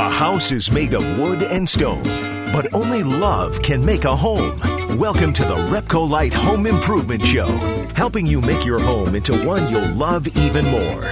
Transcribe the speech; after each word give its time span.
A 0.00 0.08
house 0.08 0.50
is 0.50 0.72
made 0.72 0.94
of 0.94 1.18
wood 1.18 1.42
and 1.42 1.68
stone, 1.68 2.02
but 2.54 2.72
only 2.72 3.02
love 3.02 3.60
can 3.60 3.84
make 3.84 4.06
a 4.06 4.16
home. 4.16 4.58
Welcome 4.98 5.34
to 5.34 5.42
the 5.42 5.56
Repcolite 5.68 6.32
Home 6.32 6.64
Improvement 6.64 7.22
Show, 7.22 7.48
helping 7.94 8.26
you 8.26 8.40
make 8.40 8.64
your 8.64 8.78
home 8.78 9.14
into 9.14 9.36
one 9.44 9.70
you'll 9.70 9.92
love 9.92 10.26
even 10.38 10.64
more. 10.64 11.04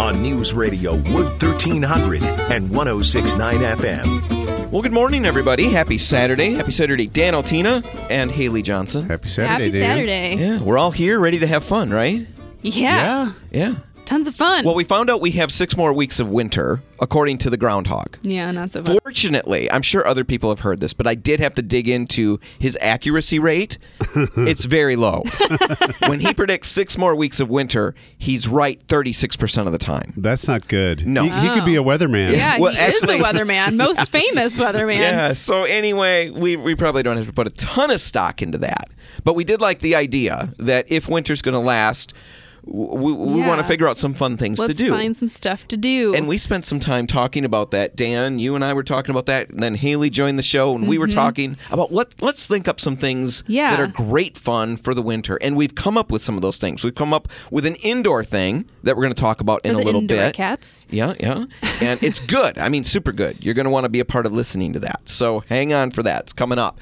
On 0.00 0.22
News 0.22 0.54
Radio 0.54 0.94
Wood 0.94 1.42
1300 1.42 2.22
and 2.22 2.70
1069 2.70 3.56
FM. 3.56 4.70
Well, 4.70 4.82
good 4.82 4.92
morning, 4.92 5.26
everybody. 5.26 5.68
Happy 5.68 5.98
Saturday. 5.98 6.52
Happy 6.52 6.70
Saturday, 6.70 7.08
Dan 7.08 7.34
Altina 7.34 7.82
and 8.08 8.30
Haley 8.30 8.62
Johnson. 8.62 9.08
Happy 9.08 9.28
Saturday, 9.28 9.64
Happy 9.64 9.80
Dan. 9.80 9.90
Saturday. 9.90 10.36
Yeah, 10.36 10.62
we're 10.62 10.78
all 10.78 10.92
here 10.92 11.18
ready 11.18 11.40
to 11.40 11.48
have 11.48 11.64
fun, 11.64 11.90
right? 11.90 12.28
Yeah. 12.62 13.32
Yeah. 13.50 13.72
Yeah. 13.72 13.74
Tons 14.06 14.26
of 14.28 14.34
fun. 14.36 14.64
Well, 14.64 14.74
we 14.76 14.84
found 14.84 15.10
out 15.10 15.20
we 15.20 15.32
have 15.32 15.50
six 15.50 15.76
more 15.76 15.92
weeks 15.92 16.20
of 16.20 16.30
winter, 16.30 16.80
according 17.00 17.38
to 17.38 17.50
the 17.50 17.56
groundhog. 17.56 18.16
yeah, 18.22 18.50
not 18.52 18.70
so 18.72 18.82
fun. 18.82 18.98
Fortunately, 19.02 19.70
I'm 19.70 19.82
sure 19.82 20.06
other 20.06 20.24
people 20.24 20.48
have 20.50 20.60
heard 20.60 20.78
this, 20.80 20.92
but 20.92 21.06
I 21.08 21.14
did 21.16 21.40
have 21.40 21.54
to 21.54 21.62
dig 21.62 21.88
into 21.88 22.38
his 22.58 22.78
accuracy 22.80 23.38
rate. 23.40 23.78
it's 24.36 24.64
very 24.64 24.94
low. 24.94 25.24
when 26.06 26.20
he 26.20 26.32
predicts 26.32 26.68
six 26.68 26.96
more 26.96 27.16
weeks 27.16 27.40
of 27.40 27.50
winter, 27.50 27.94
he's 28.16 28.46
right 28.46 28.80
36% 28.86 29.66
of 29.66 29.72
the 29.72 29.78
time. 29.78 30.12
That's 30.16 30.46
not 30.46 30.68
good. 30.68 31.06
No. 31.06 31.24
He, 31.24 31.30
he 31.30 31.48
could 31.54 31.64
be 31.64 31.74
a 31.76 31.82
weatherman. 31.82 32.30
Yeah, 32.32 32.58
Well, 32.58 32.72
he 32.72 32.78
actually- 32.78 33.14
is 33.16 33.20
a 33.20 33.24
weatherman, 33.24 33.74
most 33.76 34.08
famous 34.12 34.56
weatherman. 34.56 34.98
Yeah. 34.98 35.32
So 35.32 35.64
anyway, 35.64 36.30
we, 36.30 36.54
we 36.54 36.74
probably 36.76 37.02
don't 37.02 37.16
have 37.16 37.26
to 37.26 37.32
put 37.32 37.48
a 37.48 37.50
ton 37.50 37.90
of 37.90 38.00
stock 38.00 38.40
into 38.40 38.58
that, 38.58 38.88
but 39.24 39.34
we 39.34 39.42
did 39.42 39.60
like 39.60 39.80
the 39.80 39.96
idea 39.96 40.50
that 40.58 40.86
if 40.88 41.08
winter's 41.08 41.42
going 41.42 41.54
to 41.54 41.58
last, 41.60 42.12
w- 42.12 42.22
we, 42.66 43.12
we 43.12 43.40
Yeah. 43.40 43.48
want 43.48 43.60
to 43.60 43.64
figure 43.66 43.88
out 43.88 43.96
some 43.96 44.12
fun 44.12 44.36
things 44.36 44.58
Let's 44.58 44.72
to 44.78 44.84
do. 44.86 44.90
find 44.90 45.16
some 45.16 45.28
stuff 45.28 45.66
to 45.68 45.76
do. 45.76 46.14
and 46.14 46.26
we 46.26 46.36
spent 46.36 46.64
some 46.64 46.80
time 46.80 47.06
talking 47.06 47.44
about 47.44 47.70
that. 47.70 47.94
Dan, 47.96 48.38
you 48.40 48.54
and 48.56 48.64
I 48.64 48.72
were 48.72 48.82
talking 48.82 49.12
about 49.12 49.26
that, 49.26 49.50
and 49.50 49.62
then 49.62 49.76
Haley 49.76 50.10
joined 50.10 50.38
the 50.38 50.42
show, 50.42 50.74
and 50.74 50.88
we 50.88 50.98
were 50.98 51.06
talking 51.06 51.56
about 51.70 51.92
let 51.92 52.20
let's 52.20 52.44
think 52.46 52.66
up 52.68 52.80
some 52.80 52.96
things 52.96 53.42
Mm-hmm. 53.42 53.52
Yeah. 53.52 53.70
that 53.76 53.80
are 53.80 53.86
great 53.86 54.36
fun 54.36 54.76
for 54.76 54.94
the 54.94 55.02
winter. 55.02 55.36
And 55.40 55.56
we've 55.56 55.74
come 55.74 55.96
up 55.96 56.10
with 56.10 56.22
some 56.22 56.34
of 56.36 56.42
those 56.42 56.58
things. 56.58 56.82
We've 56.84 56.94
come 56.94 57.12
up 57.14 57.28
with 57.50 57.64
an 57.66 57.76
indoor 57.76 58.24
thing 58.24 58.64
that 58.82 58.96
we're 58.96 59.02
going 59.04 59.14
to 59.14 59.20
talk 59.20 59.40
about 59.40 59.62
For 59.62 59.68
in 59.68 59.74
a 59.74 59.78
little 59.78 60.00
indoor 60.00 60.16
bit. 60.18 60.34
cats. 60.34 60.86
Yeah, 60.90 61.14
yeah. 61.20 61.44
And 61.80 62.02
it's 62.02 62.18
good. 62.26 62.58
I 62.58 62.68
mean, 62.68 62.84
super 62.84 63.12
good. 63.12 63.44
You're 63.44 63.54
going 63.54 63.64
to 63.64 63.70
want 63.70 63.84
to 63.84 63.88
be 63.88 64.00
a 64.00 64.04
part 64.04 64.26
of 64.26 64.32
listening 64.32 64.72
to 64.72 64.80
that. 64.80 65.02
So 65.06 65.44
hang 65.48 65.72
on 65.72 65.90
for 65.92 66.02
that. 66.02 66.22
It's 66.22 66.32
coming 66.32 66.58
up. 66.58 66.80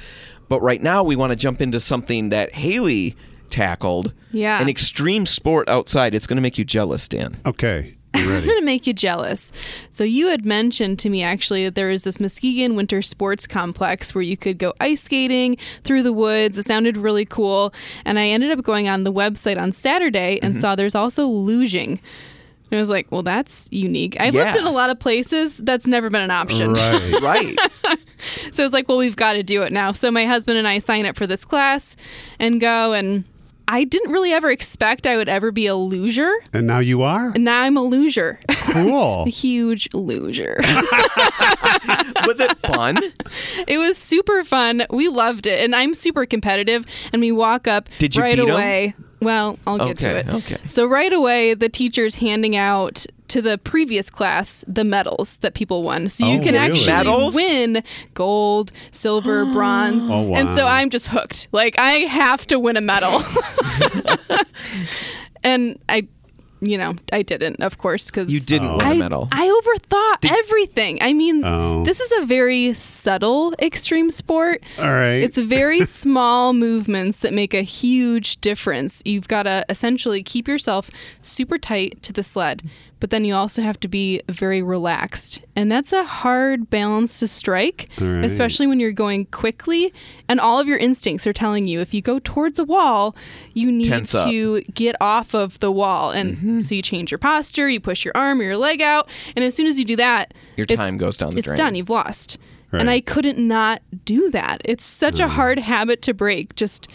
But 0.48 0.60
right 0.62 0.82
now, 0.82 1.02
we 1.02 1.16
want 1.16 1.30
to 1.30 1.36
jump 1.36 1.60
into 1.60 1.80
something 1.80 2.28
that 2.30 2.52
Haley 2.52 3.16
tackled. 3.50 4.12
Yeah. 4.32 4.60
An 4.60 4.68
extreme 4.68 5.26
sport 5.26 5.68
outside. 5.68 6.14
It's 6.14 6.26
going 6.26 6.36
to 6.36 6.42
make 6.42 6.58
you 6.58 6.64
jealous, 6.64 7.06
Dan. 7.08 7.36
Okay. 7.46 7.96
You 8.14 8.20
I'm 8.24 8.28
ready? 8.30 8.46
going 8.46 8.58
to 8.60 8.64
make 8.64 8.86
you 8.86 8.92
jealous. 8.92 9.50
So, 9.90 10.04
you 10.04 10.28
had 10.28 10.44
mentioned 10.44 10.98
to 11.00 11.10
me 11.10 11.22
actually 11.22 11.64
that 11.64 11.74
there 11.74 11.88
was 11.88 12.04
this 12.04 12.20
Muskegon 12.20 12.76
Winter 12.76 13.02
Sports 13.02 13.46
Complex 13.46 14.14
where 14.14 14.22
you 14.22 14.36
could 14.36 14.58
go 14.58 14.72
ice 14.80 15.02
skating 15.02 15.56
through 15.82 16.02
the 16.04 16.12
woods. 16.12 16.56
It 16.58 16.64
sounded 16.64 16.96
really 16.96 17.24
cool. 17.24 17.74
And 18.04 18.18
I 18.18 18.28
ended 18.28 18.50
up 18.56 18.64
going 18.64 18.88
on 18.88 19.02
the 19.04 19.12
website 19.12 19.60
on 19.60 19.72
Saturday 19.72 20.36
Mm-hmm. 20.36 20.46
and 20.46 20.56
saw 20.56 20.74
there's 20.76 20.94
also 20.94 21.28
luging. 21.28 21.98
And 22.70 22.78
I 22.78 22.80
was 22.80 22.88
like, 22.88 23.06
well, 23.12 23.22
that's 23.22 23.68
unique. 23.70 24.16
I've 24.18 24.34
lived 24.34 24.56
in 24.56 24.64
a 24.64 24.70
lot 24.70 24.90
of 24.90 24.98
places. 24.98 25.58
That's 25.58 25.86
never 25.86 26.08
been 26.08 26.22
an 26.22 26.30
option. 26.30 26.72
right. 26.72 27.20
Right. 27.22 27.56
So 28.52 28.62
I 28.62 28.66
was 28.66 28.72
like, 28.72 28.88
well, 28.88 28.96
we've 28.96 29.16
got 29.16 29.34
to 29.34 29.42
do 29.42 29.62
it 29.62 29.72
now. 29.72 29.92
So 29.92 30.10
my 30.10 30.24
husband 30.24 30.56
and 30.58 30.66
I 30.66 30.78
sign 30.78 31.04
up 31.04 31.14
for 31.14 31.26
this 31.26 31.44
class 31.44 31.94
and 32.38 32.60
go. 32.60 32.92
And 32.94 33.24
I 33.66 33.84
didn't 33.84 34.12
really 34.12 34.32
ever 34.32 34.50
expect 34.50 35.06
I 35.06 35.16
would 35.16 35.28
ever 35.28 35.50
be 35.50 35.66
a 35.66 35.74
loser. 35.74 36.30
And 36.52 36.66
now 36.66 36.80
you 36.80 37.02
are? 37.02 37.30
And 37.34 37.44
now 37.44 37.62
I'm 37.62 37.76
a 37.76 37.82
loser, 37.82 38.38
Cool. 38.48 39.24
a 39.26 39.30
huge 39.30 39.88
loser. 39.94 40.56
Was 42.26 42.40
it 42.40 42.56
fun? 42.58 42.98
it 43.66 43.78
was 43.78 43.96
super 43.98 44.44
fun. 44.44 44.84
We 44.90 45.08
loved 45.08 45.46
it. 45.46 45.62
And 45.62 45.74
I'm 45.74 45.94
super 45.94 46.26
competitive. 46.26 46.86
And 47.12 47.20
we 47.20 47.32
walk 47.32 47.66
up 47.68 47.88
Did 47.98 48.16
you 48.16 48.22
right 48.22 48.36
beat 48.36 48.42
'em? 48.44 48.50
away. 48.50 48.94
Well, 49.20 49.58
I'll 49.66 49.78
get 49.88 49.98
to 49.98 50.16
it. 50.18 50.28
okay. 50.28 50.58
So 50.66 50.86
right 50.86 51.12
away, 51.12 51.54
the 51.54 51.68
teacher's 51.70 52.16
handing 52.16 52.56
out 52.56 53.06
to 53.28 53.40
the 53.40 53.56
previous 53.58 54.10
class 54.10 54.64
the 54.68 54.84
medals 54.84 55.38
that 55.38 55.54
people 55.54 55.82
won. 55.82 56.08
So 56.08 56.26
you 56.26 56.38
Oh, 56.40 56.42
can 56.42 56.54
really? 56.54 56.58
actually 56.72 56.92
Medals? 56.92 57.34
win 57.34 57.82
gold, 58.14 58.70
silver, 58.90 59.44
bronze. 59.52 60.08
Oh, 60.10 60.34
And 60.34 60.54
so. 60.54 60.66
I'm 60.66 60.90
just 60.90 61.08
hooked. 61.08 61.48
Like 61.52 61.74
I 61.78 62.00
have 62.08 62.46
to 62.48 62.58
win 62.58 62.76
a 62.76 62.80
medal. 62.82 63.22
and 65.42 65.78
I 65.88 66.06
you 66.60 66.78
know, 66.78 66.94
I 67.12 67.20
didn't, 67.20 67.60
of 67.60 67.76
course, 67.76 68.06
because 68.10 68.32
You 68.32 68.40
didn't 68.40 68.78
win 68.78 68.86
a 68.92 68.94
medal. 68.94 69.28
I 69.30 69.46
overthought 69.48 70.30
everything. 70.38 70.96
I 71.02 71.12
mean, 71.12 71.44
Oh. 71.44 71.84
this 71.84 72.00
is 72.00 72.10
a 72.22 72.24
very 72.24 72.72
subtle 72.72 73.52
extreme 73.58 74.10
sport. 74.10 74.62
All 74.78 74.86
right. 74.90 75.16
It's 75.22 75.36
very 75.36 75.84
small 75.84 76.54
movements 76.54 77.18
that 77.18 77.34
make 77.34 77.52
a 77.52 77.60
huge 77.60 78.40
difference. 78.40 79.02
You've 79.04 79.28
got 79.28 79.42
to 79.42 79.66
essentially 79.68 80.22
keep 80.22 80.48
yourself 80.48 80.90
super 81.20 81.58
tight 81.58 82.02
to 82.04 82.14
the 82.14 82.22
sled, 82.22 82.62
but 83.04 83.10
then 83.10 83.26
you 83.26 83.34
also 83.34 83.60
have 83.60 83.78
to 83.80 83.86
be 83.86 84.22
very 84.30 84.62
relaxed. 84.62 85.42
And 85.54 85.70
that's 85.70 85.92
a 85.92 86.04
hard 86.04 86.70
balance 86.70 87.18
to 87.18 87.28
strike, 87.28 87.90
right. 88.00 88.24
especially 88.24 88.66
when 88.66 88.80
you're 88.80 88.92
going 88.92 89.26
quickly 89.26 89.92
and 90.26 90.40
all 90.40 90.58
of 90.58 90.66
your 90.66 90.78
instincts 90.78 91.26
are 91.26 91.34
telling 91.34 91.68
you 91.68 91.80
if 91.80 91.92
you 91.92 92.00
go 92.00 92.18
towards 92.18 92.58
a 92.58 92.64
wall, 92.64 93.14
you 93.52 93.70
need 93.70 93.88
Tense 93.88 94.14
up. 94.14 94.30
to 94.30 94.62
get 94.72 94.96
off 95.02 95.34
of 95.34 95.60
the 95.60 95.70
wall. 95.70 96.12
And 96.12 96.34
mm-hmm. 96.34 96.60
so 96.60 96.74
you 96.74 96.80
change 96.80 97.10
your 97.10 97.18
posture, 97.18 97.68
you 97.68 97.78
push 97.78 98.06
your 98.06 98.16
arm 98.16 98.40
or 98.40 98.44
your 98.44 98.56
leg 98.56 98.80
out, 98.80 99.06
and 99.36 99.44
as 99.44 99.54
soon 99.54 99.66
as 99.66 99.78
you 99.78 99.84
do 99.84 99.96
that, 99.96 100.32
Your 100.56 100.64
time 100.64 100.96
goes 100.96 101.18
down 101.18 101.32
the 101.32 101.36
It's 101.36 101.44
drain. 101.44 101.52
It's 101.52 101.58
done. 101.58 101.74
You've 101.74 101.90
lost. 101.90 102.38
And 102.72 102.90
I 102.90 103.00
couldn't 103.00 103.38
not 103.38 103.82
do 104.04 104.30
that. 104.30 104.60
It's 104.64 104.84
such 104.84 105.20
a 105.20 105.24
mm. 105.24 105.28
hard 105.28 105.58
habit 105.60 106.02
to 106.02 106.14
break. 106.14 106.56
Just 106.56 106.88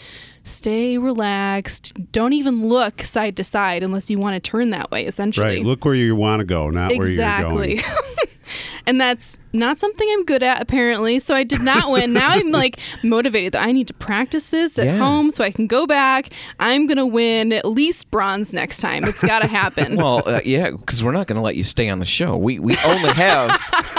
stay 0.50 0.98
relaxed. 0.98 1.92
Don't 2.12 2.32
even 2.32 2.68
look 2.68 3.02
side 3.02 3.36
to 3.38 3.44
side 3.44 3.82
unless 3.82 4.10
you 4.10 4.18
want 4.18 4.42
to 4.42 4.50
turn 4.50 4.70
that 4.70 4.90
way, 4.90 5.06
essentially. 5.06 5.46
right. 5.46 5.64
Look 5.64 5.84
where 5.84 5.94
you 5.94 6.14
want 6.16 6.40
to 6.40 6.44
go, 6.44 6.70
not 6.70 6.90
where 6.90 6.98
you're 6.98 7.08
exactly. 7.08 7.76
going. 7.76 7.94
and 8.86 9.00
that's 9.00 9.38
not 9.52 9.78
something 9.78 10.08
I'm 10.10 10.24
good 10.24 10.42
at, 10.42 10.60
apparently. 10.60 11.20
So 11.20 11.34
I 11.36 11.44
did 11.44 11.60
not 11.62 11.90
win. 11.90 12.12
now 12.12 12.30
I'm 12.30 12.50
like 12.50 12.80
motivated 13.04 13.52
that 13.52 13.64
I 13.64 13.70
need 13.70 13.86
to 13.88 13.94
practice 13.94 14.46
this 14.46 14.76
at 14.78 14.86
Yeah. 14.86 14.98
home 14.98 15.30
so 15.30 15.44
I 15.44 15.50
can 15.52 15.66
go 15.68 15.86
back. 15.86 16.30
I'm 16.58 16.86
going 16.88 16.96
to 16.96 17.06
win 17.06 17.52
at 17.52 17.64
least 17.64 18.10
bronze 18.10 18.52
next 18.52 18.80
time. 18.80 19.04
It's 19.04 19.22
got 19.22 19.40
to 19.40 19.46
happen. 19.46 19.96
Well, 20.00 20.22
uh, 20.26 20.40
yeah, 20.44 20.70
because 20.70 21.04
we're 21.04 21.12
not 21.12 21.26
going 21.26 21.36
to 21.36 21.42
let 21.42 21.56
you 21.56 21.62
stay 21.64 21.88
on 21.90 21.98
the 21.98 22.06
show. 22.06 22.36
We 22.36 22.58
we 22.58 22.76
only 22.84 23.10
have 23.12 23.50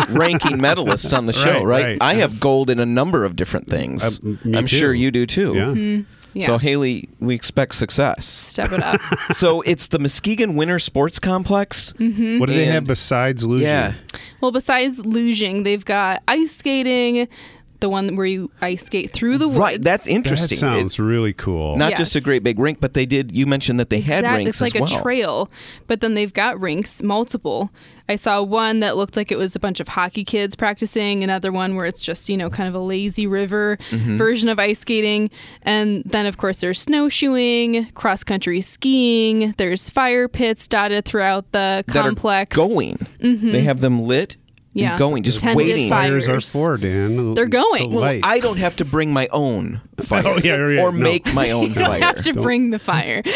ranking 0.09 0.57
medalists 0.57 1.15
on 1.15 1.27
the 1.27 1.33
show, 1.33 1.63
Right, 1.63 1.83
right? 1.83 1.85
right. 1.85 1.97
I 2.01 2.15
have 2.15 2.39
gold 2.39 2.69
in 2.69 2.79
a 2.79 2.85
number 2.85 3.23
of 3.23 3.35
different 3.35 3.67
things. 3.69 4.03
Uh, 4.03 4.35
me 4.43 4.57
I'm 4.57 4.65
too. 4.65 4.75
sure 4.77 4.93
you 4.93 5.11
do 5.11 5.25
too. 5.25 5.53
Yeah. 5.53 5.61
Mm-hmm. 5.65 6.11
Yeah. 6.33 6.45
So 6.47 6.57
Haley, 6.57 7.09
we 7.19 7.35
expect 7.35 7.75
success. 7.75 8.25
Step 8.25 8.71
it 8.71 8.81
up. 8.83 9.01
so 9.31 9.61
it's 9.61 9.87
the 9.87 9.99
Muskegon 9.99 10.55
Winter 10.55 10.79
Sports 10.79 11.19
Complex. 11.19 11.93
Mm-hmm. 11.93 12.39
What 12.39 12.49
do 12.49 12.55
they 12.55 12.65
And- 12.65 12.73
have 12.73 12.85
besides 12.85 13.45
luge? 13.45 13.63
Yeah. 13.63 13.93
Well, 14.39 14.51
besides 14.51 15.01
luging, 15.01 15.63
they've 15.63 15.83
got 15.85 16.23
ice 16.27 16.55
skating, 16.55 17.27
the 17.81 17.89
one 17.89 18.15
where 18.15 18.25
you 18.25 18.49
ice 18.61 18.85
skate 18.85 19.11
through 19.11 19.37
the 19.37 19.47
woods. 19.47 19.59
Right, 19.59 19.81
that's 19.81 20.07
interesting. 20.07 20.55
That 20.59 20.59
sounds 20.75 20.85
It's 20.93 20.99
really 20.99 21.33
cool. 21.33 21.75
not 21.75 21.95
just 21.95 22.15
a 22.15 22.21
great 22.21 22.43
big 22.43 22.57
rink, 22.59 22.79
but 22.79 22.93
they 22.93 23.05
did. 23.05 23.35
You 23.35 23.45
mentioned 23.45 23.79
that 23.79 23.89
they 23.89 23.99
had 23.99 24.19
Exact- 24.19 24.37
rinks 24.37 24.49
It's 24.49 24.61
like 24.61 24.75
as 24.81 24.89
well. 24.91 24.99
a 24.99 25.03
trail, 25.03 25.51
but 25.87 25.99
then 26.01 26.13
they've 26.13 26.33
got 26.33 26.59
rinks, 26.61 27.03
multiple. 27.03 27.69
I 28.09 28.15
saw 28.17 28.41
one 28.41 28.81
that 28.81 28.97
looked 28.97 29.15
like 29.15 29.31
it 29.31 29.37
was 29.37 29.55
a 29.55 29.59
bunch 29.59 29.79
of 29.79 29.87
hockey 29.87 30.25
kids 30.25 30.55
practicing, 30.55 31.23
another 31.23 31.49
one 31.51 31.75
where 31.75 31.85
it's 31.85 32.01
just, 32.01 32.27
you 32.27 32.35
know, 32.35 32.49
kind 32.49 32.67
of 32.67 32.75
a 32.75 32.79
lazy 32.79 33.25
river 33.27 33.77
Mm-hmm. 33.89 34.17
version 34.17 34.49
of 34.49 34.59
ice 34.59 34.79
skating. 34.79 35.29
And 35.61 36.03
then, 36.05 36.25
of 36.25 36.37
course, 36.37 36.59
there's 36.61 36.79
snowshoeing, 36.81 37.85
cross 37.93 38.23
country 38.23 38.61
skiing, 38.61 39.53
there's 39.57 39.89
fire 39.89 40.27
pits 40.27 40.67
dotted 40.67 41.05
throughout 41.05 41.51
the 41.51 41.83
that 41.87 41.87
complex. 41.87 42.57
are 42.57 42.67
going. 42.67 43.05
They 43.19 43.61
have 43.61 43.79
them 43.79 44.01
lit 44.01 44.37
Yeah. 44.73 44.91
and 44.91 44.99
going, 44.99 45.23
just 45.23 45.41
Tended 45.41 45.57
waiting. 45.57 45.89
fire. 45.89 46.09
Fires 46.21 46.27
are 46.29 46.39
for, 46.41 46.77
Dan. 46.77 47.33
They're 47.33 47.45
going. 47.45 47.91
Well. 47.91 48.19
I 48.23 48.39
don't 48.39 48.57
have 48.57 48.75
to 48.77 48.85
bring 48.85 49.11
my 49.11 49.27
own 49.27 49.81
fire 50.01 50.23
Oh, 50.25 50.37
yeah, 50.37 50.55
yeah, 50.69 50.81
or 50.81 50.91
no. 50.91 50.99
make 50.99 51.33
my 51.33 51.51
own 51.51 51.73
fire. 51.73 51.81
You 51.81 51.85
don't 51.85 52.01
have 52.03 52.23
to 52.23 52.33
bring 52.33 52.69
the 52.69 52.79
fire. 52.79 53.21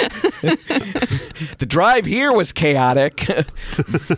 The 1.59 1.65
drive 1.65 2.05
here 2.05 2.31
was 2.31 2.51
chaotic, 2.53 3.25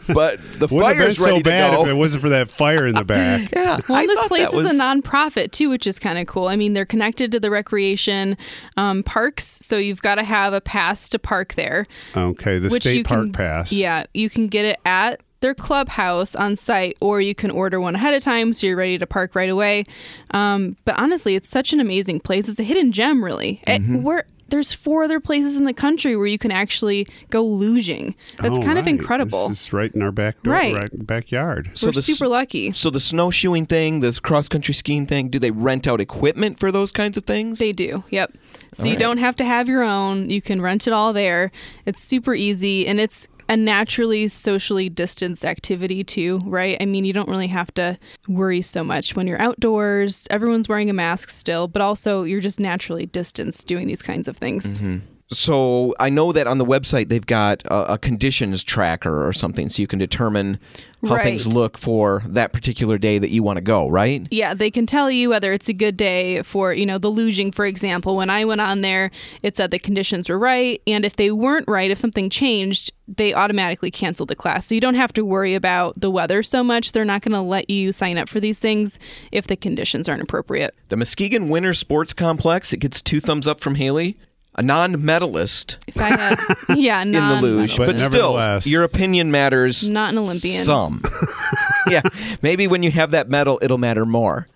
but 0.08 0.40
the 0.60 0.68
Wouldn't 0.68 0.70
have 0.70 0.70
been 0.70 0.70
fire's 0.70 1.18
so 1.18 1.42
bad 1.42 1.76
to 1.76 1.82
if 1.82 1.88
it 1.88 1.94
wasn't 1.94 2.22
for 2.22 2.30
that 2.30 2.50
fire 2.50 2.86
in 2.86 2.94
the 2.96 3.04
back. 3.04 3.50
yeah, 3.52 3.80
Well, 3.90 3.98
I 3.98 4.06
this 4.06 4.28
place 4.28 4.52
that 4.52 4.58
is 4.58 4.64
was, 4.64 4.76
a 4.76 4.80
nonprofit 4.80 5.52
too, 5.52 5.70
which 5.70 5.88
is 5.88 5.98
kind 6.00 6.18
of 6.20 6.28
cool. 6.28 6.48
I 6.48 6.56
mean, 6.56 6.74
they're 6.74 6.86
connected 6.86 7.32
to 7.32 7.40
the 7.40 7.50
recreation 7.50 8.38
um, 8.76 9.02
parks, 9.04 9.46
so 9.46 9.78
you've 9.78 10.02
got 10.02 10.16
to 10.16 10.24
have 10.24 10.54
a 10.54 10.62
pass 10.62 11.10
to 11.10 11.20
park 11.20 11.56
there. 11.56 11.86
Okay, 12.16 12.60
the 12.60 12.70
which 12.70 12.84
state 12.84 13.06
park 13.08 13.24
can, 13.26 13.34
pass. 13.34 13.72
Yeah, 13.72 14.06
you 14.14 14.30
can 14.30 14.48
get 14.48 14.66
it 14.66 14.80
at 14.86 15.22
their 15.40 15.54
clubhouse 15.54 16.36
on 16.36 16.56
site, 16.56 16.98
or 17.00 17.22
you 17.22 17.36
can 17.36 17.52
order 17.52 17.80
one 17.80 17.96
ahead 17.96 18.14
of 18.14 18.24
time 18.24 18.54
so 18.54 18.66
you're 18.68 18.76
ready 18.76 18.98
to 18.98 19.06
park 19.08 19.36
right 19.36 19.50
away. 19.50 19.86
Um, 20.32 20.78
but 20.86 20.98
honestly, 20.98 21.36
it's 21.36 21.50
such 21.50 21.74
an 21.74 21.80
amazing 21.80 22.20
place. 22.22 22.48
It's 22.50 22.60
a 22.60 22.64
hidden 22.64 22.92
gem, 22.92 23.24
really. 23.24 23.62
Mm-hmm. 23.68 24.02
where 24.02 24.26
there's 24.50 24.72
four 24.72 25.04
other 25.04 25.20
places 25.20 25.58
in 25.58 25.66
the 25.66 25.74
country 25.74 26.16
where 26.16 26.26
you 26.26 26.38
can 26.40 26.52
actually 26.52 27.06
go 27.30 27.44
luging. 27.46 28.16
That's 28.40 28.58
Oh, 28.58 28.62
kind 28.64 28.80
of 28.80 28.88
incredible. 28.88 29.50
This 29.50 29.64
is 29.64 29.74
right 29.74 29.94
in 29.94 30.02
our 30.02 30.12
back 30.14 30.42
door, 30.42 30.54
Right. 30.54 30.74
right, 30.74 31.06
backyard. 31.06 31.72
We're 31.84 31.92
the 31.92 32.00
s- 32.00 32.06
super 32.06 32.30
lucky. 32.30 32.72
So 32.72 32.90
the 32.90 33.02
snowshoeing 33.02 33.66
thing, 33.66 34.00
this 34.00 34.20
cross 34.22 34.48
country 34.48 34.74
skiing 34.74 35.06
thing, 35.06 35.28
do 35.28 35.38
they 35.38 35.52
rent 35.52 35.86
out 35.86 36.00
equipment 36.00 36.60
for 36.60 36.72
those 36.72 36.94
kinds 36.94 37.18
of 37.18 37.24
things? 37.26 37.60
They 37.60 37.74
do. 37.74 38.06
Yep. 38.10 38.38
So 38.74 38.84
All 38.84 38.88
you 38.88 38.94
right. 38.94 39.00
don't 39.00 39.18
have 39.18 39.36
to 39.36 39.46
have 39.46 39.68
your 39.68 39.84
own. 39.84 40.30
You 40.30 40.42
can 40.42 40.62
rent 40.62 40.88
it 40.88 40.94
all 40.94 41.12
there. 41.12 41.52
It's 41.86 42.02
super 42.02 42.34
easy 42.34 42.88
and 42.88 43.02
it's 43.02 43.28
a 43.50 43.58
naturally 43.58 44.28
socially 44.28 44.90
distanced 44.90 45.46
activity 45.46 46.04
too, 46.04 46.40
right? 46.46 46.78
I 46.80 46.86
mean, 46.86 47.06
you 47.06 47.14
don't 47.14 47.30
really 47.30 47.48
have 47.48 47.74
to 47.76 47.98
worry 48.28 48.62
so 48.62 48.84
much 48.84 49.16
when 49.16 49.28
you're 49.28 49.42
outdoors. 49.42 50.28
Everyone's 50.30 50.68
wearing 50.68 50.90
a 50.90 50.94
mask 50.94 51.30
still, 51.30 51.68
but 51.68 51.82
also 51.82 52.24
you're 52.24 52.42
just 52.42 52.60
naturally 52.60 53.06
distanced 53.06 53.68
doing 53.68 53.88
these 53.88 54.02
kinds 54.02 54.28
of 54.28 54.38
things. 54.38 54.80
Mm-hmm. 54.80 55.06
So 55.30 55.94
I 56.00 56.10
know 56.10 56.32
that 56.32 56.48
on 56.48 56.58
the 56.58 56.66
website 56.66 57.10
they've 57.10 57.26
got 57.26 57.64
a, 57.66 57.94
a 57.94 57.98
conditions 57.98 58.64
tracker 58.64 59.28
or 59.28 59.34
something, 59.34 59.70
so 59.70 59.82
you 59.82 59.88
can 59.88 60.00
determine 60.00 60.60
how 61.06 61.18
things 61.18 61.46
look 61.46 61.78
for 61.78 62.24
that 62.26 62.54
particular 62.54 62.98
day 62.98 63.20
that 63.20 63.30
you 63.30 63.44
want 63.44 63.58
to 63.58 63.62
go. 63.62 63.88
Right? 63.90 64.26
Yeah, 64.32 64.54
they 64.54 64.72
can 64.72 64.86
tell 64.86 65.12
you 65.12 65.30
whether 65.30 65.54
it's 65.54 65.70
a 65.70 65.74
good 65.74 65.98
day 65.98 66.42
for, 66.44 66.74
you 66.74 66.86
know, 66.86 66.98
the 66.98 67.12
luging, 67.12 67.54
for 67.54 67.66
example. 67.66 68.16
When 68.16 68.30
I 68.30 68.46
went 68.46 68.62
on 68.62 68.82
there, 68.82 69.12
it 69.44 69.58
said 69.58 69.72
the 69.72 69.80
conditions 69.80 70.30
were 70.30 70.40
right. 70.40 70.82
And 70.88 71.04
if 71.04 71.18
they 71.18 71.32
weren't 71.32 71.68
right, 71.68 71.92
if 71.92 71.98
something 71.98 72.30
changed, 72.30 72.94
they 73.08 73.34
automatically 73.34 73.92
canceled 73.92 74.30
the 74.30 74.36
class. 74.36 74.66
So 74.66 74.76
you 74.76 74.82
don't 74.82 74.96
have 74.96 75.14
to 75.14 75.26
worry 75.26 75.56
about 75.56 76.00
the 76.00 76.10
weather 76.10 76.42
so 76.42 76.64
much. 76.64 76.94
They're 76.94 77.06
not 77.06 77.22
going 77.22 77.34
to 77.34 77.42
let 77.42 77.70
you 77.70 77.92
sign 77.92 78.18
up 78.18 78.30
for 78.30 78.40
these 78.40 78.60
things 78.60 78.98
if 79.32 79.48
the 79.48 79.56
conditions 79.56 80.10
aren't 80.10 80.24
appropriate. 80.24 80.74
The 80.90 80.98
Muskegon 80.98 81.50
Winter 81.50 81.74
Sports 81.74 82.14
Complex. 82.14 82.74
It 82.74 82.80
gets 82.80 83.02
two 83.02 83.20
thumbs 83.20 83.46
up 83.46 83.60
from 83.60 83.76
Haley. 83.76 84.18
A 84.60 84.64
non-medalist 84.64 85.78
If 85.86 85.98
I 85.98 86.10
had, 86.10 86.40
yeah, 86.76 87.02
in 87.04 87.12
the 87.12 87.40
luge, 87.42 87.78
But 87.78 87.86
but, 87.88 88.00
still, 88.00 88.60
your 88.64 88.84
opinion 88.84 89.30
matters. 89.30 89.88
Not 89.88 90.12
an 90.14 90.18
Olympian. 90.18 90.64
Some. 90.64 91.04
yeah, 91.88 92.02
maybe 92.42 92.66
when 92.68 92.82
you 92.82 92.90
have 92.90 93.12
that 93.12 93.30
medal, 93.30 93.60
it'll 93.62 93.78
matter 93.78 94.04
more. 94.04 94.48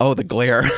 Oh, 0.00 0.14
the 0.14 0.24
glare. 0.24 0.64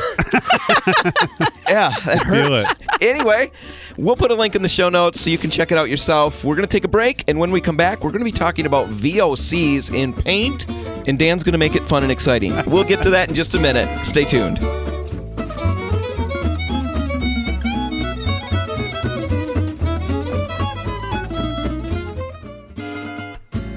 yeah, 1.69 1.99
that 2.05 2.27
Feel 2.31 2.55
hurts. 2.55 2.73
Anyway, 3.01 3.51
we'll 3.97 4.17
put 4.17 4.31
a 4.31 4.35
link 4.35 4.55
in 4.55 4.63
the 4.63 4.69
show 4.69 4.91
notes 4.91 5.21
so 5.21 5.31
you 5.31 5.39
can 5.39 5.51
check 5.51 5.73
it 5.73 5.79
out 5.79 5.89
yourself. 5.89 6.45
We're 6.45 6.55
going 6.57 6.69
to 6.69 6.73
take 6.73 6.85
a 6.85 6.89
break, 6.89 7.25
and 7.27 7.39
when 7.39 7.51
we 7.51 7.61
come 7.61 7.77
back, 7.77 8.05
we're 8.05 8.11
going 8.11 8.21
to 8.21 8.27
be 8.27 8.33
talking 8.33 8.67
about 8.67 8.89
VOCs 8.89 9.95
in 9.95 10.13
paint, 10.13 10.69
and 11.09 11.19
Dan's 11.19 11.43
going 11.43 11.53
to 11.53 11.59
make 11.59 11.75
it 11.75 11.85
fun 11.87 12.03
and 12.03 12.13
exciting. 12.13 12.55
We'll 12.67 12.85
get 12.85 13.03
to 13.03 13.11
that 13.11 13.31
in 13.31 13.35
just 13.35 13.55
a 13.55 13.59
minute. 13.59 14.05
Stay 14.05 14.25
tuned. 14.25 14.59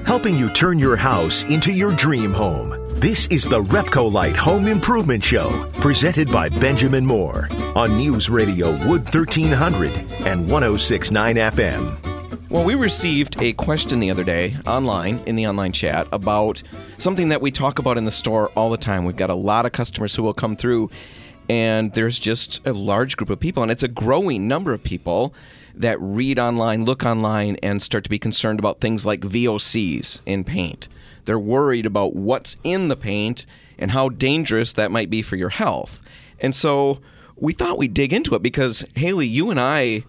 Helping 0.08 0.38
you 0.38 0.48
turn 0.48 0.78
your 0.78 0.96
house 0.96 1.42
into 1.50 1.70
your 1.70 1.94
dream 1.94 2.32
home. 2.32 2.74
This 2.98 3.26
is 3.26 3.44
the 3.44 3.62
Repcolite 3.62 4.36
Home 4.36 4.66
Improvement 4.66 5.22
Show, 5.22 5.70
presented 5.80 6.32
by 6.32 6.48
Benjamin 6.48 7.04
Moore 7.04 7.50
on 7.76 7.98
News 7.98 8.30
Radio 8.30 8.70
Wood 8.88 9.02
1300 9.02 9.92
and 10.24 10.50
1069 10.50 11.36
FM. 11.36 12.48
Well, 12.48 12.64
we 12.64 12.74
received 12.74 13.36
a 13.42 13.52
question 13.52 14.00
the 14.00 14.10
other 14.10 14.24
day 14.24 14.56
online 14.66 15.18
in 15.26 15.36
the 15.36 15.46
online 15.46 15.72
chat 15.72 16.08
about 16.10 16.62
something 16.96 17.28
that 17.28 17.42
we 17.42 17.50
talk 17.50 17.78
about 17.78 17.98
in 17.98 18.06
the 18.06 18.10
store 18.10 18.48
all 18.56 18.70
the 18.70 18.78
time. 18.78 19.04
We've 19.04 19.14
got 19.14 19.28
a 19.28 19.34
lot 19.34 19.66
of 19.66 19.72
customers 19.72 20.16
who 20.16 20.22
will 20.22 20.32
come 20.32 20.56
through, 20.56 20.88
and 21.50 21.92
there's 21.92 22.18
just 22.18 22.66
a 22.66 22.72
large 22.72 23.18
group 23.18 23.28
of 23.28 23.40
people, 23.40 23.62
and 23.62 23.70
it's 23.70 23.82
a 23.82 23.88
growing 23.88 24.48
number 24.48 24.72
of 24.72 24.82
people 24.82 25.34
that 25.80 26.00
read 26.00 26.38
online, 26.38 26.84
look 26.84 27.04
online, 27.04 27.56
and 27.62 27.80
start 27.80 28.04
to 28.04 28.10
be 28.10 28.18
concerned 28.18 28.58
about 28.58 28.80
things 28.80 29.06
like 29.06 29.20
VOCs 29.20 30.20
in 30.26 30.44
paint. 30.44 30.88
They're 31.24 31.38
worried 31.38 31.86
about 31.86 32.14
what's 32.14 32.56
in 32.64 32.88
the 32.88 32.96
paint 32.96 33.46
and 33.78 33.90
how 33.90 34.08
dangerous 34.08 34.72
that 34.72 34.90
might 34.90 35.10
be 35.10 35.22
for 35.22 35.36
your 35.36 35.50
health. 35.50 36.02
And 36.40 36.54
so 36.54 37.00
we 37.36 37.52
thought 37.52 37.78
we'd 37.78 37.94
dig 37.94 38.12
into 38.12 38.34
it 38.34 38.42
because, 38.42 38.84
Haley, 38.94 39.26
you 39.26 39.50
and 39.50 39.60
I 39.60 40.04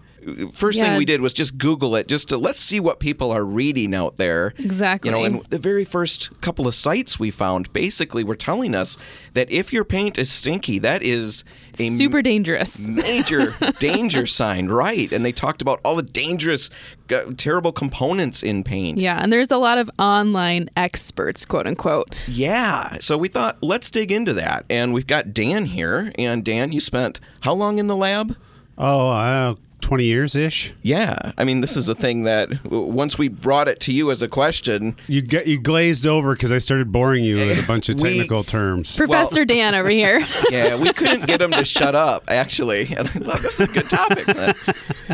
first 0.52 0.78
thing 0.78 0.96
we 0.96 1.04
did 1.04 1.20
was 1.20 1.32
just 1.32 1.58
Google 1.58 1.96
it, 1.96 2.08
just 2.08 2.28
to 2.28 2.36
let's 2.36 2.60
see 2.60 2.80
what 2.80 3.00
people 3.00 3.30
are 3.30 3.44
reading 3.44 3.94
out 3.94 4.16
there. 4.16 4.52
Exactly. 4.58 5.10
You 5.10 5.16
know, 5.16 5.24
and 5.24 5.44
the 5.50 5.58
very 5.58 5.84
first 5.84 6.40
couple 6.40 6.66
of 6.66 6.74
sites 6.74 7.18
we 7.18 7.30
found 7.30 7.72
basically 7.72 8.24
were 8.24 8.36
telling 8.36 8.74
us 8.74 8.98
that 9.34 9.50
if 9.50 9.72
your 9.72 9.84
paint 9.84 10.18
is 10.18 10.30
stinky, 10.30 10.78
that 10.80 11.02
is 11.02 11.44
a 11.78 11.88
Super 11.88 12.22
dangerous. 12.22 12.88
major 12.88 13.54
danger 13.78 14.26
sign, 14.26 14.68
right? 14.68 15.10
And 15.12 15.24
they 15.24 15.32
talked 15.32 15.62
about 15.62 15.80
all 15.84 15.96
the 15.96 16.02
dangerous, 16.02 16.70
g- 17.08 17.20
terrible 17.36 17.72
components 17.72 18.42
in 18.42 18.64
paint. 18.64 18.98
Yeah, 18.98 19.18
and 19.22 19.32
there's 19.32 19.50
a 19.50 19.56
lot 19.56 19.78
of 19.78 19.90
online 19.98 20.68
experts, 20.76 21.44
quote 21.44 21.66
unquote. 21.66 22.14
Yeah. 22.28 22.98
So 23.00 23.16
we 23.16 23.28
thought, 23.28 23.58
let's 23.62 23.90
dig 23.90 24.12
into 24.12 24.32
that. 24.34 24.64
And 24.68 24.92
we've 24.92 25.06
got 25.06 25.32
Dan 25.32 25.66
here. 25.66 26.12
And 26.18 26.44
Dan, 26.44 26.72
you 26.72 26.80
spent 26.80 27.20
how 27.40 27.52
long 27.52 27.78
in 27.78 27.86
the 27.86 27.96
lab? 27.96 28.36
Oh, 28.78 29.10
uh, 29.10 29.54
20 29.80 30.04
years 30.04 30.34
ish. 30.36 30.72
Yeah. 30.82 31.32
I 31.38 31.44
mean, 31.44 31.60
this 31.60 31.76
is 31.76 31.88
a 31.88 31.94
thing 31.94 32.24
that 32.24 32.64
once 32.70 33.18
we 33.18 33.28
brought 33.28 33.68
it 33.68 33.80
to 33.80 33.92
you 33.92 34.10
as 34.10 34.22
a 34.22 34.28
question, 34.28 34.96
You 35.06 35.22
get 35.22 35.46
you 35.46 35.58
glazed 35.60 36.06
over 36.06 36.34
because 36.34 36.52
I 36.52 36.58
started 36.58 36.92
boring 36.92 37.24
you 37.24 37.36
with 37.36 37.58
a 37.58 37.66
bunch 37.66 37.88
of 37.88 37.96
We- 38.00 38.10
technical 38.18 38.44
terms. 38.44 38.96
Professor 38.96 39.44
Dan 39.44 39.74
over 39.74 39.88
here. 39.90 40.26
yeah, 40.50 40.76
we 40.76 40.92
couldn't 40.92 41.26
get 41.26 41.40
him 41.42 41.50
to 41.52 41.64
shut 41.64 41.94
up, 41.94 42.24
actually. 42.28 42.94
And 43.00 43.08
I 43.08 43.12
thought 43.12 43.42
this 43.42 43.54
is 43.54 43.60
a 43.60 43.66
good 43.72 43.88
topic. 43.88 44.26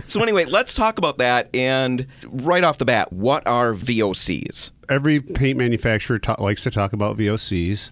so, 0.09 0.21
anyway, 0.23 0.45
let's 0.45 0.75
talk 0.75 0.99
about 0.99 1.19
that. 1.19 1.49
And 1.55 2.07
right 2.27 2.65
off 2.65 2.79
the 2.79 2.85
bat, 2.85 3.13
what 3.13 3.47
are 3.47 3.73
VOCs? 3.75 4.71
Every 4.89 5.21
paint 5.21 5.59
manufacturer 5.59 6.19
ta- 6.19 6.37
likes 6.39 6.63
to 6.65 6.71
talk 6.71 6.93
about 6.93 7.17
VOCs. 7.17 7.91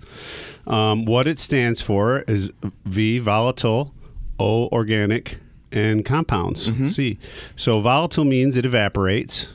Um, 0.66 1.04
what 1.04 1.26
it 1.26 1.38
stands 1.38 1.80
for 1.80 2.20
is 2.22 2.52
V 2.84 3.18
volatile, 3.18 3.94
O 4.38 4.68
organic, 4.68 5.38
and 5.74 6.04
compounds. 6.04 6.70
Mm-hmm. 6.70 6.86
See, 6.86 7.18
So 7.56 7.80
volatile 7.80 8.24
means 8.24 8.56
it 8.56 8.64
evaporates. 8.64 9.50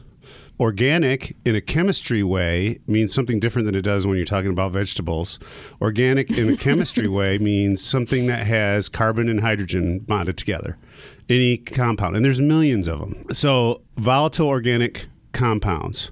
Organic, 0.60 1.38
in 1.46 1.56
a 1.56 1.62
chemistry 1.62 2.22
way, 2.22 2.80
means 2.86 3.14
something 3.14 3.40
different 3.40 3.66
than 3.66 3.76
it 3.76 3.82
does 3.82 4.06
when 4.06 4.18
you're 4.18 4.26
talking 4.26 4.50
about 4.52 4.74
vegetables. 4.74 5.40
Organic, 5.82 6.30
in 6.38 6.50
a 6.50 6.58
chemistry 6.68 7.08
way, 7.08 7.38
means 7.38 7.82
something 7.82 8.28
that 8.28 8.46
has 8.46 8.90
carbon 8.90 9.30
and 9.30 9.40
hydrogen 9.40 10.00
bonded 10.00 10.38
together. 10.38 10.78
Any 11.30 11.56
compound, 11.58 12.18
and 12.18 12.26
there's 12.26 12.42
millions 12.42 12.90
of 12.90 13.00
them. 13.00 13.24
So, 13.32 13.82
volatile 13.96 14.48
organic 14.48 15.06
compounds. 15.32 16.12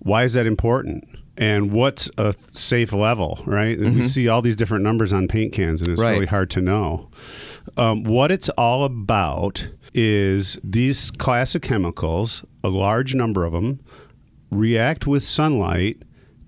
Why 0.00 0.24
is 0.24 0.34
that 0.34 0.46
important? 0.46 1.08
And 1.38 1.70
what's 1.72 2.10
a 2.18 2.34
safe 2.52 2.92
level, 2.92 3.42
right? 3.46 3.78
And 3.78 3.94
we 3.94 4.00
mm-hmm. 4.00 4.08
see 4.08 4.28
all 4.28 4.42
these 4.42 4.56
different 4.56 4.84
numbers 4.84 5.12
on 5.14 5.26
paint 5.26 5.54
cans, 5.54 5.80
and 5.80 5.90
it's 5.90 6.00
Right. 6.00 6.12
really 6.12 6.26
hard 6.26 6.50
to 6.50 6.60
know. 6.60 7.08
Um, 7.76 8.04
what 8.04 8.32
it's 8.32 8.48
all 8.50 8.84
about 8.84 9.68
is 9.92 10.58
these 10.64 11.10
class 11.10 11.54
of 11.54 11.62
chemicals, 11.62 12.44
a 12.64 12.68
large 12.68 13.14
number 13.14 13.44
of 13.44 13.52
them, 13.52 13.80
react 14.50 15.06
with 15.06 15.24
sunlight 15.24 16.02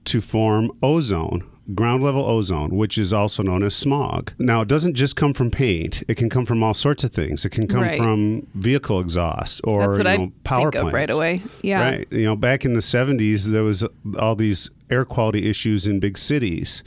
to 0.05 0.21
form 0.21 0.71
ozone, 0.83 1.45
ground 1.75 2.03
level 2.03 2.25
ozone, 2.25 2.71
which 2.71 2.97
is 2.97 3.13
also 3.13 3.43
known 3.43 3.63
as 3.63 3.75
smog. 3.77 4.33
Now, 4.39 4.63
it 4.63 4.69
doesn't 4.69 4.95
just 4.95 5.17
come 5.17 5.35
from 5.35 5.51
paint, 5.51 6.03
it 6.09 6.15
can 6.15 6.31
come 6.31 6.47
from 6.47 6.63
all 6.63 6.73
sorts 6.75 7.05
of 7.05 7.13
things. 7.13 7.45
It 7.45 7.51
can 7.51 7.67
come 7.67 7.81
Right. 7.83 7.99
from 7.99 8.47
vehicle 8.55 9.01
exhaust 9.01 9.61
or 9.65 9.81
That's 9.81 9.99
what 10.05 10.19
you 10.19 10.25
I 10.25 10.33
power 10.45 10.71
think 10.71 10.87
of 10.87 10.93
right 10.95 11.11
away. 11.11 11.43
Yeah. 11.63 11.83
Right. 11.83 12.09
You 12.11 12.25
know, 12.25 12.37
back 12.37 12.65
in 12.65 12.73
the 12.73 12.81
70s, 12.81 13.51
there 13.51 13.65
was 13.65 13.85
all 14.19 14.35
these 14.35 14.71
air 14.89 15.05
quality 15.05 15.49
issues 15.51 15.87
in 15.87 16.01
big 16.01 16.17
cities. 16.17 16.83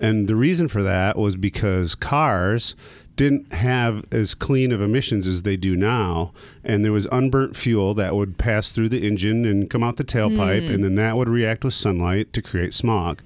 And 0.00 0.28
the 0.28 0.36
reason 0.36 0.68
for 0.68 0.82
that 0.82 1.16
was 1.16 1.36
because 1.36 1.94
cars 1.94 2.74
didn't 3.16 3.52
have 3.52 4.04
as 4.10 4.34
clean 4.34 4.72
of 4.72 4.80
emissions 4.80 5.26
as 5.26 5.42
they 5.42 5.56
do 5.56 5.76
now. 5.76 6.32
And 6.64 6.84
there 6.84 6.92
was 6.92 7.06
unburnt 7.12 7.56
fuel 7.56 7.94
that 7.94 8.14
would 8.14 8.38
pass 8.38 8.70
through 8.70 8.88
the 8.88 9.06
engine 9.06 9.44
and 9.44 9.68
come 9.68 9.82
out 9.82 9.96
the 9.96 10.04
tailpipe. 10.04 10.66
Hmm. 10.66 10.74
And 10.74 10.84
then 10.84 10.94
that 10.96 11.16
would 11.16 11.28
react 11.28 11.64
with 11.64 11.74
sunlight 11.74 12.32
to 12.32 12.42
create 12.42 12.74
smog. 12.74 13.22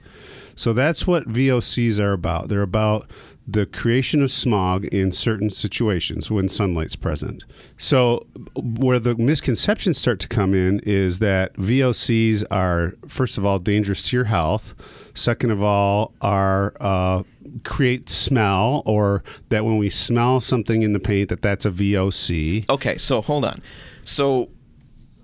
So 0.54 0.72
that's 0.72 1.06
what 1.06 1.28
VOCs 1.28 1.98
are 1.98 2.12
about. 2.12 2.48
They're 2.48 2.62
about 2.62 3.10
the 3.46 3.64
creation 3.64 4.22
of 4.22 4.32
smog 4.32 4.86
in 4.86 5.12
certain 5.12 5.50
situations 5.50 6.30
when 6.30 6.48
sunlight's 6.48 6.96
present. 6.96 7.44
So, 7.78 8.26
where 8.56 8.98
the 8.98 9.14
misconceptions 9.14 9.98
start 9.98 10.18
to 10.20 10.28
come 10.28 10.52
in 10.52 10.80
is 10.80 11.20
that 11.20 11.54
VOCs 11.54 12.42
are, 12.50 12.94
first 13.06 13.38
of 13.38 13.44
all, 13.44 13.58
dangerous 13.58 14.02
to 14.08 14.16
your 14.16 14.24
health. 14.24 14.74
Second 15.16 15.50
of 15.50 15.62
all, 15.62 16.12
are 16.20 16.74
uh, 16.80 17.22
create 17.64 18.08
smell, 18.10 18.82
or 18.86 19.24
that 19.48 19.64
when 19.64 19.76
we 19.78 19.88
smell 19.90 20.40
something 20.40 20.82
in 20.82 20.92
the 20.92 21.00
paint, 21.00 21.28
that 21.30 21.42
that's 21.42 21.64
a 21.64 21.70
VOC. 21.70 22.68
Okay, 22.68 22.96
so 22.98 23.22
hold 23.22 23.44
on. 23.44 23.60
So, 24.04 24.50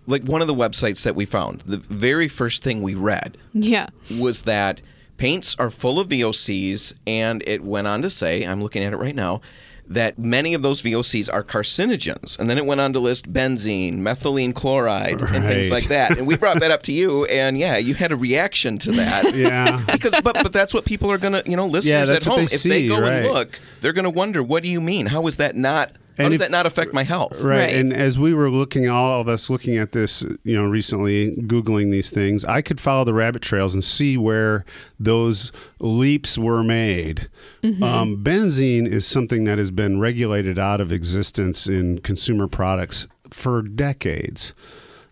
like 0.07 0.23
one 0.25 0.41
of 0.41 0.49
the 0.49 0.55
websites 0.55 1.03
that 1.03 1.15
we 1.15 1.25
found, 1.27 1.61
the 1.61 1.77
very 1.77 2.27
first 2.29 2.63
thing 2.63 2.83
we 2.83 2.95
read 2.95 3.37
Yeah. 3.53 3.87
was 4.19 4.43
that 4.43 4.81
paints 5.17 5.55
are 5.59 5.71
full 5.71 6.01
of 6.01 6.09
VOCs, 6.09 6.93
and 7.07 7.43
it 7.47 7.63
went 7.63 7.87
on 7.87 8.03
to 8.03 8.11
say, 8.11 8.45
I'm 8.45 8.63
looking 8.63 8.83
at 8.83 8.93
it 8.93 8.97
right 8.97 9.15
now, 9.15 9.41
that 9.89 10.19
many 10.19 10.55
of 10.55 10.63
those 10.63 10.83
VOCs 10.83 11.33
are 11.33 11.43
carcinogens. 11.43 12.39
And 12.39 12.49
then 12.49 12.57
it 12.57 12.65
went 12.65 12.81
on 12.81 12.93
to 12.93 13.01
list 13.01 13.33
benzene, 13.33 13.99
methylene 13.99 14.55
chloride, 14.55 15.21
and 15.21 15.47
things 15.47 15.71
like 15.71 15.89
that. 15.89 16.17
And 16.17 16.27
we 16.27 16.37
brought 16.37 16.61
that 16.61 16.71
up 16.71 16.83
to 16.85 16.93
you, 16.93 17.25
and 17.27 17.59
yeah, 17.59 17.77
you 17.77 17.95
had 17.95 18.13
a 18.13 18.17
reaction 18.17 18.79
to 18.79 18.93
that. 18.93 19.33
Yeah. 19.43 19.83
Because, 19.91 20.13
but 20.23 20.35
but 20.43 20.53
that's 20.53 20.73
what 20.75 20.85
people 20.85 21.11
are 21.11 21.19
gonna, 21.19 21.43
you 21.47 21.57
know, 21.57 21.67
listeners 21.67 22.11
that's 22.11 22.27
at 22.27 22.31
home, 22.31 22.47
they 22.47 22.55
if 22.55 22.63
they 22.63 22.87
go 22.87 23.01
right. 23.01 23.13
and 23.15 23.27
look, 23.27 23.59
they're 23.81 23.93
gonna 23.93 24.11
wonder, 24.11 24.43
what 24.43 24.63
do 24.63 24.69
you 24.69 24.81
mean? 24.81 25.07
How 25.07 25.27
is 25.27 25.39
that 25.39 25.57
not? 25.57 25.93
How 26.19 26.25
And 26.25 26.33
does 26.33 26.35
if- 26.35 26.41
that 26.41 26.51
not 26.51 26.67
affect 26.67 26.93
my 26.93 27.05
health? 27.05 27.41
Right. 27.41 27.59
Right. 27.61 27.75
And 27.75 27.93
as 27.93 28.19
we 28.19 28.35
were 28.35 28.51
looking, 28.51 28.89
all 28.89 29.21
of 29.21 29.29
us 29.29 29.49
looking 29.49 29.77
at 29.79 29.93
this, 29.93 30.23
you 30.45 30.55
know, 30.57 30.65
recently, 30.67 31.35
Googling 31.37 31.91
these 31.91 32.11
things, 32.11 32.45
I 32.45 32.61
could 32.61 32.81
follow 32.81 33.05
the 33.05 33.15
rabbit 33.15 33.41
trails 33.43 33.73
and 33.73 33.83
see 33.83 34.17
where 34.19 34.65
those 35.01 35.53
leaps 35.81 36.37
were 36.37 36.63
made. 36.63 37.29
Um, 37.65 38.23
benzene 38.23 38.87
is 38.87 39.07
something 39.07 39.45
that 39.45 39.59
has 39.59 39.71
been 39.71 40.01
regulated 40.01 40.59
out 40.59 40.81
of 40.81 40.93
existence 40.93 41.67
in 41.67 41.99
consumer 42.01 42.47
products 42.49 43.07
for 43.31 43.63
decades. 43.63 44.53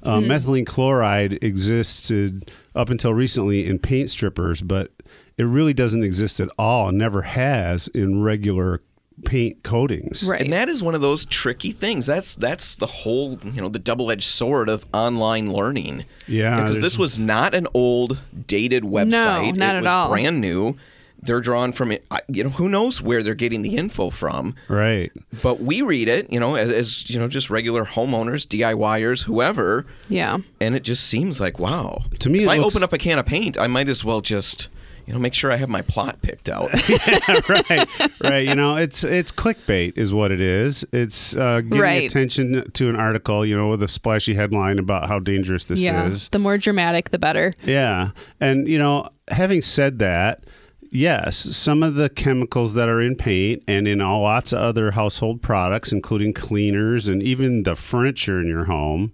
Uh, 0.02 0.18
Methylene 0.18 0.66
chloride 0.66 1.38
existed 1.42 2.50
up 2.74 2.88
until 2.90 3.12
recently 3.14 3.66
in 3.66 3.78
paint 3.78 4.10
strippers, 4.10 4.62
but 4.62 4.90
it 5.36 5.44
really 5.44 5.74
doesn't 5.74 6.02
exist 6.02 6.40
at 6.40 6.48
all 6.58 6.88
and 6.88 6.98
never 6.98 7.22
has 7.22 7.88
in 7.88 8.22
regular 8.22 8.82
paint 9.24 9.62
coatings. 9.62 10.24
Right. 10.26 10.40
And 10.40 10.52
that 10.52 10.68
is 10.68 10.82
one 10.82 10.94
of 10.94 11.00
those 11.00 11.24
tricky 11.24 11.72
things. 11.72 12.06
That's 12.06 12.34
that's 12.34 12.74
the 12.76 12.86
whole, 12.86 13.38
you 13.44 13.60
know, 13.60 13.68
the 13.68 13.78
double-edged 13.78 14.24
sword 14.24 14.68
of 14.68 14.84
online 14.92 15.52
learning. 15.52 16.04
Yeah, 16.26 16.60
because 16.62 16.80
this 16.80 16.98
was 16.98 17.18
not 17.18 17.54
an 17.54 17.66
old, 17.74 18.18
dated 18.46 18.82
website. 18.84 19.08
No, 19.08 19.50
not 19.52 19.74
it 19.74 19.78
at 19.78 19.82
was 19.82 19.86
all. 19.86 20.08
Brand 20.10 20.40
new. 20.40 20.76
They're 21.22 21.40
drawn 21.40 21.72
from 21.72 21.92
it. 21.92 22.06
You 22.28 22.44
know, 22.44 22.48
who 22.50 22.66
knows 22.66 23.02
where 23.02 23.22
they're 23.22 23.34
getting 23.34 23.60
the 23.60 23.76
info 23.76 24.08
from? 24.08 24.54
Right. 24.68 25.12
But 25.42 25.60
we 25.60 25.82
read 25.82 26.08
it, 26.08 26.32
you 26.32 26.40
know, 26.40 26.54
as, 26.54 26.70
as 26.70 27.10
you 27.10 27.18
know, 27.18 27.28
just 27.28 27.50
regular 27.50 27.84
homeowners, 27.84 28.46
DIYers, 28.46 29.24
whoever, 29.24 29.84
yeah. 30.08 30.38
and 30.62 30.74
it 30.74 30.82
just 30.82 31.04
seems 31.06 31.38
like 31.38 31.58
wow. 31.58 32.04
To 32.20 32.30
me, 32.30 32.38
if 32.38 32.44
it 32.46 32.48
I 32.48 32.56
looks- 32.56 32.74
open 32.74 32.82
up 32.82 32.94
a 32.94 32.98
can 32.98 33.18
of 33.18 33.26
paint, 33.26 33.58
I 33.58 33.66
might 33.66 33.90
as 33.90 34.02
well 34.02 34.22
just, 34.22 34.68
you 35.10 35.14
know, 35.14 35.20
make 35.20 35.34
sure 35.34 35.50
I 35.50 35.56
have 35.56 35.68
my 35.68 35.82
plot 35.82 36.22
picked 36.22 36.48
out. 36.48 36.70
yeah, 36.88 37.40
right, 37.48 37.88
right. 38.22 38.46
You 38.46 38.54
know, 38.54 38.76
it's 38.76 39.02
it's 39.02 39.32
clickbait 39.32 39.94
is 39.98 40.14
what 40.14 40.30
it 40.30 40.40
is. 40.40 40.84
It's 40.92 41.34
uh, 41.34 41.62
getting 41.62 41.80
Right. 41.80 42.04
attention 42.08 42.70
to 42.70 42.88
an 42.88 42.94
article, 42.94 43.44
you 43.44 43.56
know, 43.56 43.70
with 43.70 43.82
a 43.82 43.88
splashy 43.88 44.34
headline 44.34 44.78
about 44.78 45.08
how 45.08 45.18
dangerous 45.18 45.64
this 45.64 45.80
yeah. 45.80 46.06
is. 46.06 46.28
The 46.28 46.38
more 46.38 46.58
dramatic, 46.58 47.10
the 47.10 47.18
better. 47.18 47.52
Yeah, 47.64 48.10
and 48.40 48.68
you 48.68 48.78
know, 48.78 49.08
having 49.26 49.62
said 49.62 49.98
that, 49.98 50.44
yes, 50.90 51.36
some 51.36 51.82
of 51.82 51.94
the 51.94 52.08
chemicals 52.08 52.74
that 52.74 52.88
are 52.88 53.00
in 53.00 53.16
paint 53.16 53.62
and 53.66 53.88
in 53.88 54.00
all 54.00 54.22
lots 54.22 54.52
of 54.52 54.58
other 54.60 54.92
household 54.92 55.42
products, 55.42 55.92
including 55.92 56.32
cleaners 56.32 57.08
and 57.08 57.22
even 57.22 57.62
the 57.62 57.76
furniture 57.76 58.40
in 58.40 58.46
your 58.46 58.64
home, 58.64 59.12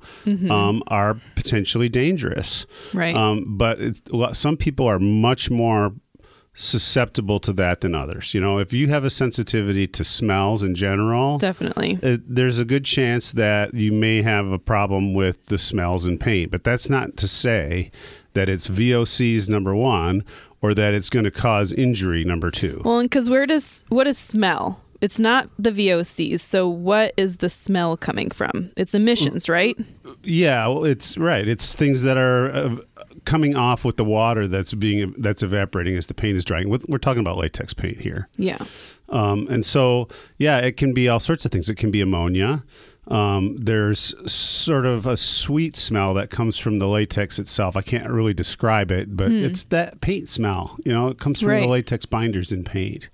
um, 0.51 0.83
are 0.89 1.21
potentially 1.35 1.89
dangerous. 1.89 2.67
Right. 2.93 3.15
Um, 3.15 3.45
but 3.57 3.81
it's, 3.81 4.03
some 4.33 4.57
people 4.57 4.87
are 4.87 4.99
much 4.99 5.51
more 5.51 5.93
susceptible 6.57 7.39
to 7.39 7.53
that 7.53 7.83
than 7.83 7.95
others. 7.95 8.33
You 8.33 8.41
know, 8.41 8.59
if 8.59 8.73
you 8.73 8.89
have 8.89 9.05
a 9.05 9.11
sensitivity 9.11 9.87
to 9.89 10.03
smells 10.03 10.63
in 10.63 10.75
general, 10.75 11.39
Definitely. 11.39 11.99
it, 12.03 12.23
there's 12.27 12.59
a 12.59 12.65
good 12.65 12.85
chance 12.85 13.31
that 13.33 13.75
you 13.75 13.93
may 13.93 14.23
have 14.23 14.47
a 14.47 14.59
problem 14.59 15.13
with 15.13 15.47
the 15.47 15.59
smells 15.59 16.07
in 16.07 16.19
paint. 16.19 16.51
But 16.51 16.65
that's 16.65 16.89
not 16.89 17.17
to 17.19 17.29
say 17.29 17.91
that 18.33 18.49
it's 18.49 18.69
VOCs 18.69 19.49
number 19.49 19.75
one 19.75 20.25
or 20.67 20.75
that 20.75 20.95
it's 20.95 21.09
going 21.09 21.25
to 21.25 21.31
cause 21.31 21.73
injury 21.73 22.25
number 22.25 22.51
two. 22.51 22.83
Well, 22.85 23.03
because 23.03 23.31
where 23.31 23.47
does 23.47 23.85
what 23.89 24.07
is 24.07 24.19
smell? 24.19 24.81
It's 25.01 25.21
not 25.21 25.51
the 25.59 25.71
VOCs. 25.71 26.41
So 26.41 26.69
what 26.69 27.13
is 27.17 27.37
the 27.37 27.51
smell 27.51 27.97
coming 27.97 28.31
from? 28.31 28.71
It's 28.77 28.95
emissions, 28.95 29.49
right? 29.49 29.77
Yeah, 30.23 30.67
well, 30.69 30.85
it's 30.85 31.19
right. 31.19 31.47
It's 31.47 31.75
things 31.75 32.03
that 32.03 32.17
are 32.17 32.51
uh, 32.51 32.77
coming 33.25 33.55
off 33.55 33.85
with 33.85 33.99
the 33.99 34.05
water 34.05 34.49
that's 34.49 34.73
being 34.75 35.15
that's 35.19 35.43
evaporating 35.43 35.97
as 35.97 36.07
the 36.07 36.15
paint 36.15 36.37
is 36.37 36.45
drying. 36.45 36.71
We're 36.71 36.99
talking 36.99 37.21
about 37.21 37.37
latex 37.37 37.75
paint 37.75 38.01
here. 38.01 38.29
Yeah. 38.37 38.59
Um, 39.09 39.47
and 39.49 39.65
so, 39.65 40.09
yeah, 40.39 40.59
it 40.59 40.77
can 40.77 40.93
be 40.93 41.09
all 41.09 41.21
sorts 41.21 41.45
of 41.45 41.53
things. 41.53 41.69
It 41.69 41.77
can 41.77 41.91
be 41.91 42.01
ammonia. 42.01 42.65
Um, 43.09 43.57
there's 43.57 44.15
sort 44.31 44.85
of 44.85 45.07
a 45.07 45.17
sweet 45.17 45.77
smell 45.77 46.13
that 46.15 46.29
comes 46.31 46.59
from 46.59 46.79
the 46.81 46.89
latex 46.89 47.39
itself. 47.39 47.77
I 47.77 47.83
can't 47.83 48.11
really 48.11 48.35
describe 48.35 48.91
it, 48.91 49.17
but 49.17 49.31
it's 49.31 49.63
that 49.65 50.01
paint 50.01 50.29
smell. 50.29 50.77
You 50.85 50.93
know, 50.93 51.09
it 51.09 51.19
comes 51.21 51.41
from 51.41 51.51
the 51.61 51.69
latex 51.69 52.05
binders 52.05 52.51
in 52.53 52.65
paint. 52.65 53.09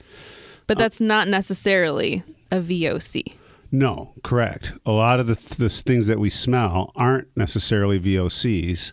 But 0.66 0.78
that's 0.78 1.00
not 1.00 1.28
necessarily 1.28 2.22
a 2.50 2.60
VOC. 2.60 3.34
No, 3.70 4.12
correct. 4.22 4.72
A 4.86 4.92
lot 4.92 5.18
of 5.20 5.26
the, 5.26 5.34
the 5.56 5.68
things 5.68 6.06
that 6.06 6.18
we 6.18 6.30
smell 6.30 6.92
aren't 6.94 7.34
necessarily 7.36 7.98
VOCs, 7.98 8.92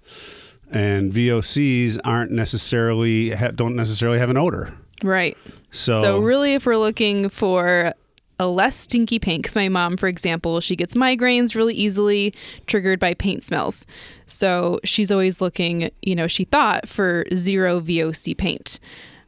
and 0.72 1.12
VOCs 1.12 2.00
aren't 2.03 2.32
necessarily 2.32 3.32
ha- 3.32 3.51
don't 3.51 3.75
necessarily 3.75 4.20
have 4.20 4.29
an 4.29 4.38
odor. 4.38 4.74
Right. 5.03 5.38
So, 5.72 6.01
So 6.01 6.20
really, 6.20 6.53
if 6.53 6.65
we're 6.65 6.77
looking 6.77 7.29
for 7.29 7.94
a 8.39 8.48
less 8.48 8.75
stinky 8.77 9.19
paint, 9.19 9.43
because 9.43 9.55
my 9.55 9.69
mom, 9.69 9.98
for 9.98 10.08
example, 10.08 10.62
she 10.62 10.75
gets 10.75 10.96
migraines 10.96 11.55
really 11.55 11.74
easily 11.75 12.34
triggered 12.67 13.00
by 13.00 13.13
paint 13.13 13.43
smells. 13.43 13.86
So 14.27 14.79
she's 14.84 15.12
always 15.12 15.41
looking, 15.41 15.91
you 16.01 16.15
know, 16.15 16.27
she 16.27 16.46
thought 16.46 16.88
for 16.88 17.25
zero 17.36 17.81
VOC 17.81 18.38
paint. 18.38 18.79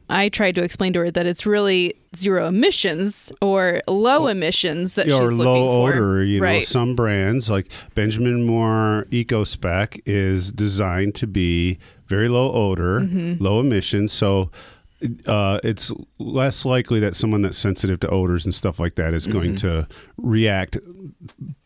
I 0.08 0.28
tried 0.28 0.54
to 0.56 0.62
explain 0.62 0.92
to 0.94 0.98
her 1.00 1.10
that 1.10 1.26
it's 1.26 1.46
really 1.46 1.94
zero 2.14 2.46
emissions 2.48 3.32
or 3.40 3.80
low 3.88 4.26
emissions 4.26 4.94
that 4.96 5.06
or 5.06 5.10
she's 5.10 5.32
low 5.38 5.44
looking 5.44 5.64
for. 5.64 5.92
odor. 5.94 6.24
You 6.24 6.40
know, 6.40 6.60
some 6.62 6.94
brands 6.94 7.48
like 7.48 7.70
Benjamin 7.94 8.44
Moore 8.44 9.06
EcoSpec 9.10 10.02
is 10.04 10.52
designed 10.52 11.14
to 11.16 11.26
be 11.26 11.78
very 12.08 12.28
low 12.28 12.52
odor, 12.52 13.00
Mm-hmm. 13.00 13.42
low 13.42 13.60
emissions. 13.60 14.12
So 14.12 14.50
uh, 15.26 15.58
it's 15.64 15.92
less 16.18 16.64
likely 16.64 17.00
that 17.00 17.14
someone 17.14 17.42
that's 17.42 17.58
sensitive 17.58 18.00
to 18.00 18.08
odors 18.08 18.44
and 18.44 18.54
stuff 18.54 18.78
like 18.78 18.94
that 18.96 19.14
is 19.14 19.26
going 19.26 19.54
Mm-hmm. 19.54 19.68
to 19.68 19.88
react 20.16 20.76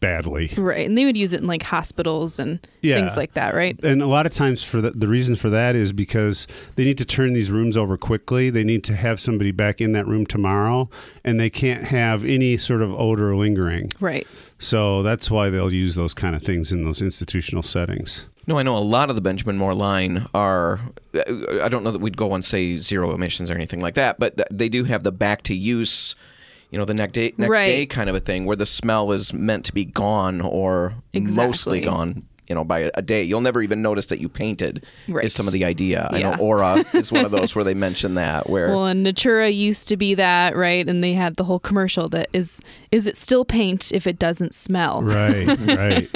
badly. 0.00 0.52
Right. 0.56 0.86
And 0.86 0.96
they 0.96 1.04
would 1.04 1.16
use 1.16 1.32
it 1.32 1.40
in 1.40 1.46
like 1.46 1.62
hospitals 1.62 2.38
and 2.38 2.66
Yeah. 2.82 2.98
things 3.00 3.16
like 3.16 3.34
that, 3.34 3.54
right? 3.54 3.78
And 3.82 4.02
a 4.02 4.06
lot 4.06 4.26
of 4.26 4.32
times, 4.34 4.62
for 4.62 4.80
the, 4.80 4.90
the 4.90 5.08
reason 5.08 5.36
for 5.36 5.50
that 5.50 5.74
is 5.76 5.92
because 5.92 6.46
they 6.76 6.84
need 6.84 6.98
to 6.98 7.04
turn 7.04 7.32
these 7.32 7.50
rooms 7.50 7.76
over 7.76 7.96
quickly. 7.96 8.50
They 8.50 8.64
need 8.64 8.84
to 8.84 8.96
have 8.96 9.20
somebody 9.20 9.50
back 9.50 9.80
in 9.80 9.92
that 9.92 10.06
room 10.06 10.26
tomorrow, 10.26 10.88
and 11.24 11.38
they 11.40 11.50
can't 11.50 11.84
have 11.84 12.24
any 12.24 12.56
sort 12.56 12.82
of 12.82 12.92
odor 12.92 13.36
lingering. 13.36 13.92
Right. 14.00 14.26
So 14.58 15.02
that's 15.02 15.30
why 15.30 15.50
they'll 15.50 15.72
use 15.72 15.94
those 15.96 16.14
kind 16.14 16.34
of 16.34 16.42
things 16.42 16.72
in 16.72 16.84
those 16.84 17.02
institutional 17.02 17.62
settings. 17.62 18.26
No, 18.48 18.58
I 18.58 18.62
know 18.62 18.76
a 18.76 18.78
lot 18.78 19.10
of 19.10 19.16
the 19.16 19.22
Benjamin 19.22 19.56
Moore 19.56 19.74
line 19.74 20.26
are. 20.34 20.78
Uh, 21.14 21.60
I 21.62 21.68
don't 21.68 21.82
know 21.82 21.90
that 21.90 22.00
we'd 22.00 22.16
go 22.16 22.32
and 22.34 22.44
say 22.44 22.76
zero 22.78 23.12
emissions 23.12 23.50
or 23.50 23.54
anything 23.54 23.80
like 23.80 23.94
that, 23.94 24.18
but 24.20 24.40
they 24.50 24.68
do 24.68 24.84
have 24.84 25.02
the 25.02 25.10
back 25.12 25.42
to 25.42 25.54
use, 25.54 26.14
you 26.70 26.78
know, 26.78 26.84
the 26.84 26.94
next 26.94 27.12
day, 27.14 27.32
next 27.36 27.50
Right. 27.50 27.66
day 27.66 27.86
kind 27.86 28.08
of 28.08 28.14
a 28.14 28.20
thing 28.20 28.44
where 28.44 28.56
the 28.56 28.66
smell 28.66 29.10
is 29.12 29.32
meant 29.32 29.64
to 29.64 29.72
be 29.74 29.84
gone 29.84 30.40
or 30.40 30.94
mostly 31.14 31.80
gone. 31.80 32.22
You 32.48 32.54
know, 32.54 32.64
by 32.64 32.90
a 32.94 33.02
day, 33.02 33.22
you'll 33.22 33.40
never 33.40 33.60
even 33.62 33.82
notice 33.82 34.06
that 34.06 34.20
you 34.20 34.28
painted. 34.28 34.86
Right. 35.08 35.24
Is 35.24 35.34
some 35.34 35.46
of 35.46 35.52
the 35.52 35.64
idea. 35.64 36.08
I 36.12 36.20
know 36.22 36.36
Aura 36.38 36.84
is 36.94 37.10
one 37.10 37.24
of 37.24 37.30
those 37.32 37.54
where 37.54 37.64
they 37.64 37.74
mention 37.74 38.14
that 38.14 38.48
where. 38.48 38.68
Well, 38.68 38.86
and 38.86 39.02
Natura 39.02 39.48
used 39.48 39.88
to 39.88 39.96
be 39.96 40.14
that, 40.14 40.56
right? 40.56 40.88
And 40.88 41.02
they 41.02 41.12
had 41.14 41.36
the 41.36 41.44
whole 41.44 41.58
commercial 41.60 42.08
that 42.10 42.28
is 42.32 42.60
is 42.92 43.06
it 43.06 43.16
still 43.16 43.44
paint 43.44 43.90
if 43.92 44.06
it 44.06 44.18
doesn't 44.18 44.54
smell? 44.54 45.02
Right, 45.02 45.46
right. 45.60 46.10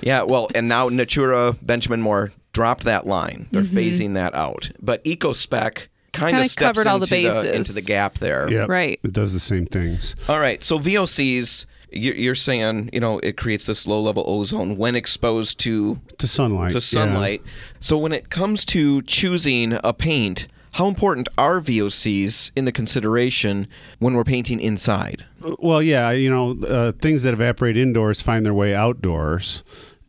Yeah, 0.00 0.22
well, 0.22 0.48
and 0.54 0.68
now 0.68 0.88
Natura 0.88 1.56
Benjamin 1.62 2.00
Moore 2.00 2.32
dropped 2.52 2.84
that 2.84 3.06
line. 3.06 3.48
They're 3.52 3.62
Mm-hmm. 3.62 3.76
phasing 3.76 4.14
that 4.14 4.34
out. 4.34 4.70
But 4.80 5.02
EcoSpec 5.04 5.88
kind 6.12 6.30
Kinda 6.30 6.40
of 6.42 6.50
steps 6.50 6.62
covered 6.78 6.86
all 6.86 6.98
the 7.00 7.04
into, 7.16 7.28
bases. 7.42 7.68
into 7.68 7.72
the 7.72 7.82
gap 7.82 8.18
there. 8.18 8.48
Yep. 8.48 8.68
Right. 8.68 9.00
It 9.02 9.12
does 9.12 9.32
the 9.32 9.40
same 9.40 9.66
things. 9.66 10.14
All 10.28 10.38
right, 10.38 10.62
so 10.62 10.78
VOCs, 10.78 11.62
you- 11.62 11.66
you're 11.96 12.34
saying, 12.34 12.90
you 12.92 13.00
know, 13.00 13.18
it 13.20 13.36
creates 13.36 13.66
this 13.66 13.86
low 13.86 14.00
level 14.00 14.24
ozone 14.26 14.76
when 14.76 14.94
exposed 14.94 15.58
to 15.60 16.00
To 16.18 16.26
sunlight. 16.26 16.70
to 16.70 16.76
yeah. 16.76 16.80
sunlight. 16.80 17.42
So 17.80 17.96
when 17.98 18.12
it 18.12 18.30
comes 18.30 18.64
to 18.66 19.02
choosing 19.02 19.78
a 19.84 19.92
paint, 19.92 20.46
how 20.72 20.88
important 20.88 21.28
are 21.38 21.60
VOCs 21.60 22.50
in 22.56 22.64
the 22.64 22.72
consideration 22.72 23.68
when 24.00 24.14
we're 24.14 24.24
painting 24.24 24.60
inside? 24.60 25.24
Well, 25.58 25.80
yeah, 25.82 26.10
you 26.10 26.28
know, 26.30 26.58
uh, 26.66 26.92
things 26.92 27.22
that 27.22 27.32
evaporate 27.34 27.76
indoors 27.76 28.20
find 28.20 28.44
their 28.44 28.54
way 28.54 28.74
outdoors. 28.74 29.62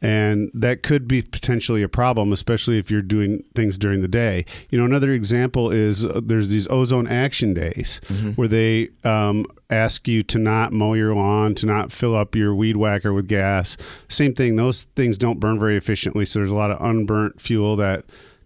And 0.05 0.51
that 0.53 0.83
could 0.83 1.07
be 1.07 1.23
potentially 1.23 1.81
a 1.81 1.89
problem, 1.89 2.31
especially 2.31 2.77
if 2.77 2.91
you're 2.91 3.01
doing 3.01 3.43
things 3.55 3.75
during 3.75 4.01
the 4.01 4.07
day. 4.07 4.45
You 4.69 4.77
know, 4.77 4.85
another 4.85 5.11
example 5.11 5.71
is 5.71 6.05
uh, 6.05 6.21
there's 6.23 6.49
these 6.49 6.67
ozone 6.67 7.07
action 7.07 7.55
days 7.55 7.99
where 8.35 8.47
they 8.47 8.89
um, 9.03 9.47
ask 9.71 10.07
you 10.07 10.21
to 10.21 10.37
not 10.37 10.71
mow 10.71 10.93
your 10.93 11.15
lawn, 11.15 11.55
to 11.55 11.65
not 11.65 11.91
fill 11.91 12.15
up 12.15 12.35
your 12.35 12.53
weed 12.53 12.77
whacker 12.77 13.13
with 13.13 13.27
gas. 13.27 13.77
Same 14.07 14.35
thing; 14.35 14.57
those 14.57 14.83
things 14.95 15.17
don't 15.17 15.39
burn 15.39 15.57
very 15.57 15.75
efficiently, 15.75 16.23
so 16.25 16.37
there's 16.37 16.51
a 16.51 16.55
lot 16.55 16.69
of 16.69 16.79
unburnt 16.79 17.41
fuel 17.41 17.75
that 17.77 18.05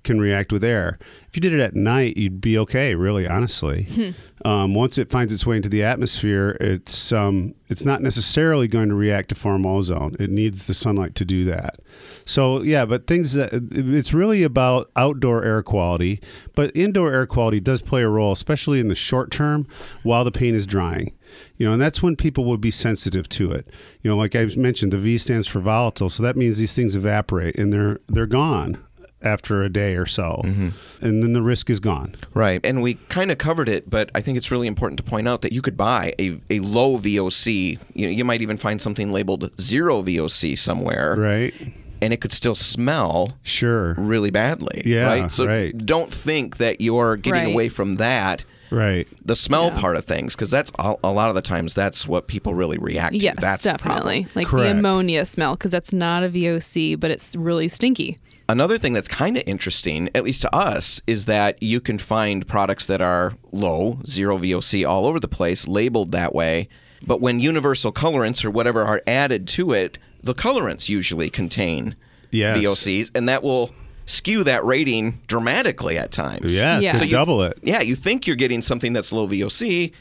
can 0.10 0.20
react 0.20 0.52
with 0.52 0.64
air. 0.64 0.98
If 1.28 1.36
you 1.36 1.42
did 1.42 1.54
it 1.54 1.60
at 1.60 1.76
night, 1.76 2.18
you'd 2.18 2.42
be 2.42 2.58
okay, 2.58 2.96
really, 2.96 3.28
honestly. 3.28 4.16
um, 4.44 4.74
once 4.74 4.98
it 4.98 5.12
finds 5.12 5.32
its 5.32 5.46
way 5.46 5.58
into 5.58 5.70
the 5.70 5.84
atmosphere, 5.84 6.58
it's 6.60 7.14
um, 7.14 7.54
it's 7.68 7.86
not 7.86 8.02
necessarily 8.02 8.68
going 8.68 8.90
to 8.90 8.96
react 8.96 9.30
to 9.30 9.36
form 9.36 9.68
ozone. 9.68 10.16
It 10.20 10.32
needs 10.32 10.66
the 10.66 10.74
sunlight 10.74 11.14
to 11.16 11.26
do 11.26 11.46
that. 11.46 11.80
So 12.26 12.64
yeah, 12.64 12.86
but 12.86 13.06
things 13.06 13.34
that 13.34 13.52
it's 13.54 14.12
really 14.12 14.42
about 14.42 14.90
outdoor 14.96 15.46
air 15.46 15.62
quality, 15.62 16.20
but 16.56 16.76
indoor 16.76 17.14
air 17.14 17.28
quality 17.28 17.60
does 17.60 17.84
play 17.84 18.02
a 18.02 18.10
role, 18.10 18.32
especially 18.32 18.80
in 18.80 18.88
the 18.88 18.96
short 18.96 19.30
term 19.30 19.68
while 20.02 20.24
the 20.24 20.32
paint 20.32 20.56
is 20.56 20.66
drying. 20.66 21.14
You 21.58 21.68
know, 21.68 21.74
and 21.74 21.82
that's 21.82 22.02
when 22.02 22.16
people 22.16 22.46
would 22.46 22.62
be 22.62 22.72
sensitive 22.72 23.30
to 23.30 23.52
it. 23.52 23.68
You 24.02 24.10
know, 24.10 24.18
like 24.18 24.36
I 24.36 24.46
mentioned, 24.58 24.92
the 24.92 24.98
V 24.98 25.20
stands 25.20 25.46
for 25.46 25.60
volatile, 25.60 26.10
so 26.10 26.24
that 26.24 26.36
means 26.36 26.58
these 26.58 26.74
things 26.74 26.96
evaporate 26.96 27.56
and 27.60 27.72
they're 27.72 28.00
they're 28.08 28.26
gone 28.26 28.84
after 29.22 29.64
a 29.64 29.70
day 29.70 29.96
or 29.96 30.06
so, 30.06 30.42
mm-hmm. 30.46 30.70
and 31.06 31.22
then 31.24 31.34
the 31.34 31.42
risk 31.42 31.70
is 31.70 31.80
gone. 31.80 32.16
Right. 32.34 32.62
And 32.64 32.82
we 32.82 32.96
kind 33.10 33.32
of 33.32 33.38
covered 33.38 33.68
it, 33.68 33.90
but 33.90 34.10
I 34.16 34.22
think 34.22 34.38
it's 34.38 34.50
really 34.52 34.68
important 34.68 34.98
to 34.98 35.04
point 35.04 35.28
out 35.28 35.42
that 35.42 35.52
you 35.52 35.62
could 35.62 35.76
buy 35.76 36.14
a, 36.20 36.40
a 36.50 36.60
low 36.62 36.98
VOC. 36.98 37.78
You, 37.94 38.08
know, 38.08 38.12
you 38.12 38.24
might 38.24 38.42
even 38.42 38.58
find 38.58 38.82
something 38.82 39.12
labeled 39.12 39.52
zero 39.60 40.02
VOC 40.02 40.58
somewhere. 40.58 41.16
Right? 41.18 41.54
And 42.02 42.14
it 42.14 42.22
could 42.22 42.32
still 42.32 42.56
smell 42.56 43.38
Sure. 43.44 43.94
really 43.98 44.30
badly. 44.32 44.84
Yeah, 44.86 45.06
Right. 45.06 45.32
So 45.32 45.46
right. 45.46 45.78
don't 45.86 46.14
think 46.14 46.56
that 46.58 46.80
you're 46.80 47.18
getting 47.18 47.44
Right. 47.46 47.54
away 47.54 47.68
from 47.70 47.98
that. 47.98 48.46
Right. 48.72 49.06
The 49.26 49.36
smell 49.36 49.66
Yeah. 49.66 49.80
part 49.82 49.98
of 49.98 50.06
things, 50.06 50.36
because 50.36 50.50
that's 50.52 50.72
a, 50.80 50.96
a 51.04 51.12
lot 51.12 51.28
of 51.28 51.36
the 51.36 51.42
times 51.42 51.74
that's 51.76 52.08
what 52.08 52.28
people 52.28 52.54
really 52.54 52.78
react 52.78 53.16
to. 53.16 53.20
Yes, 53.20 53.38
that's 53.42 53.64
the 53.64 53.72
definitely. 53.72 54.28
Like 54.36 54.48
Correct. 54.48 54.66
the 54.74 54.80
ammonia 54.80 55.26
smell, 55.26 55.56
because 55.56 55.72
that's 55.72 55.92
not 55.92 56.24
a 56.24 56.30
VOC, 56.30 56.96
but 56.98 57.12
it's 57.12 57.36
really 57.36 57.68
stinky. 57.68 58.18
Another 58.50 58.80
thing 58.80 58.94
that's 58.94 59.08
kind 59.08 59.38
of 59.38 59.44
interesting, 59.46 60.10
at 60.16 60.24
least 60.24 60.42
to 60.42 60.54
us, 60.54 61.04
is 61.06 61.26
that 61.26 61.62
you 61.62 61.80
can 61.80 62.00
find 62.00 62.48
products 62.48 62.88
that 62.88 63.00
are 63.00 63.36
low, 63.52 64.00
zero 64.08 64.40
VOC 64.40 64.90
all 64.90 65.06
over 65.06 65.20
the 65.20 65.28
place, 65.28 65.68
labeled 65.68 66.12
that 66.14 66.34
way. 66.34 66.68
But 67.06 67.22
when 67.22 67.40
universal 67.40 67.94
colorants 67.94 68.44
or 68.44 68.50
whatever 68.50 68.84
are 68.84 69.04
added 69.06 69.48
to 69.50 69.72
it, 69.74 70.00
the 70.24 70.34
colorants 70.34 70.90
usually 70.90 71.30
contain 71.30 71.96
Yes. 72.32 72.58
VOCs, 72.58 73.12
and 73.14 73.30
that 73.30 73.44
will 73.44 73.70
skew 74.08 74.44
that 74.44 74.66
rating 74.66 75.22
dramatically 75.28 76.00
at 76.00 76.12
times. 76.12 76.56
Yeah. 76.56 76.80
Yeah. 76.80 76.94
So 76.94 77.04
you- 77.04 77.12
double 77.12 77.44
it. 77.44 77.56
Yeah, 77.62 77.82
you 77.82 77.96
think 77.96 78.26
you're 78.26 78.36
getting 78.36 78.64
something 78.64 78.94
that's 78.94 79.12
low 79.12 79.28
VOC, 79.28 79.92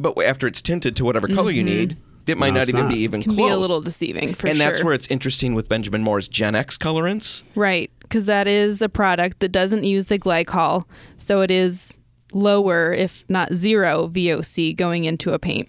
but 0.00 0.18
after 0.18 0.46
it's 0.46 0.62
tinted 0.62 0.96
to 0.96 1.04
whatever 1.04 1.28
color 1.28 1.50
you 1.50 1.62
mm-hmm. 1.62 1.74
need, 1.74 1.96
it 2.26 2.38
might 2.38 2.50
No, 2.50 2.60
not 2.60 2.68
even 2.68 2.82
not. 2.82 2.90
be 2.90 2.98
even 2.98 3.22
Can 3.22 3.34
close. 3.34 3.48
be 3.48 3.52
a 3.52 3.56
little 3.56 3.80
deceiving 3.80 4.34
for 4.34 4.46
and 4.46 4.56
sure. 4.56 4.66
And 4.66 4.74
that's 4.74 4.84
where 4.84 4.94
it's 4.94 5.06
interesting 5.08 5.54
with 5.54 5.68
Benjamin 5.68 6.02
Moore's 6.02 6.28
Gennex 6.28 6.78
colorants. 6.78 7.42
Right, 7.54 7.90
because 8.02 8.26
that 8.26 8.46
is 8.46 8.80
a 8.82 8.88
product 8.88 9.40
that 9.40 9.50
doesn't 9.50 9.84
use 9.84 10.06
the 10.06 10.18
glycol, 10.18 10.84
so 11.16 11.40
it 11.40 11.50
is 11.50 11.98
lower, 12.32 12.92
if 12.92 13.24
not 13.28 13.52
zero, 13.54 14.08
VOC 14.08 14.74
going 14.76 15.04
into 15.04 15.32
a 15.32 15.38
paint. 15.38 15.68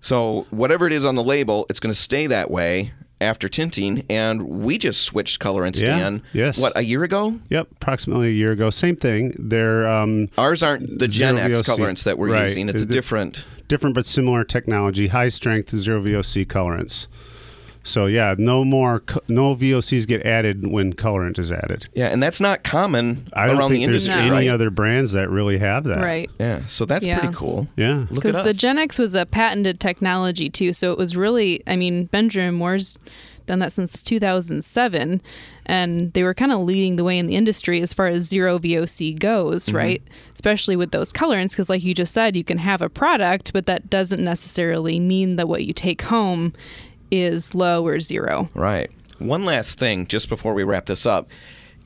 So 0.00 0.46
whatever 0.50 0.86
it 0.86 0.92
is 0.92 1.04
on 1.04 1.14
the 1.14 1.22
label, 1.22 1.66
it's 1.70 1.78
going 1.78 1.94
to 1.94 2.00
stay 2.00 2.26
that 2.26 2.50
way 2.50 2.92
after 3.22 3.48
tinting. 3.48 4.04
And 4.10 4.42
we 4.42 4.76
just 4.78 5.02
switched 5.02 5.40
colorants, 5.40 5.80
Yeah, 5.80 5.98
Dan. 5.98 6.22
yes. 6.32 6.58
What 6.58 6.72
a 6.76 6.82
year 6.82 7.02
ago? 7.04 7.38
Yep. 7.48 7.68
Approximately 7.72 8.28
a 8.28 8.32
year 8.32 8.52
ago. 8.52 8.70
Same 8.70 8.96
thing. 8.96 9.34
They're 9.38 9.88
um, 9.88 10.28
Ours 10.36 10.62
aren't 10.62 10.98
the 10.98 11.06
Gennex 11.06 11.50
VOC. 11.50 11.62
colorants 11.64 12.02
that 12.04 12.18
we're 12.18 12.30
Right. 12.32 12.48
using. 12.48 12.68
It's 12.68 12.82
a 12.82 12.86
different. 12.86 13.44
different 13.68 13.94
but 13.94 14.04
similar 14.04 14.44
technology, 14.44 15.06
high 15.08 15.28
strength 15.30 15.74
zero 15.76 16.02
VOC 16.02 16.44
colorants. 16.46 17.06
So 17.84 18.06
yeah, 18.06 18.34
no 18.38 18.64
more 18.64 19.02
no 19.28 19.54
VOCs 19.56 20.06
get 20.06 20.24
added 20.24 20.66
when 20.66 20.92
colorant 20.92 21.38
is 21.38 21.50
added. 21.50 21.88
Yeah, 21.94 22.08
and 22.08 22.22
that's 22.22 22.40
not 22.40 22.62
common 22.62 23.26
I 23.32 23.46
don't 23.46 23.58
around 23.58 23.70
think 23.70 23.84
the 23.84 23.90
there's 23.92 24.06
industry, 24.08 24.20
any 24.28 24.46
right? 24.48 24.48
other 24.54 24.70
brands 24.70 25.12
that 25.12 25.28
really 25.30 25.58
have 25.58 25.84
that. 25.84 25.98
Right. 25.98 26.30
Yeah, 26.38 26.64
so 26.66 26.84
that's 26.84 27.04
Yeah. 27.04 27.18
pretty 27.18 27.34
cool. 27.34 27.68
Yeah. 27.76 28.06
Because 28.12 28.36
the 28.44 28.52
Gennex 28.52 28.98
was 28.98 29.14
a 29.14 29.26
patented 29.26 29.80
technology 29.80 30.48
too, 30.48 30.72
so 30.72 30.92
it 30.92 30.98
was 30.98 31.16
really, 31.16 31.62
I 31.66 31.76
mean, 31.76 32.04
Benjamin 32.06 32.54
Moore's 32.54 32.98
done 33.46 33.58
that 33.58 33.72
since 33.72 34.00
2007, 34.04 35.20
and 35.66 36.12
they 36.12 36.22
were 36.22 36.34
kind 36.34 36.52
of 36.52 36.60
leading 36.60 36.94
the 36.96 37.02
way 37.04 37.18
in 37.18 37.26
the 37.26 37.34
industry 37.34 37.80
as 37.82 37.92
far 37.92 38.06
as 38.06 38.24
zero 38.24 38.58
VOC 38.58 39.18
goes, 39.18 39.66
Mm-hmm. 39.66 39.76
right? 39.76 40.02
Especially 40.34 40.76
with 40.76 40.92
those 40.92 41.12
colorants, 41.12 41.50
because 41.50 41.68
like 41.68 41.82
you 41.82 41.94
just 41.94 42.12
said, 42.12 42.36
you 42.36 42.44
can 42.44 42.58
have 42.58 42.82
a 42.82 42.88
product, 42.88 43.52
but 43.52 43.66
that 43.66 43.90
doesn't 43.90 44.22
necessarily 44.22 45.00
mean 45.00 45.36
that 45.36 45.48
what 45.48 45.64
you 45.64 45.72
take 45.72 46.02
home 46.02 46.52
is 47.12 47.54
low 47.54 47.86
or 47.86 48.00
zero. 48.00 48.48
Right. 48.54 48.90
One 49.18 49.44
last 49.44 49.78
thing, 49.78 50.08
just 50.08 50.28
before 50.28 50.54
we 50.54 50.64
wrap 50.64 50.86
this 50.86 51.06
up, 51.06 51.28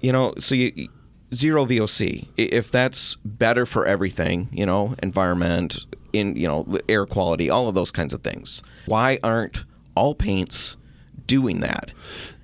you 0.00 0.12
know, 0.12 0.32
so 0.38 0.54
you 0.54 0.88
zero 1.34 1.66
VOC. 1.66 2.28
If 2.36 2.70
that's 2.70 3.16
better 3.24 3.66
for 3.66 3.84
everything, 3.84 4.48
you 4.52 4.64
know, 4.64 4.94
environment, 5.02 5.84
in 6.12 6.36
you 6.36 6.46
know, 6.46 6.78
air 6.88 7.04
quality, 7.04 7.50
all 7.50 7.68
of 7.68 7.74
those 7.74 7.90
kinds 7.90 8.14
of 8.14 8.22
things. 8.22 8.62
Why 8.86 9.18
aren't 9.22 9.64
all 9.94 10.14
paints 10.14 10.76
doing 11.26 11.60
that? 11.60 11.90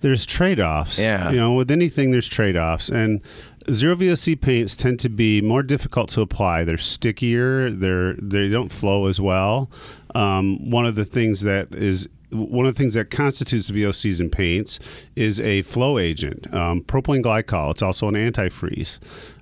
There's 0.00 0.26
trade-offs. 0.26 0.98
Yeah. 0.98 1.30
You 1.30 1.36
know, 1.36 1.54
with 1.54 1.70
anything 1.70 2.10
there's 2.10 2.28
trade-offs 2.28 2.88
and 2.88 3.20
zero 3.70 3.94
VOC 3.94 4.40
paints 4.40 4.74
tend 4.74 4.98
to 5.00 5.08
be 5.08 5.40
more 5.40 5.62
difficult 5.62 6.10
to 6.10 6.20
apply. 6.20 6.64
They're 6.64 6.76
stickier, 6.76 7.70
they're 7.70 8.14
they 8.14 8.48
don't 8.48 8.72
flow 8.72 9.06
as 9.06 9.20
well. 9.20 9.70
Um, 10.14 10.70
one 10.70 10.86
of 10.86 10.94
the 10.94 11.04
things 11.04 11.42
that 11.42 11.74
is 11.74 12.08
one 12.30 12.64
of 12.64 12.74
the 12.74 12.78
things 12.78 12.94
that 12.94 13.10
constitutes 13.10 13.70
VOCs 13.70 14.18
in 14.18 14.30
paints 14.30 14.78
is 15.14 15.38
a 15.38 15.62
flow 15.62 15.98
agent, 15.98 16.52
um, 16.52 16.82
propylene 16.82 17.22
glycol. 17.22 17.70
It's 17.70 17.82
also 17.82 18.08
an 18.08 18.14
antifreeze. 18.14 18.98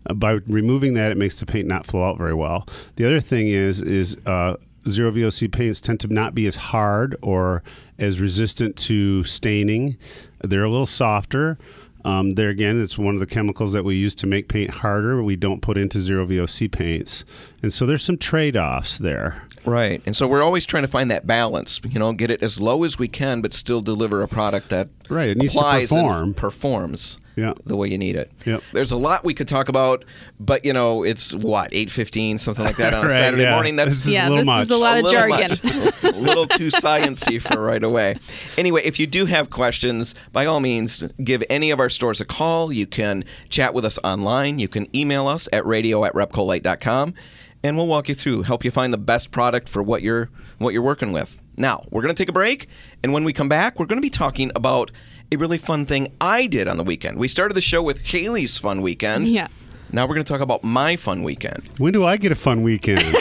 Uh, 0.09 0.15
by 0.15 0.33
removing 0.47 0.95
that, 0.95 1.13
it 1.13 1.17
makes 1.17 1.39
the 1.39 1.47
paint 1.47 1.69
not 1.69 1.87
flow 1.87 2.03
out 2.03 2.19
very 2.19 2.35
well. 2.35 2.67
The 2.97 3.05
other 3.07 3.21
thing 3.21 3.49
is 3.49 3.81
is 3.81 4.17
uh, 4.27 4.57
zero 4.89 5.13
VOC 5.13 5.53
paints 5.53 5.81
tend 5.81 6.01
to 6.01 6.09
not 6.09 6.35
be 6.35 6.47
as 6.47 6.57
hard 6.57 7.17
or 7.23 7.63
as 7.99 8.21
resistant 8.21 8.77
to 8.77 9.25
staining. 9.25 9.97
They're 10.43 10.65
a 10.65 10.71
little 10.71 10.87
softer. 10.87 11.59
Um, 12.05 12.35
there 12.35 12.49
again, 12.49 12.81
it's 12.83 12.97
one 12.99 13.15
of 13.15 13.21
the 13.21 13.27
chemicals 13.27 13.73
that 13.73 13.85
we 13.85 13.97
use 13.97 14.15
to 14.17 14.27
make 14.27 14.49
paint 14.49 14.71
harder. 14.71 15.23
We 15.23 15.37
don't 15.37 15.61
put 15.61 15.77
into 15.77 16.01
zero 16.01 16.27
VOC 16.27 16.71
paints, 16.71 17.25
and 17.63 17.73
so 17.73 17.87
there's 17.87 18.03
some 18.05 18.17
trade-offs 18.19 18.99
there. 18.99 19.43
Right. 19.65 20.03
And 20.07 20.17
so 20.17 20.27
we're 20.27 20.43
always 20.43 20.65
trying 20.67 20.83
to 20.85 20.89
find 20.89 21.11
that 21.11 21.27
balance, 21.27 21.81
you 21.89 21.99
know, 21.99 22.13
get 22.13 22.31
it 22.31 22.43
as 22.43 22.61
low 22.61 22.85
as 22.85 22.99
we 22.99 23.09
can, 23.09 23.43
but 23.43 23.53
still 23.53 23.81
deliver 23.81 24.23
a 24.23 24.29
product 24.29 24.71
that 24.71 24.89
Right, 25.09 25.29
it 25.31 25.37
needs 25.37 25.53
to 25.53 25.59
applies 25.59 25.93
and 25.93 26.01
perform. 26.01 26.35
performs 26.35 27.19
Yeah. 27.41 27.55
the 27.65 27.77
way 27.77 27.89
you 27.89 27.97
need 27.99 28.17
it. 28.17 28.31
Yep. 28.45 28.63
There's 28.73 28.93
a 28.93 28.97
lot 28.97 29.25
we 29.25 29.35
could 29.35 29.49
talk 29.49 29.69
about, 29.69 30.05
but 30.39 30.65
you 30.65 30.73
know, 30.73 31.03
it's 31.03 31.35
what, 31.35 31.71
eight 31.73 31.91
fifteen, 31.91 32.39
something 32.39 32.65
like 32.65 32.77
that 32.77 32.93
on 32.95 33.07
a 33.07 33.11
Saturday 33.11 33.45
yeah. 33.45 33.55
morning. 33.55 33.77
That's 33.77 33.91
This 33.91 34.07
is 34.07 34.13
yeah, 34.13 34.29
a 34.29 34.31
little 34.31 34.37
this 34.39 34.47
much. 34.47 34.63
is 34.63 34.71
a 34.71 34.77
lot 34.77 34.99
of 34.99 35.05
little 35.05 35.21
jargon. 35.21 35.59
much. 35.65 36.03
a 36.05 36.11
little 36.19 36.47
too 36.47 36.69
sciency 36.69 37.41
for 37.41 37.61
right 37.61 37.83
away. 37.83 38.17
Anyway, 38.59 38.83
if 38.85 39.01
you 39.01 39.07
do 39.07 39.27
have 39.27 39.51
questions, 39.51 40.15
by 40.33 40.45
all 40.47 40.61
means, 40.61 41.03
give 41.25 41.43
any 41.51 41.71
of 41.71 41.81
our 41.81 41.89
stores 41.89 42.21
a 42.21 42.25
call. 42.25 42.73
You 42.73 42.87
can 42.87 43.25
chat 43.49 43.75
with 43.75 43.85
us 43.85 43.99
online. 44.05 44.59
You 44.59 44.69
can 44.69 44.95
email 44.95 45.27
us 45.29 45.49
at 45.53 45.65
radio 45.67 46.05
at 46.05 46.13
repcolite.com, 46.15 47.15
and 47.63 47.77
we'll 47.77 47.87
walk 47.87 48.09
you 48.09 48.15
through, 48.15 48.43
help 48.43 48.65
you 48.65 48.71
find 48.71 48.93
the 48.93 48.99
best 48.99 49.31
product 49.31 49.69
for 49.69 49.83
what 49.83 50.03
you're 50.03 50.31
what 50.59 50.73
you're 50.75 50.83
working 50.83 51.13
with. 51.13 51.39
Now, 51.57 51.85
we're 51.91 52.03
going 52.03 52.15
to 52.15 52.19
take 52.21 52.29
a 52.29 52.33
break, 52.33 52.69
and 53.03 53.13
when 53.13 53.25
we 53.25 53.33
come 53.33 53.49
back, 53.49 53.79
we're 53.79 53.87
going 53.87 53.99
to 53.99 54.03
be 54.03 54.11
talking 54.11 54.51
about 54.55 54.91
a 55.33 55.37
really 55.37 55.59
fun 55.59 55.87
thing 55.87 56.13
I 56.21 56.47
did 56.47 56.69
on 56.69 56.77
the 56.77 56.85
weekend. 56.85 57.19
We 57.19 57.29
started 57.29 57.55
the 57.55 57.61
show 57.61 57.83
with 57.83 58.01
Haley's 58.01 58.59
fun 58.59 58.83
weekend. 58.83 59.27
Yeah. 59.27 59.49
Now 59.93 60.07
we're 60.07 60.15
going 60.15 60.25
to 60.25 60.33
talk 60.33 60.41
about 60.41 60.63
my 60.65 60.97
fun 60.97 61.23
weekend. 61.23 61.69
When 61.79 61.93
do 61.93 62.05
I 62.05 62.17
get 62.17 62.33
a 62.33 62.37
fun 62.37 62.63
weekend? 62.63 63.03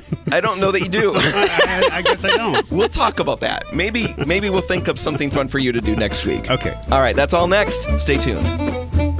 I 0.32 0.40
don't 0.40 0.60
know 0.60 0.70
that 0.70 0.80
you 0.80 0.88
do. 0.88 1.12
I, 1.14 1.88
I 1.92 2.02
guess 2.02 2.24
I 2.24 2.36
don't. 2.36 2.52
We'll 2.72 2.88
talk 2.88 3.18
about 3.18 3.40
that. 3.40 3.72
Maybe 3.74 4.14
maybe 4.26 4.48
we'll 4.48 4.62
think 4.62 4.88
of 4.88 4.98
something 4.98 5.30
fun 5.30 5.48
for 5.48 5.58
you 5.58 5.72
to 5.72 5.80
do 5.80 5.94
next 5.94 6.24
week. 6.24 6.50
Okay. 6.50 6.74
All 6.90 7.00
right, 7.00 7.14
that's 7.14 7.34
all 7.34 7.46
next. 7.46 7.86
Stay 8.00 8.16
tuned. 8.16 9.11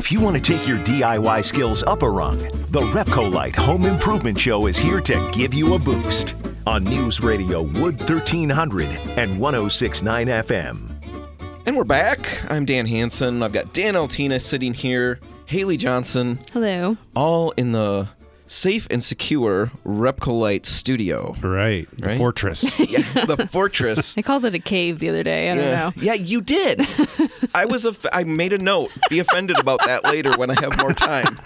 If 0.00 0.10
you 0.10 0.18
want 0.18 0.34
to 0.34 0.40
take 0.42 0.66
your 0.66 0.78
DIY 0.78 1.44
skills 1.44 1.82
up 1.82 2.00
a 2.02 2.08
rung, 2.08 2.38
the 2.70 2.80
Repcolite 2.80 3.54
Home 3.56 3.84
Improvement 3.84 4.40
Show 4.40 4.66
is 4.66 4.78
here 4.78 4.98
to 4.98 5.30
give 5.30 5.52
you 5.52 5.74
a 5.74 5.78
boost 5.78 6.36
on 6.66 6.84
News 6.84 7.20
Radio 7.20 7.60
Wood 7.60 7.98
1300 8.00 8.88
and 9.18 9.38
1069 9.38 10.26
FM. 10.28 11.60
And 11.66 11.76
we're 11.76 11.84
back. 11.84 12.50
I'm 12.50 12.64
Dan 12.64 12.86
Hansen. 12.86 13.42
I've 13.42 13.52
got 13.52 13.74
Dan 13.74 13.94
Altina 13.94 14.40
sitting 14.40 14.72
here, 14.72 15.20
Haley 15.44 15.76
Johnson, 15.76 16.40
Hello. 16.50 16.96
all 17.14 17.50
in 17.58 17.72
the 17.72 18.08
safe 18.52 18.88
and 18.90 19.02
secure 19.02 19.70
Repcolite 19.86 20.66
studio. 20.66 21.36
Right. 21.40 21.86
The 21.96 22.06
Right? 22.08 22.18
Fortress. 22.18 22.64
Yeah, 22.90 23.02
the 23.26 23.46
fortress. 23.46 24.14
I 24.18 24.22
called 24.22 24.44
it 24.44 24.54
a 24.54 24.58
cave 24.58 24.98
the 24.98 25.08
other 25.08 25.22
day. 25.22 25.50
I 25.50 25.54
don't 25.54 25.64
Yeah. 25.64 25.78
know. 25.80 25.92
Yeah, 25.96 26.14
you 26.14 26.40
did. 26.40 26.80
I 27.54 27.64
was. 27.64 27.84
Aff- 27.86 28.06
I 28.12 28.24
made 28.24 28.52
a 28.52 28.58
note. 28.58 28.90
Be 29.08 29.20
offended 29.20 29.58
about 29.58 29.80
that 29.86 30.02
later 30.04 30.32
when 30.36 30.50
I 30.50 30.60
have 30.60 30.76
more 30.78 30.92
time. 30.92 31.38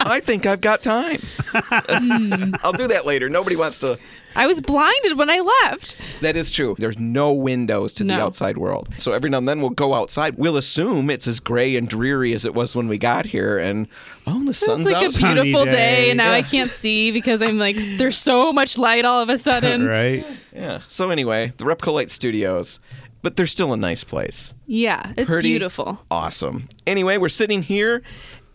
I 0.00 0.18
think 0.20 0.44
I've 0.46 0.60
got 0.60 0.82
time. 0.82 1.22
I'll 2.62 2.72
do 2.72 2.86
that 2.88 3.04
later. 3.06 3.28
Nobody 3.28 3.56
wants 3.56 3.78
to 3.78 3.98
I 4.36 4.46
was 4.46 4.60
blinded 4.60 5.16
when 5.16 5.30
I 5.30 5.40
left. 5.40 5.96
That 6.20 6.36
is 6.36 6.50
true. 6.50 6.76
There's 6.78 6.98
no 6.98 7.32
windows 7.32 7.94
to 7.94 8.04
the 8.04 8.12
outside 8.20 8.58
world. 8.58 8.90
So 8.98 9.12
every 9.12 9.30
now 9.30 9.38
and 9.38 9.48
then 9.48 9.60
we'll 9.60 9.70
go 9.70 9.94
outside. 9.94 10.36
We'll 10.36 10.58
assume 10.58 11.08
it's 11.08 11.26
as 11.26 11.40
gray 11.40 11.74
and 11.74 11.88
dreary 11.88 12.34
as 12.34 12.44
it 12.44 12.52
was 12.54 12.76
when 12.76 12.86
we 12.86 12.98
got 12.98 13.24
here. 13.24 13.58
And 13.58 13.88
oh, 14.26 14.44
the 14.44 14.50
It's 14.50 14.58
sun's 14.58 14.84
like 14.84 14.96
out. 14.96 15.16
a 15.16 15.18
beautiful 15.18 15.64
day, 15.64 15.70
day. 15.70 16.10
and 16.10 16.18
now 16.18 16.32
I 16.32 16.42
can't 16.42 16.70
see 16.70 17.10
because 17.12 17.40
I'm 17.40 17.58
like, 17.58 17.76
there's 17.96 18.18
so 18.18 18.52
much 18.52 18.76
light 18.76 19.06
all 19.06 19.22
of 19.22 19.30
a 19.30 19.38
sudden. 19.38 19.86
right? 19.88 20.24
yeah. 20.54 20.80
So 20.86 21.08
anyway, 21.08 21.52
the 21.56 21.64
Repcolite 21.64 22.10
Studios. 22.10 22.78
But 23.22 23.34
they're 23.34 23.46
still 23.48 23.72
a 23.72 23.76
nice 23.76 24.04
place. 24.04 24.54
Yeah, 24.66 25.12
it's 25.16 25.28
Pretty 25.28 25.48
beautiful. 25.48 25.98
Awesome. 26.12 26.68
Anyway, 26.86 27.16
we're 27.16 27.28
sitting 27.28 27.62
here, 27.62 28.02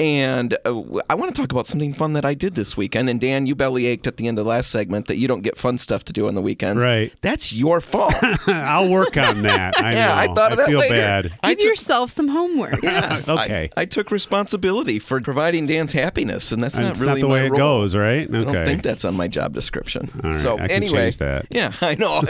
and 0.02 0.54
uh, 0.66 0.82
I 1.10 1.16
want 1.16 1.34
to 1.36 1.40
talk 1.40 1.52
about 1.52 1.68
something 1.68 1.94
fun 1.94 2.14
that 2.14 2.26
I 2.26 2.34
did 2.34 2.56
this 2.56 2.76
weekend. 2.76 3.10
And 3.10 3.22
Dan, 3.22 3.46
you 3.46 3.54
belly 3.56 3.86
ached 3.86 4.08
at 4.08 4.18
the 4.18 4.28
end 4.28 4.40
of 4.40 4.46
the 4.46 4.50
last 4.50 4.72
segment 4.72 5.06
that 5.08 5.18
you 5.18 5.28
don't 5.28 5.42
get 5.42 5.58
fun 5.58 5.78
stuff 5.78 6.04
to 6.06 6.14
do 6.14 6.28
on 6.28 6.34
the 6.36 6.42
weekends. 6.42 6.84
Right. 6.84 7.14
That's 7.22 7.54
your 7.54 7.82
fault. 7.82 8.16
I'll 8.48 8.90
work 8.90 9.16
on 9.18 9.44
that. 9.44 9.78
I 9.80 9.92
yeah, 9.94 10.06
know. 10.08 10.14
I 10.14 10.34
thought 10.34 10.52
of 10.54 10.58
that 10.58 10.68
feel 10.68 10.80
later. 10.80 10.96
bad. 10.96 11.34
I 11.44 11.50
Give 11.52 11.60
took- 11.60 11.70
yourself 11.70 12.12
some 12.12 12.28
homework. 12.30 12.82
Yeah. 12.92 13.22
Okay. 13.28 13.70
I, 13.78 13.82
I 13.82 13.86
took 13.86 14.10
responsibility 14.12 14.98
for 15.00 15.22
providing 15.22 15.66
Dan's 15.68 15.92
happiness, 15.92 16.52
and 16.52 16.64
that's 16.64 16.76
And 16.76 16.84
not 16.86 16.92
it's 16.92 17.00
really 17.00 17.22
not 17.22 17.28
the 17.28 17.28
my 17.30 17.34
way 17.36 17.46
it 17.46 17.52
role. 17.52 17.58
goes, 17.60 17.96
right? 17.96 18.28
Okay. 18.28 18.38
I 18.40 18.44
don't 18.54 18.66
think 18.66 18.82
that's 18.84 19.06
on 19.06 19.16
my 19.16 19.28
job 19.28 19.54
description. 19.54 20.10
All 20.24 20.32
right, 20.32 20.40
so 20.40 20.56
I 20.58 20.62
can 20.68 20.72
anyway, 20.72 21.12
that. 21.12 21.46
yeah, 21.52 21.74
I 21.82 21.96
know. 21.96 22.24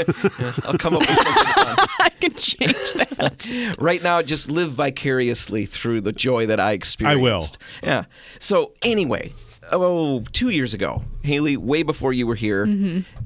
I'll 0.63 0.77
come 0.77 0.95
up 0.95 1.01
with 1.07 1.17
something 1.17 1.53
fun. 1.53 1.87
I 1.99 2.09
can 2.19 2.33
change 2.35 2.93
that. 2.93 3.75
Right 3.79 4.03
now, 4.03 4.21
just 4.21 4.51
live 4.51 4.71
vicariously 4.71 5.65
through 5.65 6.01
the 6.01 6.11
joy 6.11 6.45
that 6.47 6.59
I 6.59 6.73
experienced. 6.73 7.19
I 7.19 7.21
will. 7.21 7.47
Yeah. 7.83 8.05
So 8.39 8.73
anyway, 8.83 9.33
oh, 9.71 10.21
two 10.31 10.49
years 10.49 10.73
ago, 10.73 11.03
Haley, 11.23 11.57
way 11.57 11.83
before 11.83 12.13
you 12.13 12.27
were 12.27 12.35
here, 12.35 12.63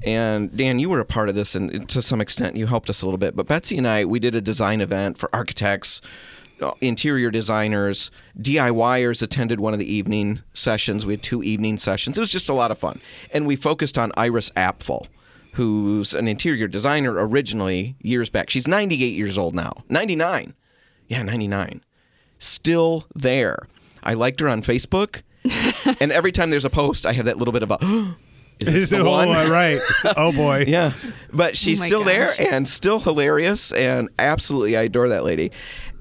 and 0.04 0.56
Dan, 0.56 0.78
you 0.78 0.88
were 0.88 1.00
a 1.00 1.04
part 1.04 1.28
of 1.28 1.34
this, 1.34 1.54
and 1.54 1.88
to 1.88 2.00
some 2.02 2.20
extent, 2.20 2.56
you 2.56 2.66
helped 2.66 2.88
us 2.90 3.02
a 3.02 3.06
little 3.06 3.18
bit. 3.18 3.34
But 3.36 3.46
Betsy 3.48 3.76
and 3.78 3.86
I, 3.86 4.04
we 4.04 4.18
did 4.18 4.34
a 4.34 4.40
design 4.40 4.80
event 4.80 5.18
for 5.18 5.28
architects. 5.32 6.00
uh, 6.60 6.72
Interior 6.80 7.30
designers, 7.30 8.10
DIYers 8.40 9.22
attended 9.22 9.60
one 9.60 9.72
of 9.72 9.78
the 9.78 9.92
evening 9.92 10.40
sessions. 10.54 11.04
We 11.04 11.12
had 11.14 11.22
two 11.22 11.42
evening 11.42 11.76
sessions. 11.78 12.16
It 12.16 12.20
was 12.20 12.30
just 12.30 12.48
a 12.48 12.54
lot 12.54 12.70
of 12.70 12.78
fun. 12.78 13.00
And 13.32 13.46
we 13.46 13.56
focused 13.56 13.98
on 13.98 14.10
Iris 14.16 14.50
Apfel, 14.56 15.06
who's 15.54 16.14
an 16.14 16.28
interior 16.28 16.66
designer 16.68 17.12
originally 17.12 17.96
years 18.00 18.30
back. 18.30 18.48
She's 18.50 18.66
98 18.68 19.14
years 19.16 19.36
old 19.36 19.54
now. 19.54 19.84
99. 19.88 20.54
Yeah, 21.08 21.22
99. 21.22 21.82
Still 22.38 23.06
there. 23.14 23.56
I 24.06 24.14
liked 24.14 24.40
her 24.40 24.48
on 24.48 24.62
Facebook. 24.62 25.22
and 26.00 26.10
every 26.12 26.32
time 26.32 26.50
there's 26.50 26.64
a 26.64 26.70
post, 26.70 27.04
I 27.06 27.12
have 27.12 27.26
that 27.26 27.36
little 27.36 27.52
bit 27.52 27.62
of 27.62 27.70
a, 27.70 27.78
is 28.58 28.68
this 28.68 28.88
the 28.90 28.98
oh, 29.00 29.10
one? 29.10 29.28
all 29.28 29.50
right. 29.50 29.80
Oh 30.16 30.32
boy. 30.32 30.64
Yeah, 30.66 30.92
but 31.32 31.56
she's 31.56 31.80
Oh 31.80 31.82
my 31.82 31.86
still 31.88 32.04
there 32.04 32.32
and 32.38 32.66
still 32.68 33.00
hilarious 33.00 33.72
and 33.72 34.08
absolutely 34.18 34.76
I 34.76 34.82
adore 34.82 35.08
that 35.10 35.24
lady. 35.24 35.52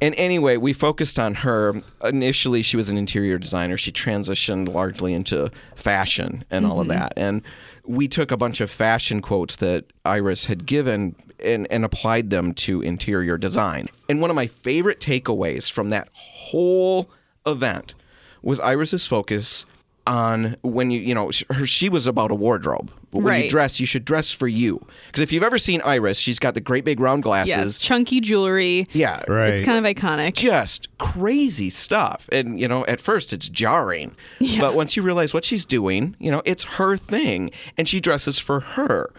And 0.01 0.13
anyway, 0.17 0.57
we 0.57 0.73
focused 0.73 1.17
on 1.19 1.35
her. 1.35 1.81
Initially, 2.03 2.61
she 2.61 2.75
was 2.77 2.89
an 2.89 2.97
interior 2.97 3.37
designer. 3.37 3.77
She 3.77 3.91
transitioned 3.91 4.71
largely 4.73 5.13
into 5.13 5.51
fashion 5.75 6.43
and 6.51 6.65
all 6.65 6.79
of 6.79 6.87
Mm-hmm. 6.87 6.99
that. 6.99 7.13
And 7.17 7.41
we 7.85 8.07
took 8.07 8.31
a 8.31 8.37
bunch 8.37 8.61
of 8.61 8.69
fashion 8.71 9.21
quotes 9.21 9.55
that 9.57 9.85
Iris 10.03 10.45
had 10.45 10.65
given 10.65 11.15
and, 11.39 11.67
and 11.71 11.85
applied 11.85 12.29
them 12.29 12.53
to 12.55 12.81
interior 12.81 13.37
design. 13.37 13.87
And 14.09 14.19
one 14.21 14.29
of 14.31 14.35
my 14.35 14.47
favorite 14.47 14.99
takeaways 14.99 15.71
from 15.71 15.89
that 15.91 16.09
whole 16.13 17.09
event 17.45 17.93
was 18.41 18.59
Iris's 18.59 19.07
focus 19.07 19.65
on 20.07 20.55
when 20.61 20.91
you 20.91 20.99
you 20.99 21.15
know 21.15 21.31
her 21.49 21.65
she 21.65 21.89
was 21.89 22.05
about 22.05 22.31
a 22.31 22.35
wardrobe. 22.35 22.91
But 23.11 23.19
when 23.23 23.43
you 23.43 23.49
dress, 23.49 23.79
you 23.79 23.85
should 23.85 24.03
dress 24.03 24.33
for 24.33 24.47
you. 24.47 24.85
Because 25.07 25.21
if 25.21 25.31
you've 25.31 25.41
ever 25.41 25.57
seen 25.57 25.81
Iris, 25.85 26.17
she's 26.19 26.37
got 26.37 26.53
the 26.53 26.59
great 26.59 26.83
big 26.83 26.99
round 26.99 27.23
glasses. 27.23 27.47
Yes, 27.55 27.77
chunky 27.77 28.19
jewelry. 28.19 28.87
Yeah, 28.91 29.23
Right. 29.29 29.53
It's 29.53 29.65
kind 29.65 29.83
of 29.83 29.89
iconic. 29.95 30.33
just 30.33 30.89
crazy 30.97 31.69
stuff. 31.69 32.27
And, 32.33 32.59
you 32.59 32.67
know, 32.67 32.85
at 32.87 32.99
first 32.99 33.31
it's 33.31 33.47
jarring. 33.47 34.17
But 34.59 34.75
once 34.75 34.97
you 34.97 35.01
realize 35.01 35.33
what 35.33 35.45
she's 35.45 35.63
doing, 35.63 36.17
you 36.19 36.29
know, 36.29 36.41
it's 36.43 36.63
her 36.63 36.97
thing 36.97 37.51
and 37.77 37.87
she 37.87 38.01
dresses 38.01 38.37
for 38.37 38.59
her. 38.59 39.13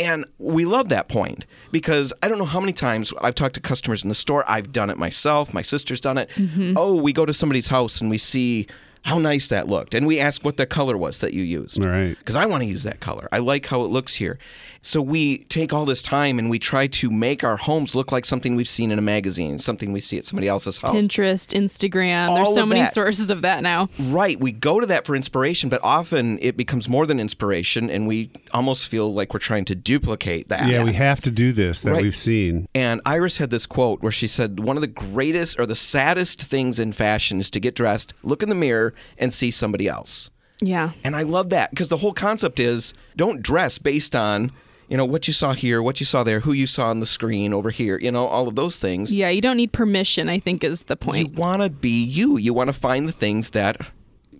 And 0.00 0.24
we 0.38 0.64
love 0.64 0.88
that 0.88 1.08
point 1.08 1.44
because 1.70 2.14
I 2.22 2.28
don't 2.28 2.38
know 2.38 2.46
how 2.46 2.58
many 2.58 2.72
times 2.72 3.12
I've 3.20 3.34
talked 3.34 3.54
to 3.56 3.60
customers 3.60 4.02
in 4.02 4.08
the 4.08 4.14
store. 4.14 4.44
I've 4.48 4.72
done 4.72 4.88
it 4.88 4.96
myself. 4.96 5.52
My 5.52 5.60
sister's 5.60 6.00
done 6.00 6.16
it. 6.16 6.30
Mm-hmm. 6.30 6.72
Oh, 6.74 6.94
we 6.94 7.12
go 7.12 7.26
to 7.26 7.34
somebody's 7.34 7.66
house 7.66 8.00
and 8.00 8.08
we 8.08 8.16
see 8.16 8.66
how 9.02 9.18
nice 9.18 9.48
that 9.48 9.66
looked. 9.68 9.94
And 9.94 10.06
we 10.06 10.20
ask 10.20 10.44
what 10.44 10.56
the 10.56 10.66
color 10.66 10.96
was 10.96 11.18
that 11.18 11.32
you 11.32 11.42
used. 11.42 11.82
Right. 11.82 12.16
Because 12.18 12.36
I 12.36 12.44
want 12.46 12.62
to 12.62 12.66
use 12.68 12.82
that 12.82 13.00
color. 13.00 13.28
I 13.32 13.38
like 13.38 13.66
how 13.66 13.82
it 13.82 13.88
looks 13.88 14.14
here. 14.14 14.38
So 14.82 15.02
we 15.02 15.38
take 15.44 15.72
all 15.74 15.84
this 15.84 16.00
time 16.02 16.38
and 16.38 16.48
we 16.48 16.58
try 16.58 16.86
to 16.86 17.10
make 17.10 17.44
our 17.44 17.56
homes 17.58 17.94
look 17.94 18.12
like 18.12 18.24
something 18.24 18.56
we've 18.56 18.68
seen 18.68 18.90
in 18.90 18.98
a 18.98 19.02
magazine, 19.02 19.58
something 19.58 19.92
we 19.92 20.00
see 20.00 20.16
at 20.16 20.24
somebody 20.24 20.48
else's 20.48 20.78
house. 20.78 20.94
Pinterest, 20.94 21.48
Instagram. 21.54 22.28
All 22.28 22.36
There's 22.36 22.54
so 22.54 22.64
many 22.64 22.82
that. 22.82 22.94
sources 22.94 23.28
of 23.30 23.42
that 23.42 23.62
now. 23.62 23.88
Right. 23.98 24.40
We 24.40 24.52
go 24.52 24.80
to 24.80 24.86
that 24.86 25.04
for 25.06 25.14
inspiration, 25.16 25.68
but 25.68 25.80
often 25.82 26.38
it 26.40 26.56
becomes 26.56 26.88
more 26.88 27.06
than 27.06 27.20
inspiration 27.20 27.90
and 27.90 28.06
we 28.08 28.30
almost 28.52 28.88
feel 28.88 29.12
like 29.12 29.34
we're 29.34 29.40
trying 29.40 29.64
to 29.66 29.74
duplicate 29.74 30.48
that. 30.48 30.66
Yeah, 30.68 30.84
we 30.84 30.94
have 30.94 31.20
to 31.22 31.30
do 31.30 31.52
this 31.52 31.82
that 31.82 31.92
Right. 31.92 32.02
we've 32.02 32.16
seen. 32.16 32.66
And 32.74 33.00
Iris 33.04 33.36
had 33.38 33.50
this 33.50 33.66
quote 33.66 34.02
where 34.02 34.12
she 34.12 34.26
said, 34.26 34.60
One 34.60 34.76
of 34.76 34.80
the 34.82 34.86
greatest 34.86 35.58
or 35.58 35.66
the 35.66 35.74
saddest 35.74 36.40
things 36.42 36.78
in 36.78 36.92
fashion 36.92 37.40
is 37.40 37.50
to 37.50 37.60
get 37.60 37.74
dressed, 37.74 38.14
look 38.22 38.42
in 38.42 38.48
the 38.48 38.54
mirror, 38.54 38.89
and 39.18 39.32
see 39.32 39.50
somebody 39.50 39.88
else. 39.88 40.30
Yeah. 40.60 40.92
And 41.04 41.16
I 41.16 41.22
love 41.22 41.50
that 41.50 41.70
because 41.70 41.88
the 41.88 41.96
whole 41.98 42.12
concept 42.12 42.60
is 42.60 42.92
don't 43.16 43.42
dress 43.42 43.78
based 43.78 44.14
on, 44.14 44.52
you 44.88 44.96
know, 44.96 45.04
what 45.06 45.26
you 45.26 45.32
saw 45.32 45.52
here, 45.54 45.80
what 45.82 46.00
you 46.00 46.06
saw 46.06 46.22
there, 46.22 46.40
who 46.40 46.52
you 46.52 46.66
saw 46.66 46.88
on 46.88 47.00
the 47.00 47.06
screen 47.06 47.54
over 47.54 47.70
here, 47.70 47.98
you 47.98 48.10
know, 48.12 48.26
all 48.26 48.46
of 48.48 48.56
those 48.56 48.78
things. 48.78 49.14
Yeah, 49.14 49.30
you 49.30 49.40
don't 49.40 49.56
need 49.56 49.72
permission, 49.72 50.28
I 50.28 50.38
think 50.38 50.62
is 50.62 50.82
the 50.84 50.96
point 50.96 51.18
You 51.30 51.34
want 51.34 51.62
to 51.62 51.70
be 51.70 52.04
you. 52.04 52.36
You 52.36 52.52
want 52.52 52.68
to 52.68 52.74
find 52.74 53.08
the 53.08 53.12
things 53.12 53.50
that 53.50 53.78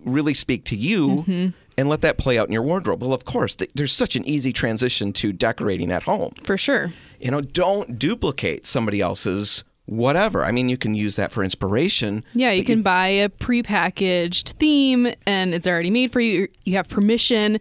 really 0.05 0.33
speak 0.33 0.63
to 0.65 0.75
you 0.75 1.07
Mm-hmm. 1.27 1.49
and 1.77 1.89
let 1.89 2.01
that 2.01 2.17
play 2.17 2.37
out 2.37 2.47
in 2.47 2.53
your 2.53 2.63
wardrobe. 2.63 3.01
Well, 3.01 3.13
of 3.13 3.25
course, 3.25 3.55
th- 3.55 3.71
there's 3.73 3.93
such 3.93 4.15
an 4.15 4.27
easy 4.27 4.51
transition 4.53 5.13
to 5.13 5.31
decorating 5.33 5.91
at 5.91 6.03
home. 6.03 6.33
For 6.43 6.57
sure. 6.57 6.93
You 7.19 7.31
know, 7.31 7.41
don't 7.41 7.97
duplicate 7.97 8.65
somebody 8.65 8.99
else's 9.01 9.63
whatever. 9.91 10.45
I 10.45 10.51
mean, 10.53 10.69
you 10.69 10.77
can 10.77 10.95
use 10.95 11.17
that 11.17 11.33
for 11.33 11.43
inspiration. 11.43 12.23
Yeah, 12.33 12.51
you 12.51 12.63
can 12.63 12.81
buy 12.81 13.07
a 13.07 13.27
prepackaged 13.27 14.53
theme 14.53 15.13
and 15.27 15.53
it's 15.53 15.67
already 15.67 15.89
made 15.89 16.13
for 16.13 16.21
you. 16.21 16.47
You 16.63 16.77
have 16.77 16.87
permission. 16.87 17.59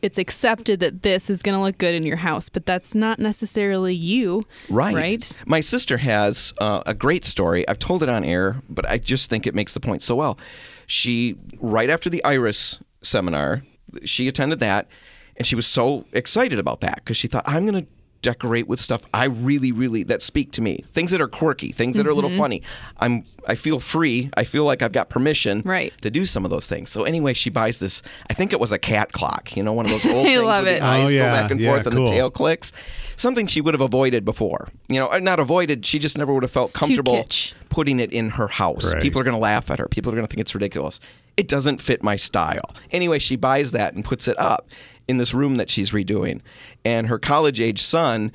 It's 0.00 0.16
accepted 0.16 0.80
that 0.80 1.02
this 1.02 1.28
is 1.28 1.42
going 1.42 1.58
to 1.58 1.62
look 1.62 1.76
good 1.76 1.94
in 1.94 2.04
your 2.04 2.16
house, 2.16 2.48
but 2.48 2.64
that's 2.64 2.94
not 2.94 3.18
necessarily 3.18 3.94
you. 3.94 4.46
Right. 4.70 4.94
Right? 4.94 5.36
My 5.44 5.60
sister 5.60 5.98
has 5.98 6.54
uh, 6.58 6.82
a 6.86 6.94
great 6.94 7.26
story. 7.26 7.68
I've 7.68 7.78
told 7.78 8.02
it 8.02 8.08
on 8.08 8.24
air, 8.24 8.62
but 8.70 8.88
I 8.88 8.96
just 8.96 9.28
think 9.28 9.46
it 9.46 9.54
makes 9.54 9.74
the 9.74 9.80
point 9.80 10.02
so 10.02 10.16
well. 10.16 10.38
She, 10.86 11.36
right 11.58 11.90
after 11.90 12.08
the 12.08 12.24
Iris 12.24 12.80
seminar, 13.02 13.64
she 14.06 14.28
attended 14.28 14.60
that, 14.60 14.88
and 15.36 15.46
she 15.46 15.56
was 15.56 15.66
so 15.66 16.06
excited 16.14 16.58
about 16.58 16.80
that 16.80 16.96
because 16.96 17.18
she 17.18 17.28
thought, 17.28 17.44
I'm 17.46 17.66
going 17.66 17.84
to 17.84 17.90
decorate 18.22 18.66
with 18.68 18.80
stuff 18.80 19.02
I 19.14 19.24
really, 19.24 19.72
really 19.72 20.02
that 20.04 20.22
speak 20.22 20.52
to 20.52 20.60
me. 20.60 20.84
Things 20.92 21.10
that 21.10 21.20
are 21.20 21.28
quirky, 21.28 21.72
things 21.72 21.96
that 21.96 22.06
are 22.06 22.10
a 22.10 22.14
little 22.14 22.30
mm-hmm. 22.30 22.38
funny. 22.38 22.62
I'm, 22.98 23.24
I 23.46 23.54
feel 23.54 23.80
free. 23.80 24.30
I 24.36 24.44
feel 24.44 24.64
like 24.64 24.82
I've 24.82 24.92
got 24.92 25.08
permission 25.08 25.62
Right. 25.64 25.92
to 26.02 26.10
do 26.10 26.26
some 26.26 26.44
of 26.44 26.50
those 26.50 26.68
things. 26.68 26.90
So 26.90 27.04
anyway, 27.04 27.34
she 27.34 27.50
buys 27.50 27.78
this. 27.78 28.02
I 28.28 28.34
think 28.34 28.52
it 28.52 28.60
was 28.60 28.72
a 28.72 28.78
cat 28.78 29.12
clock. 29.12 29.56
You 29.56 29.62
know, 29.62 29.72
one 29.72 29.86
of 29.86 29.92
those 29.92 30.06
old 30.06 30.14
I 30.26 30.28
things 30.28 30.42
love 30.42 30.64
where 30.64 30.76
it. 30.76 30.80
the 30.80 30.84
eyes 30.86 31.04
Oh, 31.04 31.08
yeah. 31.08 31.26
go 31.26 31.42
back 31.42 31.50
and 31.50 31.60
Yeah, 31.60 31.70
forth 31.70 31.86
and 31.86 31.96
the 31.96 32.06
tail 32.06 32.30
clicks. 32.30 32.72
Something 33.16 33.46
she 33.46 33.60
would 33.60 33.74
have 33.74 33.80
avoided 33.80 34.24
before. 34.24 34.68
You 34.88 34.98
know, 35.00 35.08
uh, 35.10 35.18
not 35.18 35.40
avoided. 35.40 35.84
She 35.86 35.98
just 35.98 36.16
never 36.18 36.32
would 36.32 36.42
have 36.42 36.52
felt 36.52 36.70
It's 36.70 36.76
comfortable 36.76 37.26
putting 37.68 38.00
it 38.00 38.12
in 38.12 38.30
her 38.30 38.48
house. 38.48 38.92
Right. 38.92 39.02
People 39.02 39.20
are 39.20 39.24
going 39.24 39.36
to 39.36 39.40
laugh 39.40 39.70
at 39.70 39.78
her. 39.78 39.86
People 39.88 40.12
are 40.12 40.16
going 40.16 40.26
to 40.26 40.30
think 40.30 40.40
it's 40.40 40.54
ridiculous. 40.54 41.00
It 41.36 41.48
doesn't 41.48 41.80
fit 41.80 42.02
my 42.02 42.16
style. 42.16 42.74
Anyway, 42.90 43.18
she 43.18 43.36
buys 43.36 43.72
that 43.72 43.94
and 43.94 44.04
puts 44.04 44.28
it 44.28 44.38
up 44.38 44.68
in 45.10 45.18
this 45.18 45.34
room 45.34 45.56
that 45.56 45.68
she's 45.68 45.90
redoing. 45.90 46.40
And 46.84 47.08
her 47.08 47.18
college 47.18 47.60
age 47.60 47.82
son 47.82 48.32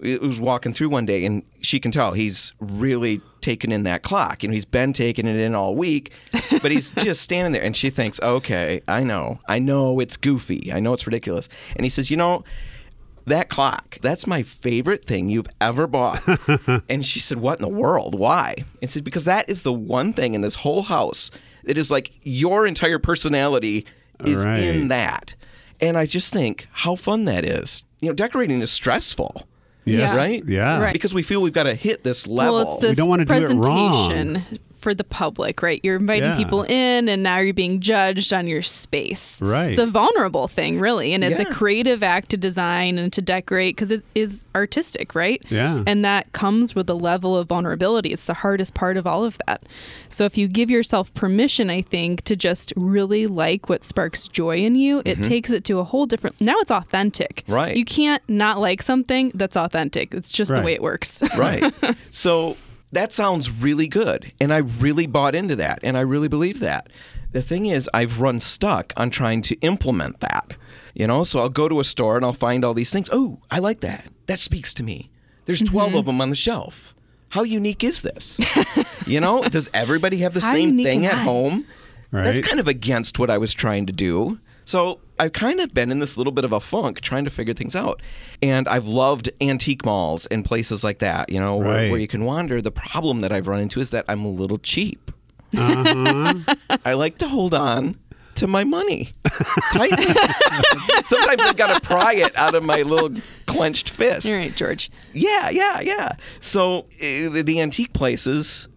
was 0.00 0.38
walking 0.40 0.72
through 0.72 0.90
one 0.90 1.06
day 1.06 1.24
and 1.24 1.42
she 1.60 1.80
can 1.80 1.90
tell 1.90 2.12
he's 2.12 2.52
really 2.60 3.20
taken 3.40 3.72
in 3.72 3.82
that 3.82 4.02
clock. 4.04 4.42
You 4.42 4.48
know, 4.48 4.54
he's 4.54 4.64
been 4.64 4.92
taking 4.92 5.26
it 5.26 5.36
in 5.36 5.54
all 5.56 5.74
week, 5.74 6.12
but 6.62 6.70
he's 6.70 6.90
just 6.98 7.20
standing 7.22 7.52
there 7.52 7.62
and 7.64 7.76
she 7.76 7.90
thinks, 7.90 8.20
okay, 8.20 8.80
I 8.86 9.02
know. 9.02 9.40
I 9.48 9.58
know 9.58 9.98
it's 9.98 10.16
goofy. 10.16 10.72
I 10.72 10.78
know 10.78 10.92
it's 10.92 11.06
ridiculous. 11.06 11.48
And 11.74 11.84
he 11.84 11.90
says, 11.90 12.10
you 12.10 12.16
know, 12.16 12.44
that 13.26 13.48
clock, 13.48 13.98
that's 14.00 14.26
my 14.26 14.42
favorite 14.42 15.04
thing 15.04 15.28
you've 15.28 15.48
ever 15.60 15.86
bought. 15.86 16.22
and 16.88 17.04
she 17.04 17.20
said, 17.20 17.38
What 17.38 17.58
in 17.58 17.62
the 17.62 17.68
world? 17.76 18.14
Why? 18.18 18.54
And 18.80 18.90
said, 18.90 19.04
Because 19.04 19.24
that 19.26 19.48
is 19.50 19.62
the 19.62 19.72
one 19.72 20.12
thing 20.14 20.32
in 20.34 20.40
this 20.40 20.54
whole 20.54 20.82
house 20.82 21.30
that 21.64 21.76
is 21.76 21.90
like 21.90 22.10
your 22.22 22.66
entire 22.66 22.98
personality 22.98 23.84
is 24.24 24.44
Right. 24.44 24.58
in 24.60 24.88
that. 24.88 25.34
And 25.80 25.96
I 25.96 26.06
just 26.06 26.32
think 26.32 26.66
how 26.72 26.94
fun 26.94 27.24
that 27.26 27.44
is. 27.44 27.84
You 28.00 28.08
know, 28.08 28.14
decorating 28.14 28.60
is 28.60 28.70
stressful. 28.70 29.46
Yes. 29.84 30.12
Yeah. 30.12 30.18
Right? 30.18 30.44
Yeah. 30.44 30.80
Right. 30.80 30.92
Because 30.92 31.14
we 31.14 31.22
feel 31.22 31.40
we've 31.40 31.52
got 31.52 31.64
to 31.64 31.74
hit 31.74 32.04
this 32.04 32.26
level. 32.26 32.54
Well, 32.54 32.74
it's 32.74 32.82
this 32.82 32.96
don't 32.96 33.08
wanna 33.08 33.24
do 33.24 33.34
it 33.34 33.54
wrong. 33.54 34.44
Presentation 34.88 34.94
for 34.94 34.94
the 34.94 35.04
public, 35.04 35.62
right? 35.62 35.80
You're 35.82 35.96
inviting 35.96 36.30
Yeah. 36.30 36.36
people 36.36 36.62
in 36.62 37.08
and 37.08 37.22
now 37.22 37.38
you're 37.40 37.52
being 37.52 37.80
judged 37.80 38.32
on 38.32 38.46
your 38.46 38.62
space. 38.62 39.42
Right. 39.42 39.70
It's 39.70 39.78
a 39.78 39.86
vulnerable 39.86 40.48
thing, 40.48 40.80
really. 40.80 41.12
And 41.12 41.22
it's 41.22 41.40
Yeah. 41.40 41.48
a 41.48 41.52
creative 41.52 42.02
act 42.02 42.30
to 42.30 42.36
design 42.36 42.98
and 42.98 43.12
to 43.12 43.20
decorate 43.20 43.76
because 43.76 43.90
it 43.90 44.02
is 44.14 44.44
artistic, 44.54 45.14
right? 45.14 45.42
Yeah. 45.50 45.82
And 45.86 46.04
that 46.04 46.32
comes 46.32 46.74
with 46.74 46.88
a 46.88 46.94
level 46.94 47.36
of 47.36 47.48
vulnerability. 47.48 48.12
It's 48.12 48.24
the 48.24 48.34
hardest 48.34 48.72
part 48.74 48.96
of 48.96 49.06
all 49.06 49.24
of 49.24 49.38
that. 49.46 49.64
So 50.08 50.24
if 50.24 50.38
you 50.38 50.48
give 50.48 50.70
yourself 50.70 51.12
permission, 51.14 51.68
I 51.70 51.82
think, 51.82 52.22
to 52.24 52.36
just 52.36 52.72
really 52.76 53.26
like 53.26 53.68
what 53.68 53.84
sparks 53.84 54.26
joy 54.28 54.58
in 54.58 54.74
you, 54.74 55.02
it 55.04 55.22
takes 55.22 55.50
it 55.50 55.64
to 55.64 55.78
a 55.80 55.84
whole 55.84 56.06
different 56.06 56.40
now 56.40 56.54
it's 56.60 56.70
authentic. 56.70 57.42
Mm-hmm. 57.44 57.52
Right. 57.52 57.76
You 57.76 57.84
can't 57.84 58.22
not 58.28 58.58
like 58.60 58.80
something 58.82 59.32
that's 59.34 59.56
authentic. 59.56 60.14
It's 60.14 60.32
just 60.32 60.54
the 60.54 60.62
way 60.62 60.72
it 60.72 60.82
works. 60.82 61.22
right. 61.36 61.72
So 62.10 62.56
that 62.92 63.12
sounds 63.12 63.50
really 63.50 63.88
good. 63.88 64.32
And 64.40 64.52
I 64.52 64.58
really 64.58 65.06
bought 65.06 65.34
into 65.34 65.56
that. 65.56 65.80
And 65.82 65.96
I 65.96 66.00
really 66.00 66.28
believe 66.28 66.60
that. 66.60 66.88
The 67.32 67.42
thing 67.42 67.66
is, 67.66 67.90
I've 67.92 68.20
run 68.20 68.40
stuck 68.40 68.92
on 68.96 69.10
trying 69.10 69.42
to 69.42 69.56
implement 69.60 70.20
that. 70.20 70.56
You 70.94 71.06
know, 71.06 71.24
so 71.24 71.40
I'll 71.40 71.48
go 71.48 71.68
to 71.68 71.80
a 71.80 71.84
store 71.84 72.16
and 72.16 72.24
I'll 72.24 72.32
find 72.32 72.64
all 72.64 72.74
these 72.74 72.90
things. 72.90 73.08
Oh, 73.12 73.40
I 73.50 73.58
like 73.58 73.80
that. 73.80 74.06
That 74.26 74.38
speaks 74.38 74.72
to 74.74 74.82
me. 74.82 75.10
There's 75.44 75.62
12 75.62 75.90
mm-hmm. 75.90 75.98
of 75.98 76.06
them 76.06 76.20
on 76.20 76.30
the 76.30 76.36
shelf. 76.36 76.94
How 77.30 77.42
unique 77.42 77.84
is 77.84 78.02
this? 78.02 78.40
you 79.06 79.20
know, 79.20 79.42
does 79.44 79.68
everybody 79.74 80.18
have 80.18 80.34
the 80.34 80.40
How 80.40 80.52
same 80.52 80.82
thing 80.82 81.06
at 81.06 81.14
I? 81.14 81.22
home? 81.22 81.66
That's 82.10 82.46
kind 82.46 82.58
of 82.58 82.68
against 82.68 83.18
what 83.18 83.30
I 83.30 83.38
was 83.38 83.52
trying 83.52 83.86
to 83.86 83.92
do. 83.92 84.40
So 84.68 85.00
I've 85.18 85.32
kind 85.32 85.60
of 85.60 85.72
been 85.72 85.90
in 85.90 85.98
this 85.98 86.18
little 86.18 86.30
bit 86.30 86.44
of 86.44 86.52
a 86.52 86.60
funk 86.60 87.00
trying 87.00 87.24
to 87.24 87.30
figure 87.30 87.54
things 87.54 87.74
out. 87.74 88.02
And 88.42 88.68
I've 88.68 88.86
loved 88.86 89.30
antique 89.40 89.82
malls 89.82 90.26
and 90.26 90.44
places 90.44 90.84
like 90.84 90.98
that, 90.98 91.30
you 91.32 91.40
know, 91.40 91.56
where, 91.56 91.68
Right. 91.76 91.90
where 91.90 91.98
you 91.98 92.06
can 92.06 92.26
wander. 92.26 92.60
The 92.60 92.70
problem 92.70 93.22
that 93.22 93.32
I've 93.32 93.46
run 93.48 93.60
into 93.60 93.80
is 93.80 93.88
that 93.92 94.04
I'm 94.08 94.26
a 94.26 94.28
little 94.28 94.58
cheap. 94.58 95.10
Uh-huh. 95.56 96.34
I 96.84 96.92
like 96.92 97.16
to 97.16 97.28
hold 97.28 97.54
on 97.54 97.96
to 98.34 98.46
my 98.46 98.62
money 98.62 99.14
tight. 99.72 99.88
Sometimes 101.06 101.42
I've 101.44 101.56
got 101.56 101.72
to 101.74 101.80
pry 101.80 102.12
it 102.16 102.36
out 102.36 102.54
of 102.54 102.62
my 102.62 102.82
little 102.82 103.22
clenched 103.46 103.88
fist. 103.88 104.26
All 104.26 104.34
right, 104.34 104.54
George. 104.54 104.90
Yeah, 105.14 105.48
yeah, 105.48 105.80
yeah. 105.80 106.12
So 106.40 106.80
uh, 106.80 107.30
the, 107.30 107.42
the 107.42 107.58
antique 107.62 107.94
places 107.94 108.68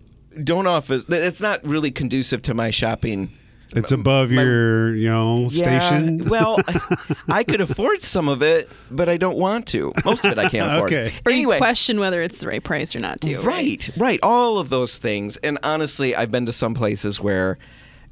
don't 0.41 0.67
offer. 0.67 0.99
It's 1.09 1.41
not 1.41 1.65
really 1.67 1.91
conducive 1.91 2.41
to 2.43 2.53
my 2.53 2.69
shopping. 2.69 3.33
It's 3.75 3.91
above 3.91 4.31
my- 4.31 4.41
your, 4.43 4.95
you 4.95 5.07
know, 5.09 5.47
Yeah, 5.51 5.79
station. 5.79 6.25
well, 6.29 6.59
I 7.29 7.43
could 7.43 7.61
afford 7.61 8.01
some 8.01 8.27
of 8.27 8.41
it, 8.43 8.69
but 8.89 9.07
I 9.09 9.17
don't 9.17 9.37
want 9.37 9.67
to. 9.67 9.93
Most 10.05 10.25
of 10.25 10.31
it 10.31 10.37
I 10.39 10.49
can't 10.49 10.71
afford. 10.71 10.91
Okay. 10.93 11.13
Or 11.25 11.31
Anyway, 11.31 11.55
you 11.55 11.59
question 11.59 11.99
whether 11.99 12.21
it's 12.21 12.39
the 12.39 12.47
right 12.47 12.63
price 12.63 12.95
or 12.95 12.99
not, 12.99 13.21
too. 13.21 13.39
right, 13.41 13.89
right, 13.97 14.19
all 14.23 14.57
of 14.59 14.69
those 14.69 14.97
things. 14.97 15.37
And 15.37 15.57
honestly, 15.63 16.15
I've 16.15 16.31
been 16.31 16.45
to 16.47 16.51
some 16.53 16.73
places 16.73 17.19
where, 17.21 17.57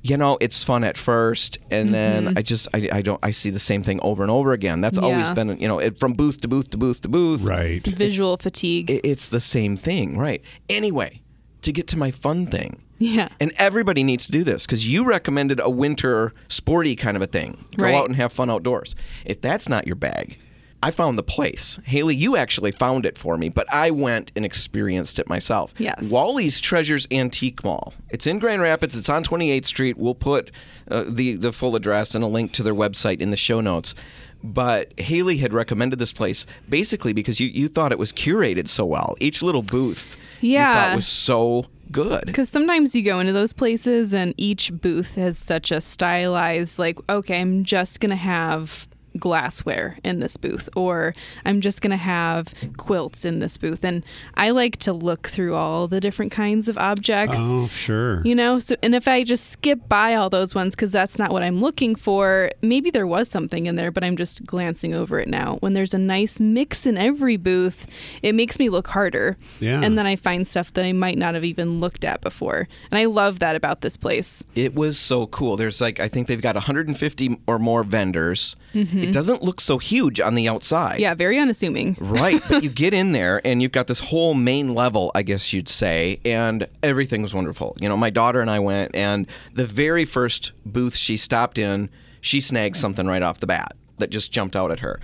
you 0.01 0.15
know, 0.15 0.37
it's 0.39 0.63
fun 0.63 0.85
at 0.85 0.97
first, 0.97 1.57
and 1.69 1.87
Mm-hmm. 1.89 2.25
then 2.25 2.37
I 2.37 2.41
just 2.41 2.67
I, 2.73 2.87
I 2.93 3.01
don't 3.01 3.19
I 3.21 3.31
see 3.31 3.49
the 3.49 3.59
same 3.59 3.83
thing 3.83 3.99
over 4.01 4.23
and 4.23 4.31
over 4.31 4.53
again. 4.53 4.79
That's 4.79 4.97
always 4.97 5.29
been 5.31 5.59
you 5.59 5.67
know 5.67 5.79
it, 5.79 5.99
from 5.99 6.13
booth 6.13 6.39
to 6.41 6.47
booth 6.47 6.69
to 6.69 6.77
booth 6.77 7.01
to 7.01 7.09
booth. 7.09 7.41
right. 7.43 7.85
Visual 7.85 8.37
fatigue. 8.37 8.89
It, 8.89 9.01
it's 9.03 9.27
the 9.27 9.41
same 9.41 9.75
thing, 9.75 10.17
right? 10.17 10.41
Anyway, 10.69 11.21
to 11.63 11.73
get 11.73 11.87
to 11.87 11.97
my 11.97 12.11
fun 12.11 12.45
thing. 12.47 12.81
Yeah. 12.99 13.29
And 13.39 13.51
everybody 13.57 14.03
needs 14.03 14.25
to 14.27 14.31
do 14.31 14.43
this 14.43 14.65
because 14.65 14.87
you 14.87 15.03
recommended 15.05 15.59
a 15.59 15.69
winter 15.69 16.33
sporty 16.47 16.95
kind 16.95 17.15
of 17.17 17.23
a 17.23 17.27
thing. 17.27 17.65
Go 17.77 17.85
Right. 17.85 17.95
out 17.95 18.05
and 18.07 18.15
have 18.17 18.31
fun 18.31 18.49
outdoors. 18.51 18.95
If 19.25 19.41
that's 19.41 19.67
not 19.67 19.87
your 19.87 19.95
bag, 19.95 20.37
I 20.81 20.91
found 20.91 21.17
the 21.17 21.23
place. 21.23 21.77
Haley, 21.83 22.15
you 22.15 22.37
actually 22.37 22.71
found 22.71 23.05
it 23.05 23.17
for 23.17 23.37
me, 23.37 23.49
but 23.49 23.67
I 23.73 23.91
went 23.91 24.31
and 24.35 24.45
experienced 24.45 25.19
it 25.19 25.27
myself. 25.27 25.73
Yes. 25.77 26.09
Wally's 26.09 26.61
Treasures 26.61 27.05
Antique 27.11 27.63
Mall. 27.65 27.93
It's 28.09 28.25
in 28.25 28.39
Grand 28.39 28.61
Rapids. 28.61 28.95
It's 28.95 29.09
on 29.09 29.23
28th 29.23 29.65
Street. 29.65 29.97
We'll 29.97 30.15
put 30.15 30.51
uh, 30.89 31.03
the 31.07 31.35
the 31.35 31.51
full 31.51 31.75
address 31.75 32.15
and 32.15 32.23
a 32.23 32.27
link 32.27 32.53
to 32.53 32.63
their 32.63 32.73
website 32.75 33.19
in 33.19 33.29
the 33.31 33.35
show 33.37 33.59
notes. 33.59 33.93
But 34.41 34.97
Haley 34.97 35.37
had 35.39 35.51
recommended 35.51 35.99
this 35.99 36.13
place 36.13 36.45
basically 36.69 37.11
because 37.11 37.41
you, 37.41 37.47
you 37.49 37.67
thought 37.67 37.91
it 37.91 37.99
was 37.99 38.13
curated 38.13 38.69
so 38.69 38.85
well. 38.85 39.15
Each 39.19 39.41
little 39.41 39.63
booth 39.63 40.15
you 40.39 40.51
Yeah. 40.53 40.73
thought 40.91 40.95
was 40.95 41.07
so 41.07 41.65
good. 41.91 42.25
Because 42.25 42.49
sometimes 42.49 42.93
you 42.95 43.03
go 43.03 43.19
into 43.19 43.33
those 43.33 43.53
places 43.53 44.13
and 44.13 44.33
each 44.35 44.73
booth 44.73 45.15
has 45.15 45.37
such 45.37 45.71
a 45.71 45.79
stylized, 45.79 46.79
like, 46.79 46.99
okay, 47.09 47.39
I'm 47.39 47.63
just 47.63 47.99
going 48.01 48.09
to 48.09 48.15
have 48.17 48.88
glassware 49.17 49.97
in 50.03 50.19
this 50.19 50.37
booth, 50.37 50.69
or 50.75 51.13
I'm 51.45 51.61
just 51.61 51.81
going 51.81 51.91
to 51.91 51.97
have 51.97 52.53
quilts 52.77 53.25
in 53.25 53.39
this 53.39 53.57
booth. 53.57 53.83
And 53.83 54.03
I 54.35 54.51
like 54.51 54.77
to 54.77 54.93
look 54.93 55.27
through 55.27 55.55
all 55.55 55.87
the 55.87 55.99
different 55.99 56.31
kinds 56.31 56.67
of 56.67 56.77
objects. 56.77 57.37
Oh, 57.39 57.67
sure. 57.67 58.21
You 58.25 58.35
know, 58.35 58.59
so 58.59 58.75
and 58.83 58.95
if 58.95 59.07
I 59.07 59.23
just 59.23 59.49
skip 59.49 59.87
by 59.87 60.15
all 60.15 60.29
those 60.29 60.53
ones 60.55 60.75
because 60.75 60.91
that's 60.91 61.17
not 61.17 61.31
what 61.31 61.43
I'm 61.43 61.59
looking 61.59 61.95
for, 61.95 62.51
maybe 62.61 62.91
there 62.91 63.07
was 63.07 63.29
something 63.29 63.65
in 63.65 63.75
there, 63.75 63.91
but 63.91 64.03
I'm 64.03 64.17
just 64.17 64.45
glancing 64.45 64.93
over 64.93 65.19
it 65.19 65.27
now. 65.27 65.57
When 65.61 65.73
there's 65.73 65.93
a 65.93 65.97
nice 65.97 66.39
mix 66.39 66.85
in 66.85 66.97
every 66.97 67.37
booth, 67.37 67.87
it 68.21 68.35
makes 68.35 68.59
me 68.59 68.69
look 68.69 68.87
harder. 68.87 69.37
Yeah. 69.59 69.81
And 69.81 69.97
then 69.97 70.05
I 70.05 70.15
find 70.15 70.47
stuff 70.47 70.73
that 70.73 70.85
I 70.85 70.93
might 70.93 71.17
not 71.17 71.33
have 71.33 71.43
even 71.43 71.79
looked 71.79 72.05
at 72.05 72.21
before. 72.21 72.67
And 72.91 72.99
I 72.99 73.05
love 73.05 73.39
that 73.39 73.55
about 73.55 73.81
this 73.81 73.97
place. 73.97 74.43
It 74.55 74.75
was 74.75 74.99
so 74.99 75.27
cool. 75.27 75.57
There's 75.57 75.81
like 75.81 75.99
I 75.99 76.07
think 76.07 76.27
they've 76.27 76.41
got 76.41 76.55
150 76.55 77.39
or 77.47 77.59
more 77.59 77.83
vendors. 77.83 78.55
Mm-hmm. 78.73 78.98
It 78.99 79.03
mm-hmm. 79.03 79.11
doesn't 79.11 79.43
look 79.43 79.61
so 79.61 79.77
huge 79.77 80.19
on 80.19 80.35
the 80.35 80.47
outside. 80.47 80.99
Yeah, 80.99 81.13
very 81.13 81.39
unassuming. 81.39 81.97
Right, 82.09 82.41
but 82.49 82.63
you 82.63 82.69
get 82.69 82.93
in 82.93 83.11
there 83.11 83.39
and 83.45 83.61
you've 83.61 83.71
got 83.71 83.87
this 83.87 83.99
whole 83.99 84.33
main 84.33 84.73
level, 84.73 85.11
I 85.13 85.21
guess 85.21 85.53
you'd 85.53 85.69
say, 85.69 86.19
and 86.25 86.67
everything 86.81 87.21
was 87.21 87.33
wonderful. 87.33 87.77
You 87.79 87.87
know, 87.87 87.95
my 87.95 88.09
daughter 88.09 88.41
and 88.41 88.49
I 88.49 88.59
went, 88.59 88.95
and 88.95 89.27
the 89.53 89.65
very 89.65 90.05
first 90.05 90.51
booth 90.65 90.95
she 90.95 91.17
stopped 91.17 91.57
in, 91.57 91.89
she 92.19 92.41
snagged 92.41 92.77
something 92.77 93.05
right 93.05 93.21
off 93.21 93.39
the 93.39 93.47
bat 93.47 93.75
that 93.99 94.09
just 94.09 94.31
jumped 94.31 94.55
out 94.55 94.71
at 94.71 94.79
her. 94.79 94.99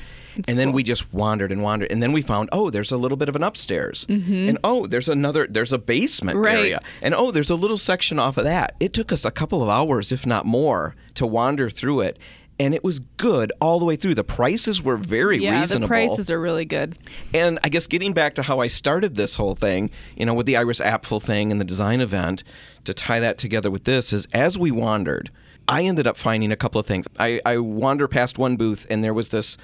and 0.48 0.60
then 0.60 0.74
we 0.74 0.84
just 0.84 1.14
wandered 1.14 1.52
and 1.52 1.64
wandered, 1.64 1.90
and 1.92 2.04
then 2.04 2.12
we 2.12 2.22
found, 2.22 2.50
oh, 2.52 2.70
there's 2.70 2.92
a 2.92 2.98
little 2.98 3.16
bit 3.16 3.30
of 3.30 3.36
an 3.38 3.44
upstairs, 3.44 4.06
mm-hmm. 4.10 4.50
and 4.50 4.58
oh, 4.66 4.86
there's 4.86 5.08
another, 5.08 5.48
there's 5.50 5.72
a 5.72 5.78
basement 5.78 6.38
Right. 6.38 6.58
area, 6.58 6.82
and 7.02 7.14
oh, 7.14 7.32
there's 7.32 7.50
a 7.50 7.56
little 7.56 7.78
section 7.78 8.20
off 8.20 8.38
of 8.38 8.44
that. 8.44 8.76
It 8.80 8.92
took 8.92 9.12
us 9.14 9.24
a 9.24 9.32
couple 9.32 9.64
of 9.64 9.70
hours, 9.70 10.12
if 10.12 10.26
not 10.26 10.46
more, 10.46 10.96
to 11.14 11.26
wander 11.26 11.70
through 11.70 12.02
it. 12.02 12.20
And 12.58 12.74
it 12.74 12.84
was 12.84 13.00
good 13.18 13.52
all 13.60 13.80
the 13.80 13.86
way 13.86 13.98
through. 13.98 14.16
The 14.16 14.24
prices 14.24 14.82
were 14.82 14.96
very 14.96 15.38
Yeah, 15.44 15.60
reasonable. 15.60 15.82
Yeah, 15.82 15.88
the 15.88 16.08
prices 16.08 16.32
are 16.32 16.40
really 16.40 16.64
good. 16.64 16.98
And 17.34 17.60
I 17.64 17.70
guess 17.70 17.86
getting 17.86 18.14
back 18.14 18.36
to 18.36 18.44
how 18.44 18.62
I 18.62 18.68
started 18.68 19.16
this 19.16 19.36
whole 19.36 19.56
thing, 19.56 19.90
you 20.16 20.26
know, 20.26 20.34
with 20.34 20.46
the 20.46 20.56
Iris 20.56 20.80
Apfel 20.80 21.22
thing 21.22 21.52
and 21.52 21.60
the 21.60 21.66
design 21.66 22.00
event, 22.00 22.44
to 22.86 22.94
tie 22.94 23.20
that 23.20 23.38
together 23.38 23.70
with 23.70 23.84
this 23.84 24.14
is 24.14 24.26
as 24.34 24.58
we 24.58 24.72
wandered, 24.72 25.32
I 25.68 25.84
ended 25.84 26.08
up 26.08 26.16
finding 26.16 26.52
a 26.52 26.56
couple 26.56 26.80
of 26.80 26.86
things. 26.86 27.08
I, 27.20 27.42
I 27.46 27.58
wander 27.58 28.08
past 28.08 28.38
one 28.38 28.56
booth 28.56 28.86
and 28.90 29.04
there 29.04 29.14
was 29.14 29.30
this. 29.30 29.58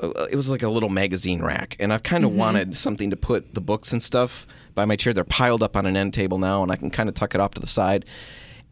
Uh, 0.00 0.26
it 0.30 0.36
was 0.36 0.50
like 0.50 0.62
a 0.62 0.68
little 0.68 0.90
magazine 0.90 1.40
rack, 1.42 1.74
and 1.80 1.90
I've 1.90 2.02
kind 2.02 2.22
of 2.24 2.32
wanted 2.32 2.76
something 2.76 3.08
to 3.08 3.16
put 3.16 3.54
the 3.54 3.62
books 3.62 3.92
and 3.92 4.02
stuff 4.02 4.46
by 4.74 4.84
my 4.84 4.94
chair. 4.94 5.14
They're 5.14 5.24
piled 5.24 5.62
up 5.62 5.74
on 5.74 5.86
an 5.86 5.96
end 5.96 6.12
table 6.12 6.36
now, 6.36 6.62
and 6.62 6.70
I 6.70 6.76
can 6.76 6.90
kind 6.90 7.08
of 7.08 7.14
tuck 7.14 7.34
it 7.34 7.40
off 7.40 7.54
to 7.54 7.60
the 7.60 7.66
side. 7.66 8.04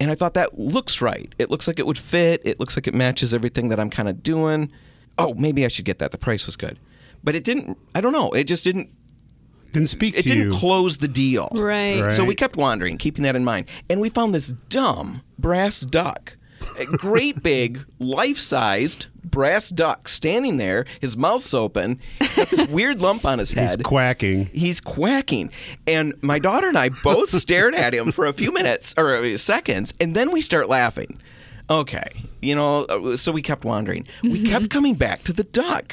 And 0.01 0.11
I 0.11 0.15
thought 0.15 0.35
that 0.35 0.59
looks 0.59 1.01
right. 1.01 1.33
It 1.39 1.51
looks 1.51 1.67
like 1.67 1.79
it 1.79 1.87
would 1.87 1.99
fit. 1.99 2.41
It 2.45 2.59
looks 2.59 2.77
like 2.77 2.87
it 2.87 2.95
matches 2.95 3.33
everything 3.33 3.69
that 3.69 3.79
I'm 3.79 3.91
kind 3.91 4.09
of 4.09 4.23
doing. 4.23 4.71
Oh, 5.19 5.35
maybe 5.35 5.65
I 5.65 5.69
should 5.69 5.85
get 5.85 5.99
that. 6.01 6.11
The 6.11 6.19
price 6.19 6.47
was 6.47 6.57
good, 6.57 6.79
but 7.23 7.35
it 7.37 7.45
didn't. 7.45 7.79
I 7.95 8.01
don't 8.01 8.13
know. 8.13 8.31
It 8.33 8.45
just 8.45 8.65
didn't 8.65 8.91
Didn't 9.73 9.89
speak 9.89 10.19
it 10.19 10.23
to 10.23 10.29
didn't 10.29 10.53
you. 10.53 10.59
close 10.59 10.99
the 10.99 11.07
deal. 11.09 11.49
Right. 11.53 12.01
Right. 12.03 12.13
So 12.13 12.25
we 12.25 12.35
kept 12.35 12.57
wandering, 12.57 12.99
keeping 12.99 13.23
that 13.23 13.37
in 13.37 13.45
mind. 13.45 13.67
And 13.89 14.01
we 14.01 14.09
found 14.09 14.35
this 14.35 14.49
dumb 14.69 15.23
brass 15.39 15.81
duck. 15.81 16.37
A 16.79 16.85
great 16.87 17.43
big, 17.43 17.85
life 17.99 18.39
sized 18.39 19.07
brass 19.25 19.71
duck 19.71 20.09
standing 20.09 20.59
there, 20.59 20.85
his 21.01 21.17
mouth's 21.17 21.53
open. 21.55 21.99
He's 22.21 22.37
got 22.37 22.49
this 22.51 22.69
weird 22.69 23.01
lump 23.01 23.25
on 23.25 23.39
his 23.39 23.53
head. 23.53 23.69
He's 23.69 23.77
quacking. 23.79 24.47
He's 24.47 24.81
quacking. 24.81 25.51
And 25.87 26.15
my 26.23 26.39
daughter 26.39 26.69
and 26.69 26.79
I 26.79 26.91
both 27.03 27.31
stared 27.41 27.75
at 27.75 27.95
him 27.95 28.13
for 28.13 28.27
a 28.27 28.33
few 28.33 28.53
minutes 28.53 28.95
or 28.97 29.37
seconds, 29.39 29.93
and 30.01 30.15
then 30.15 30.31
we 30.31 30.41
start 30.41 30.69
laughing. 30.69 31.21
Okay. 31.71 32.05
You 32.43 32.55
know, 32.55 32.85
uh, 32.85 33.17
so 33.17 33.33
we 33.33 33.41
kept 33.41 33.65
wandering. 33.65 34.07
We 34.23 34.43
kept 34.43 34.69
coming 34.69 34.95
back 34.97 35.23
to 35.25 35.33
the 35.33 35.45
duck. 35.45 35.93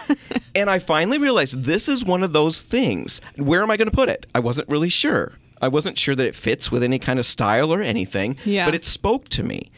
and 0.54 0.70
I 0.70 0.78
finally 0.78 1.18
realized 1.18 1.64
this 1.64 1.88
is 1.90 2.04
one 2.06 2.22
of 2.22 2.32
those 2.32 2.62
things. 2.62 3.20
Where 3.36 3.62
am 3.62 3.70
I 3.70 3.76
going 3.76 3.90
to 3.90 3.94
put 3.94 4.08
it? 4.08 4.24
I 4.34 4.40
wasn't 4.40 4.68
really 4.70 4.88
sure. 4.88 5.32
I 5.60 5.68
wasn't 5.68 5.98
sure 5.98 6.14
that 6.14 6.26
it 6.26 6.34
fits 6.34 6.72
with 6.72 6.82
any 6.82 6.98
kind 6.98 7.18
of 7.18 7.26
style 7.26 7.70
or 7.70 7.82
anything, 7.82 8.38
Yeah. 8.46 8.64
but 8.64 8.74
it 8.74 8.86
spoke 8.86 9.28
to 9.30 9.42
me. 9.42 9.68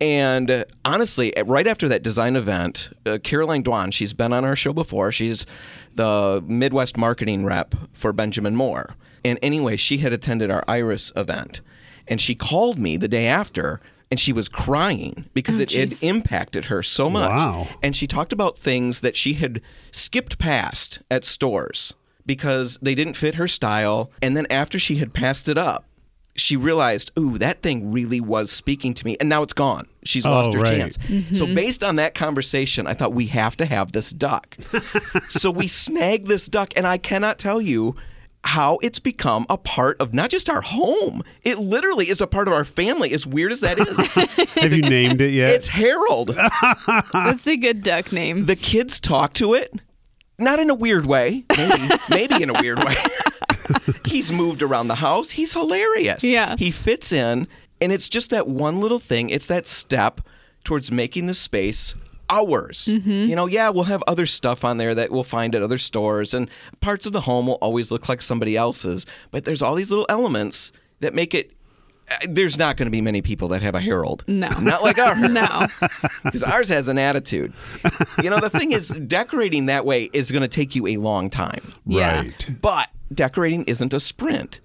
And 0.00 0.50
uh, 0.50 0.64
honestly, 0.84 1.32
right 1.44 1.66
after 1.66 1.88
that 1.88 2.02
design 2.02 2.36
event, 2.36 2.90
uh, 3.04 3.18
Caroline 3.22 3.62
Dwan, 3.62 3.92
she's 3.92 4.12
been 4.14 4.32
on 4.32 4.44
our 4.44 4.56
show 4.56 4.72
before. 4.72 5.12
She's 5.12 5.44
the 5.94 6.42
Midwest 6.46 6.96
marketing 6.96 7.44
rep 7.44 7.74
for 7.92 8.12
Benjamin 8.12 8.56
Moore. 8.56 8.94
And 9.24 9.38
anyway, 9.42 9.76
she 9.76 9.98
had 9.98 10.12
attended 10.12 10.50
our 10.50 10.64
Iris 10.66 11.12
event. 11.16 11.60
And 12.08 12.20
she 12.20 12.34
called 12.34 12.78
me 12.78 12.96
the 12.96 13.08
day 13.08 13.26
after 13.26 13.80
and 14.10 14.18
she 14.18 14.32
was 14.32 14.48
crying 14.48 15.26
because 15.34 15.60
Oh, 15.60 15.62
it 15.62 15.72
had 15.72 16.02
impacted 16.02 16.64
her 16.64 16.82
so 16.82 17.08
much. 17.08 17.30
Wow. 17.30 17.68
And 17.82 17.94
she 17.94 18.06
talked 18.06 18.32
about 18.32 18.58
things 18.58 19.00
that 19.00 19.16
she 19.16 19.34
had 19.34 19.60
skipped 19.92 20.38
past 20.38 21.00
at 21.10 21.24
stores 21.24 21.94
because 22.26 22.76
they 22.82 22.94
didn't 22.94 23.14
fit 23.14 23.36
her 23.36 23.46
style. 23.46 24.10
And 24.20 24.36
then 24.36 24.46
after 24.50 24.78
she 24.78 24.96
had 24.96 25.12
passed 25.14 25.48
it 25.48 25.56
up, 25.56 25.84
she 26.36 26.56
realized, 26.56 27.10
ooh, 27.18 27.38
that 27.38 27.62
thing 27.62 27.92
really 27.92 28.20
was 28.20 28.50
speaking 28.50 28.94
to 28.94 29.04
me, 29.04 29.16
and 29.20 29.28
now 29.28 29.42
it's 29.42 29.52
gone. 29.52 29.86
She's 30.04 30.24
oh, 30.24 30.30
lost 30.30 30.50
Oh, 30.50 30.58
her 30.58 30.60
right. 30.62 30.72
chance. 30.78 30.96
Mm-hmm. 30.98 31.34
So 31.34 31.46
based 31.46 31.82
on 31.84 31.96
that 31.96 32.14
conversation, 32.14 32.86
I 32.86 32.94
thought 32.94 33.12
we 33.12 33.26
have 33.26 33.56
to 33.58 33.66
have 33.66 33.92
this 33.92 34.10
duck. 34.10 34.56
so 35.28 35.50
we 35.50 35.68
snagged 35.68 36.26
this 36.28 36.46
duck, 36.46 36.72
and 36.76 36.86
I 36.86 36.98
cannot 36.98 37.38
tell 37.38 37.60
you 37.60 37.96
how 38.44 38.78
it's 38.80 38.98
become 38.98 39.44
a 39.50 39.58
part 39.58 40.00
of 40.00 40.14
not 40.14 40.30
just 40.30 40.48
our 40.48 40.62
home. 40.62 41.22
It 41.42 41.58
literally 41.58 42.08
is 42.08 42.22
a 42.22 42.26
part 42.26 42.48
of 42.48 42.54
our 42.54 42.64
family. 42.64 43.12
As 43.12 43.26
weird 43.26 43.52
as 43.52 43.60
that 43.60 43.78
is, 43.78 43.98
Have 44.62 44.72
you 44.72 44.80
named 44.80 45.20
it 45.20 45.32
yet? 45.32 45.50
it's 45.50 45.68
Harold. 45.68 46.28
That's 47.12 47.46
a 47.46 47.56
good 47.58 47.82
duck 47.82 48.12
name. 48.12 48.46
The 48.46 48.56
kids 48.56 48.98
talk 48.98 49.34
to 49.34 49.52
it, 49.52 49.74
not 50.38 50.58
in 50.58 50.70
a 50.70 50.74
weird 50.74 51.04
way, 51.04 51.44
maybe, 51.54 51.88
maybe 52.08 52.42
in 52.42 52.48
a 52.48 52.54
weird 52.58 52.82
way. 52.82 52.96
He's 54.06 54.32
moved 54.32 54.62
around 54.62 54.88
the 54.88 54.96
house. 54.96 55.30
He's 55.30 55.52
hilarious. 55.52 56.24
Yeah. 56.24 56.56
He 56.58 56.70
fits 56.70 57.12
in, 57.12 57.48
and 57.80 57.92
it's 57.92 58.08
just 58.08 58.30
that 58.30 58.46
one 58.48 58.80
little 58.80 58.98
thing. 58.98 59.30
It's 59.30 59.46
that 59.48 59.66
step 59.66 60.20
towards 60.64 60.90
making 60.90 61.26
the 61.26 61.34
space 61.34 61.94
ours. 62.30 62.88
Mm-hmm. 62.90 63.10
You 63.28 63.36
know, 63.36 63.46
yeah, 63.46 63.68
we'll 63.68 63.84
have 63.84 64.02
other 64.06 64.26
stuff 64.26 64.64
on 64.64 64.78
there 64.78 64.94
that 64.94 65.10
we'll 65.10 65.24
find 65.24 65.54
at 65.54 65.62
other 65.62 65.78
stores, 65.78 66.32
and 66.32 66.48
parts 66.80 67.04
of 67.04 67.12
the 67.12 67.22
home 67.22 67.48
will 67.48 67.54
always 67.54 67.90
look 67.90 68.08
like 68.08 68.22
somebody 68.22 68.56
else's. 68.56 69.04
But 69.30 69.44
there's 69.44 69.60
all 69.60 69.74
these 69.74 69.90
little 69.90 70.06
elements 70.08 70.72
that 71.00 71.14
make 71.14 71.34
it. 71.34 71.52
Uh, 72.10 72.16
There's 72.28 72.58
not 72.58 72.76
going 72.76 72.86
to 72.86 72.90
be 72.90 73.00
many 73.00 73.22
people 73.22 73.48
that 73.48 73.62
have 73.62 73.74
a 73.74 73.80
Harold. 73.80 74.24
No. 74.26 74.48
Not 74.60 74.82
like 74.82 74.98
ours 74.98 75.18
No. 75.30 75.66
because 76.24 76.42
ours 76.42 76.68
has 76.68 76.88
an 76.88 76.98
attitude. 76.98 77.52
You 78.22 78.30
know, 78.30 78.40
the 78.40 78.50
thing 78.50 78.72
is, 78.72 78.88
decorating 78.88 79.66
that 79.66 79.84
way 79.84 80.10
is 80.12 80.30
going 80.32 80.42
to 80.42 80.48
take 80.48 80.74
you 80.74 80.86
a 80.88 80.96
long 80.96 81.30
time. 81.30 81.72
Yeah. 81.86 82.22
Right. 82.22 82.50
But 82.60 82.88
decorating 83.14 83.64
isn't 83.64 83.92
a 83.94 84.00
sprint. 84.00 84.60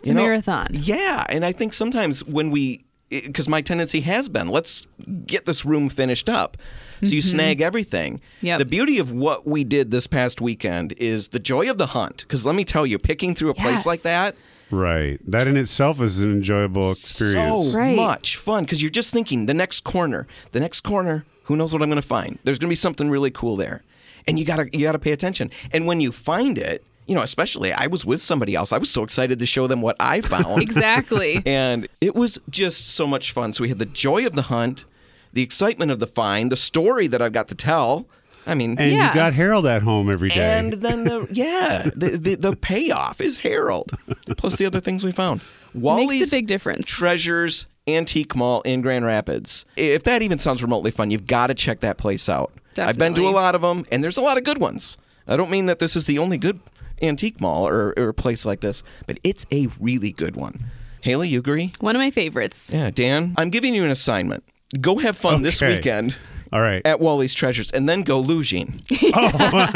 It's 0.00 0.08
a 0.08 0.14
marathon. 0.14 0.68
Yeah, 0.72 1.24
and 1.28 1.44
I 1.44 1.52
think 1.52 1.72
sometimes 1.72 2.24
when 2.24 2.50
we, 2.50 2.84
because 3.08 3.48
my 3.48 3.60
tendency 3.60 4.00
has 4.00 4.28
been, 4.28 4.48
let's 4.48 4.86
get 5.26 5.46
this 5.46 5.64
room 5.64 5.88
finished 5.88 6.28
up. 6.28 6.56
So 7.04 7.08
you 7.10 7.22
snag 7.22 7.60
everything. 7.60 8.18
Mm-hmm. 8.18 8.46
Yep. 8.46 8.58
The 8.60 8.64
beauty 8.64 8.98
of 8.98 9.10
what 9.12 9.44
we 9.46 9.64
did 9.64 9.90
this 9.90 10.06
past 10.06 10.40
weekend 10.40 10.92
is 10.98 11.28
the 11.28 11.40
joy 11.40 11.68
of 11.68 11.76
the 11.78 11.86
hunt. 11.86 12.18
Because 12.18 12.46
let 12.46 12.54
me 12.54 12.64
tell 12.64 12.86
you, 12.86 12.96
picking 12.98 13.34
through 13.34 13.50
a 13.50 13.54
place 13.54 13.84
like 13.86 14.02
that, 14.02 14.36
Right. 14.72 15.20
That 15.30 15.46
in 15.46 15.56
itself 15.56 16.00
is 16.00 16.20
an 16.22 16.32
enjoyable 16.32 16.90
experience. 16.92 17.70
so 17.72 17.78
Right. 17.78 17.94
much 17.94 18.36
fun 18.36 18.64
because 18.64 18.80
you're 18.82 18.90
just 18.90 19.12
thinking 19.12 19.46
the 19.46 19.54
next 19.54 19.84
corner, 19.84 20.26
the 20.52 20.60
next 20.60 20.80
corner. 20.80 21.24
Who 21.44 21.56
knows 21.56 21.72
what 21.72 21.82
I'm 21.82 21.88
going 21.88 22.00
to 22.00 22.06
find? 22.06 22.38
There's 22.44 22.58
going 22.58 22.68
to 22.68 22.72
be 22.72 22.76
something 22.76 23.10
really 23.10 23.30
cool 23.30 23.56
there, 23.56 23.82
and 24.26 24.38
you 24.38 24.44
gotta 24.44 24.68
you 24.72 24.84
gotta 24.84 24.98
pay 24.98 25.12
attention. 25.12 25.50
And 25.72 25.86
when 25.86 26.00
you 26.00 26.10
find 26.12 26.56
it, 26.56 26.84
you 27.06 27.14
know, 27.14 27.22
especially 27.22 27.72
I 27.72 27.88
was 27.88 28.04
with 28.06 28.22
somebody 28.22 28.54
else. 28.54 28.72
I 28.72 28.78
was 28.78 28.88
so 28.90 29.02
excited 29.02 29.38
to 29.40 29.46
show 29.46 29.66
them 29.66 29.82
what 29.82 29.96
I 30.00 30.20
found. 30.20 30.62
Exactly. 30.68 31.42
And 31.46 31.88
it 32.00 32.14
was 32.14 32.38
just 32.48 32.88
so 32.90 33.06
much 33.06 33.32
fun. 33.32 33.52
So 33.52 33.62
we 33.62 33.68
had 33.68 33.78
the 33.80 33.86
joy 33.86 34.24
of 34.24 34.34
the 34.36 34.42
hunt, 34.42 34.84
the 35.32 35.42
excitement 35.42 35.90
of 35.90 35.98
the 35.98 36.06
find, 36.06 36.50
the 36.50 36.56
story 36.56 37.08
that 37.08 37.20
I've 37.20 37.32
got 37.32 37.48
to 37.48 37.54
tell. 37.56 38.06
I 38.46 38.54
mean, 38.54 38.76
And 38.78 38.92
Yeah. 38.92 39.08
you 39.08 39.14
got 39.14 39.34
Harold 39.34 39.66
at 39.66 39.82
home 39.82 40.10
every 40.10 40.28
day. 40.28 40.58
and 40.58 40.72
then 40.74 41.04
the 41.04 41.26
yeah, 41.32 41.88
the, 41.94 42.16
the 42.16 42.34
the 42.34 42.56
payoff 42.56 43.20
is 43.20 43.38
Harold, 43.38 43.92
plus 44.36 44.56
the 44.56 44.66
other 44.66 44.80
things 44.80 45.04
we 45.04 45.12
found. 45.12 45.40
Wally's 45.74 46.20
Makes 46.20 46.32
a 46.32 46.36
big 46.36 46.46
difference. 46.48 46.88
Treasures 46.88 47.66
Antique 47.86 48.36
Mall 48.36 48.60
in 48.62 48.80
Grand 48.82 49.04
Rapids. 49.04 49.64
If 49.76 50.04
that 50.04 50.22
even 50.22 50.38
sounds 50.38 50.62
remotely 50.62 50.90
fun, 50.90 51.10
you've 51.10 51.26
got 51.26 51.46
to 51.48 51.54
check 51.54 51.80
that 51.80 51.98
place 51.98 52.28
out. 52.28 52.52
Definitely. 52.74 52.88
I've 52.90 52.98
been 52.98 53.14
to 53.14 53.28
a 53.28 53.30
lot 53.30 53.54
of 53.54 53.62
them, 53.62 53.84
and 53.90 54.02
there's 54.04 54.16
a 54.16 54.20
lot 54.22 54.38
of 54.38 54.44
good 54.44 54.58
ones. 54.58 54.96
I 55.26 55.36
don't 55.36 55.50
mean 55.50 55.66
that 55.66 55.78
this 55.78 55.94
is 55.96 56.06
the 56.06 56.18
only 56.18 56.36
good 56.38 56.60
antique 57.00 57.40
mall 57.40 57.66
or, 57.66 57.92
or 57.96 58.12
place 58.12 58.44
like 58.44 58.60
this, 58.60 58.82
but 59.06 59.18
it's 59.24 59.46
a 59.52 59.68
really 59.80 60.10
good 60.12 60.36
one. 60.36 60.64
Haley, 61.02 61.28
you 61.28 61.38
agree? 61.40 61.72
One 61.80 61.96
of 61.96 62.00
my 62.00 62.10
favorites. 62.10 62.70
Yeah, 62.72 62.90
Dan, 62.90 63.34
I'm 63.36 63.50
giving 63.50 63.74
you 63.74 63.84
an 63.84 63.90
assignment. 63.90 64.44
Go 64.80 64.98
have 64.98 65.16
fun 65.16 65.42
this 65.42 65.60
weekend 65.60 66.16
All 66.52 66.60
right. 66.60 66.82
at 66.84 67.00
Wally's 67.00 67.32
Treasures, 67.34 67.70
and 67.70 67.88
then 67.88 68.02
go 68.02 68.22
luging. 68.22 68.80
Oh. 69.14 69.68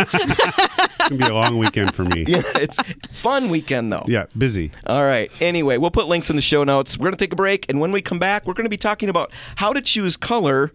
It's 1.07 1.11
going 1.11 1.21
to 1.21 1.27
be 1.27 1.31
a 1.31 1.35
long 1.35 1.57
weekend 1.59 1.95
for 1.95 2.03
me. 2.05 2.25
Yeah, 2.27 2.43
it's 2.57 2.81
fun 3.21 3.49
weekend 3.49 3.93
though. 3.93 4.03
Yeah, 4.09 4.27
busy. 4.37 4.73
All 4.89 5.05
right. 5.05 5.31
Anyway, 5.41 5.77
we'll 5.77 5.93
put 5.93 6.09
links 6.09 6.31
in 6.31 6.37
the 6.37 6.43
show 6.43 6.65
notes. 6.65 6.99
We're 6.99 7.05
going 7.05 7.13
to 7.15 7.19
take 7.25 7.33
a 7.33 7.37
break, 7.37 7.65
and 7.69 7.79
when 7.79 7.93
we 7.93 8.03
come 8.03 8.19
back, 8.19 8.45
we're 8.45 8.55
going 8.55 8.65
to 8.65 8.71
be 8.71 8.77
talking 8.77 9.09
about 9.09 9.31
how 9.55 9.73
to 9.73 9.81
choose 9.81 10.17
color 10.17 10.73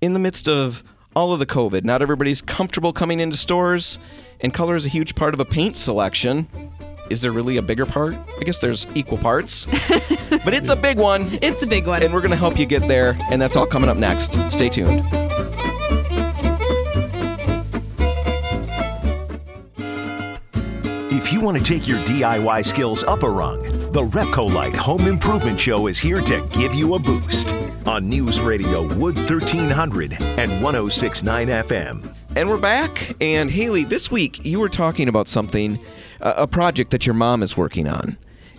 in 0.00 0.12
the 0.12 0.20
midst 0.20 0.48
of 0.48 0.84
all 1.16 1.32
of 1.32 1.40
the 1.40 1.46
COVID. 1.46 1.82
Not 1.82 2.02
everybody's 2.02 2.40
comfortable 2.40 2.92
coming 2.92 3.18
into 3.18 3.36
stores, 3.36 3.98
and 4.40 4.54
color 4.54 4.76
is 4.76 4.86
a 4.86 4.90
huge 4.90 5.16
part 5.16 5.34
of 5.34 5.40
a 5.40 5.44
paint 5.44 5.76
selection. 5.76 6.46
Is 7.10 7.20
there 7.22 7.32
really 7.32 7.56
a 7.56 7.62
bigger 7.62 7.86
part? 7.86 8.14
I 8.40 8.44
guess 8.44 8.60
there's 8.60 8.86
equal 8.94 9.18
parts, 9.18 9.66
but 10.44 10.54
it's 10.54 10.68
a 10.68 10.76
big 10.76 11.00
one, 11.00 11.36
It's 11.42 11.62
a 11.62 11.66
big 11.66 11.88
one. 11.88 12.04
and 12.04 12.14
we're 12.14 12.20
going 12.20 12.30
to 12.30 12.36
help 12.36 12.56
you 12.60 12.66
get 12.66 12.86
there, 12.86 13.18
and 13.32 13.42
that's 13.42 13.56
all 13.56 13.66
coming 13.66 13.90
up 13.90 13.96
next. 13.96 14.34
Stay 14.52 14.68
tuned. 14.68 15.04
If 21.28 21.34
you 21.34 21.42
want 21.42 21.58
to 21.58 21.62
take 21.62 21.86
your 21.86 21.98
DIY 22.04 22.64
skills 22.64 23.04
up 23.04 23.22
a 23.22 23.28
rung, 23.28 23.62
the 23.92 24.00
Repcolite 24.02 24.74
Home 24.76 25.06
Improvement 25.06 25.60
Show 25.60 25.86
is 25.86 25.98
here 25.98 26.22
to 26.22 26.40
give 26.52 26.72
you 26.72 26.94
a 26.94 26.98
boost 26.98 27.52
on 27.86 28.08
News 28.08 28.40
Radio 28.40 28.84
Wood 28.94 29.14
1300 29.14 30.14
and 30.22 30.62
1069 30.62 31.48
FM. 31.48 32.14
And 32.34 32.48
we're 32.48 32.56
back. 32.56 33.14
And 33.20 33.50
Haley, 33.50 33.84
this 33.84 34.10
week 34.10 34.42
you 34.42 34.58
were 34.58 34.70
talking 34.70 35.06
about 35.06 35.28
something, 35.28 35.78
uh, 36.22 36.32
a 36.38 36.46
project 36.46 36.92
that 36.92 37.04
your 37.04 37.14
mom 37.14 37.42
is 37.42 37.58
working 37.58 37.88
on. 37.88 38.16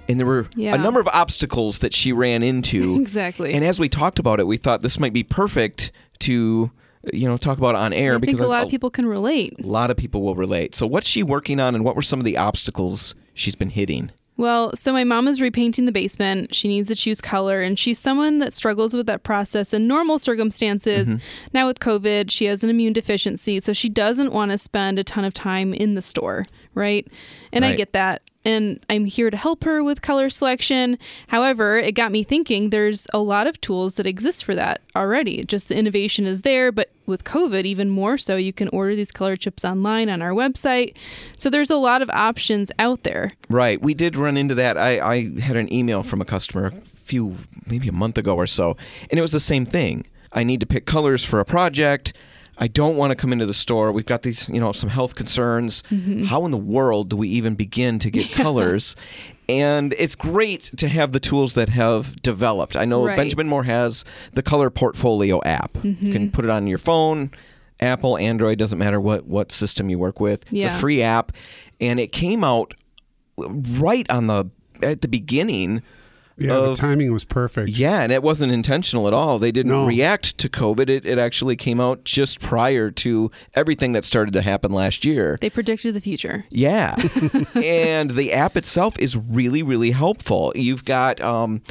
And 0.07 0.19
there 0.19 0.27
were 0.27 0.45
Yeah. 0.55 0.75
a 0.75 0.77
number 0.77 0.99
of 0.99 1.07
obstacles 1.07 1.79
that 1.79 1.95
she 1.95 2.13
ran 2.13 2.43
into. 2.43 2.97
Exactly. 3.01 3.51
And 3.55 3.65
as 3.65 3.79
we 3.79 3.89
talked 3.89 4.19
about 4.19 4.39
it, 4.39 4.45
we 4.45 4.57
thought 4.57 4.83
this 4.83 4.99
might 4.99 5.13
be 5.13 5.23
perfect 5.23 5.91
to, 6.19 6.69
you 7.13 7.27
know, 7.27 7.37
talk 7.37 7.57
about 7.57 7.75
on 7.75 7.93
air 7.93 8.15
I 8.15 8.17
because 8.17 8.37
think 8.37 8.45
a 8.45 8.49
lot 8.49 8.63
of 8.63 8.69
people 8.69 8.89
can 8.89 9.05
relate. 9.05 9.55
a 9.63 9.67
lot 9.67 9.91
of 9.91 9.97
people 9.97 10.21
will 10.21 10.35
relate. 10.35 10.75
So, 10.75 10.85
what's 10.85 11.07
she 11.07 11.23
working 11.23 11.59
on, 11.59 11.75
and 11.75 11.83
what 11.83 11.95
were 11.95 12.01
some 12.01 12.19
of 12.19 12.25
the 12.25 12.37
obstacles 12.37 13.15
she's 13.33 13.55
been 13.55 13.69
hitting? 13.69 14.11
Well, 14.39 14.73
so 14.73 14.93
my 14.93 15.03
mom 15.03 15.27
is 15.27 15.41
repainting 15.41 15.85
the 15.85 15.91
basement. 15.91 16.55
She 16.55 16.69
needs 16.69 16.87
to 16.87 16.95
choose 16.95 17.19
color, 17.19 17.61
and 17.61 17.77
she's 17.77 17.99
someone 17.99 18.37
that 18.37 18.53
struggles 18.53 18.93
with 18.93 19.05
that 19.07 19.23
process 19.23 19.73
in 19.73 19.85
normal 19.85 20.17
circumstances. 20.17 21.09
Mm-hmm. 21.09 21.47
Now, 21.51 21.67
with 21.67 21.79
COVID, 21.79 22.31
she 22.31 22.45
has 22.45 22.63
an 22.63 22.69
immune 22.69 22.93
deficiency, 22.93 23.59
so 23.59 23.73
she 23.73 23.89
doesn't 23.89 24.31
want 24.31 24.51
to 24.51 24.57
spend 24.57 24.97
a 24.97 25.03
ton 25.03 25.25
of 25.25 25.33
time 25.33 25.73
in 25.73 25.95
the 25.95 26.01
store, 26.01 26.45
right? 26.73 27.05
And 27.51 27.65
I 27.65 27.75
get 27.75 27.91
that. 27.91 28.21
And 28.45 28.83
I'm 28.89 29.05
here 29.05 29.29
to 29.29 29.35
help 29.35 29.65
her 29.65 29.83
with 29.83 30.01
color 30.01 30.29
selection. 30.29 30.97
However, 31.27 31.77
it 31.77 31.91
got 31.91 32.11
me 32.11 32.23
thinking 32.23 32.69
there's 32.69 33.05
a 33.13 33.19
lot 33.19 33.47
of 33.47 33.59
tools 33.59 33.95
that 33.95 34.05
exist 34.05 34.45
for 34.45 34.55
that 34.55 34.81
already. 34.95 35.43
Just 35.43 35.67
the 35.67 35.75
innovation 35.75 36.25
is 36.25 36.43
there, 36.43 36.71
but 36.71 36.89
with 37.05 37.25
COVID, 37.25 37.65
even 37.65 37.89
more 37.89 38.17
so, 38.17 38.37
you 38.37 38.53
can 38.53 38.69
order 38.69 38.95
these 38.95 39.11
color 39.11 39.35
chips 39.35 39.65
online 39.65 40.09
on 40.09 40.21
our 40.21 40.31
website. 40.31 40.95
So 41.37 41.49
there's 41.49 41.69
a 41.69 41.75
lot 41.75 42.01
of 42.01 42.09
options 42.11 42.71
out 42.79 43.03
there. 43.03 43.33
Right. 43.49 43.81
We 43.81 43.93
did 43.93 44.15
run 44.15 44.37
into 44.37 44.55
that. 44.55 44.77
I, 44.77 44.99
I 44.99 45.39
had 45.39 45.57
an 45.57 45.71
email 45.73 46.03
from 46.03 46.21
a 46.21 46.25
customer 46.25 46.67
a 46.67 46.71
few, 46.71 47.37
maybe 47.65 47.89
a 47.89 47.93
month 47.93 48.17
ago 48.17 48.35
or 48.35 48.47
so, 48.47 48.77
and 49.09 49.19
it 49.19 49.21
was 49.21 49.31
the 49.31 49.39
same 49.39 49.65
thing. 49.65 50.05
I 50.31 50.43
need 50.43 50.59
to 50.59 50.65
pick 50.65 50.85
colors 50.85 51.25
for 51.25 51.39
a 51.39 51.45
project. 51.45 52.13
I 52.59 52.67
don't 52.67 52.97
want 52.97 53.11
to 53.11 53.15
come 53.15 53.31
into 53.31 53.45
the 53.45 53.53
store. 53.53 53.91
We've 53.91 54.05
got 54.05 54.23
these, 54.23 54.49
you 54.49 54.59
know, 54.59 54.73
some 54.73 54.89
health 54.89 55.15
concerns. 55.15 55.81
Mm-hmm. 55.83 56.25
How 56.25 56.45
in 56.45 56.51
the 56.51 56.57
world 56.57 57.09
do 57.09 57.15
we 57.15 57.29
even 57.29 57.55
begin 57.55 57.99
to 57.99 58.11
get 58.11 58.31
colors? 58.33 58.95
And 59.47 59.95
it's 59.97 60.15
great 60.15 60.69
to 60.77 60.87
have 60.89 61.11
the 61.13 61.19
tools 61.19 61.53
that 61.55 61.69
have 61.69 62.21
developed. 62.21 62.75
I 62.75 62.85
know 62.85 63.07
Right. 63.07 63.17
Benjamin 63.17 63.47
Moore 63.47 63.63
has 63.63 64.05
the 64.33 64.43
Color 64.43 64.69
Portfolio 64.69 65.41
app. 65.43 65.71
You 65.83 65.95
can 65.95 65.95
mm-hmm. 65.95 66.27
put 66.27 66.45
it 66.45 66.51
on 66.51 66.67
your 66.67 66.77
phone, 66.77 67.31
Apple, 67.79 68.17
Android, 68.17 68.59
doesn't 68.59 68.77
matter 68.77 68.99
what 68.99 69.25
what 69.25 69.51
system 69.51 69.89
you 69.89 69.97
work 69.97 70.19
with. 70.19 70.43
It's 70.43 70.63
Yeah. 70.63 70.75
a 70.75 70.79
free 70.79 71.01
app, 71.01 71.31
and 71.79 71.99
it 71.99 72.11
came 72.11 72.43
out 72.43 72.73
right 73.37 74.09
on 74.11 74.27
the 74.27 74.45
at 74.83 75.01
the 75.01 75.07
beginning. 75.07 75.81
Yeah, 76.39 76.59
the 76.59 76.75
timing 76.75 77.11
was 77.13 77.25
perfect. 77.25 77.69
Yeah, 77.69 78.01
and 78.01 78.11
it 78.11 78.23
wasn't 78.23 78.51
intentional 78.51 79.07
at 79.07 79.13
all. 79.13 79.39
They 79.39 79.51
didn't 79.51 79.71
No. 79.71 79.85
react 79.85 80.37
to 80.39 80.49
COVID. 80.49 80.89
It, 80.89 81.05
it 81.05 81.17
actually 81.17 81.55
came 81.55 81.79
out 81.81 82.03
just 82.03 82.39
prior 82.39 82.91
to 82.91 83.31
everything 83.53 83.93
that 83.93 84.05
started 84.05 84.33
to 84.33 84.41
happen 84.41 84.71
last 84.71 85.05
year. 85.05 85.37
They 85.41 85.49
predicted 85.49 85.93
the 85.95 86.01
future. 86.01 86.45
Yeah. 86.49 86.95
and 87.55 88.11
the 88.11 88.33
app 88.33 88.57
itself 88.57 88.97
is 88.99 89.15
really, 89.15 89.61
really 89.63 89.91
helpful. 89.91 90.51
You've 90.55 90.85
got 90.85 91.21
um, 91.21 91.61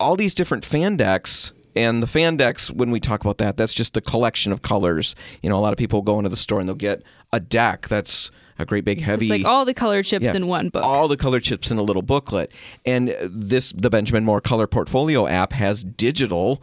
all 0.00 0.16
these 0.16 0.34
different 0.34 0.64
fan 0.64 0.96
decks. 0.96 1.52
And 1.76 2.02
the 2.02 2.08
fan 2.08 2.36
decks, 2.36 2.70
when 2.72 2.90
we 2.90 2.98
talk 2.98 3.20
about 3.20 3.38
that, 3.38 3.56
that's 3.56 3.72
just 3.74 3.94
the 3.94 4.00
collection 4.00 4.50
of 4.50 4.62
colors. 4.62 5.14
You 5.42 5.48
know, 5.50 5.56
a 5.56 5.60
lot 5.60 5.72
of 5.72 5.78
people 5.78 6.02
go 6.02 6.18
into 6.18 6.28
the 6.28 6.36
store 6.36 6.58
and 6.58 6.68
they'll 6.68 6.74
get 6.74 7.02
a 7.32 7.38
deck 7.38 7.86
that's 7.86 8.32
a 8.58 8.66
great 8.66 8.84
big 8.84 9.00
heavy. 9.00 9.26
It's 9.26 9.30
like 9.30 9.44
all 9.46 9.64
the 9.64 9.74
color 9.74 10.02
chips 10.02 10.26
Yeah. 10.26 10.34
in 10.36 10.46
one 10.46 10.68
book. 10.68 10.82
All 10.84 11.08
the 11.08 11.16
color 11.16 11.40
chips 11.40 11.70
in 11.70 11.78
a 11.78 11.82
little 11.82 12.02
booklet. 12.02 12.52
And 12.84 13.14
this, 13.22 13.72
the 13.72 13.90
Benjamin 13.90 14.24
Moore 14.24 14.40
Color 14.40 14.66
Portfolio 14.66 15.26
app 15.26 15.52
has 15.52 15.84
digital 15.84 16.62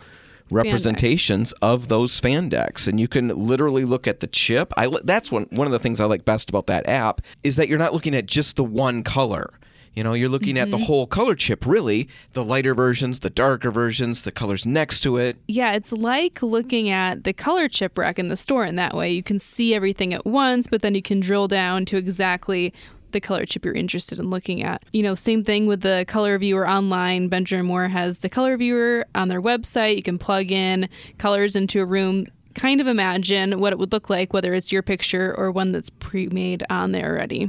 representations 0.52 1.54
of 1.62 1.88
those 1.88 2.20
fan 2.20 2.50
decks 2.50 2.88
and 2.88 3.00
you 3.00 3.08
can 3.08 3.30
literally 3.30 3.84
look 3.84 4.08
at 4.08 4.20
the 4.20 4.28
chip 4.28 4.72
i 4.78 4.88
that's 5.04 5.32
one 5.32 5.48
one 5.50 5.66
of 5.66 5.72
the 5.72 5.80
things 5.80 6.00
i 6.00 6.06
like 6.06 6.24
best 6.24 6.52
about 6.52 6.68
that 6.68 6.88
app 6.88 7.20
is 7.44 7.56
that 7.56 7.68
you're 7.68 7.80
not 7.80 7.94
looking 7.96 8.14
at 8.14 8.28
just 8.28 8.56
the 8.56 8.64
one 8.64 9.02
color 9.02 9.50
You 9.96 10.04
know, 10.04 10.14
you're 10.14 10.30
looking 10.30 10.56
Mm-hmm. 10.56 10.64
at 10.64 10.72
the 10.72 10.86
whole 10.86 11.08
color 11.08 11.36
chip, 11.36 11.66
really. 11.66 12.08
The 12.34 12.44
lighter 12.44 12.76
versions, 12.76 13.22
the 13.22 13.30
darker 13.30 13.72
versions, 13.72 14.22
the 14.24 14.32
colors 14.32 14.66
next 14.66 15.00
to 15.02 15.18
it. 15.18 15.38
Yeah, 15.48 15.72
it's 15.74 15.92
like 15.92 16.42
looking 16.44 16.90
at 16.90 17.24
the 17.24 17.34
color 17.34 17.68
chip 17.70 17.98
rack 17.98 18.20
in 18.20 18.28
the 18.28 18.38
store 18.38 18.66
in 18.66 18.76
that 18.76 18.94
way. 18.96 19.12
You 19.12 19.24
can 19.24 19.40
see 19.40 19.74
everything 19.74 20.14
at 20.14 20.26
once, 20.26 20.68
but 20.68 20.82
then 20.82 20.96
you 20.96 21.02
can 21.02 21.20
drill 21.22 21.48
down 21.48 21.86
to 21.86 21.98
exactly 21.98 22.74
the 23.12 23.22
color 23.22 23.46
chip 23.46 23.64
you're 23.64 23.74
interested 23.74 24.20
in 24.20 24.30
looking 24.30 24.62
at. 24.62 24.84
You 24.92 25.02
know, 25.02 25.16
same 25.16 25.42
thing 25.44 25.68
with 25.68 25.80
the 25.82 26.04
color 26.08 26.38
viewer 26.38 26.68
online. 26.68 27.30
Benjamin 27.30 27.66
Moore 27.66 27.88
has 27.88 28.18
the 28.18 28.28
color 28.30 28.58
viewer 28.58 29.06
on 29.16 29.30
their 29.30 29.42
website. 29.42 29.96
You 29.96 30.04
can 30.04 30.18
plug 30.18 30.52
in 30.52 30.90
colors 31.18 31.56
into 31.56 31.80
a 31.82 31.86
room. 31.86 32.28
Kind 32.56 32.82
of 32.82 32.88
imagine 32.88 33.60
what 33.62 33.72
it 33.72 33.80
would 33.80 33.94
look 33.94 34.10
like, 34.10 34.34
whether 34.34 34.54
it's 34.54 34.72
your 34.72 34.82
picture 34.82 35.34
or 35.38 35.50
one 35.52 35.72
that's 35.72 35.90
pre-made 35.90 36.66
on 36.70 36.92
there 36.92 37.10
already. 37.10 37.46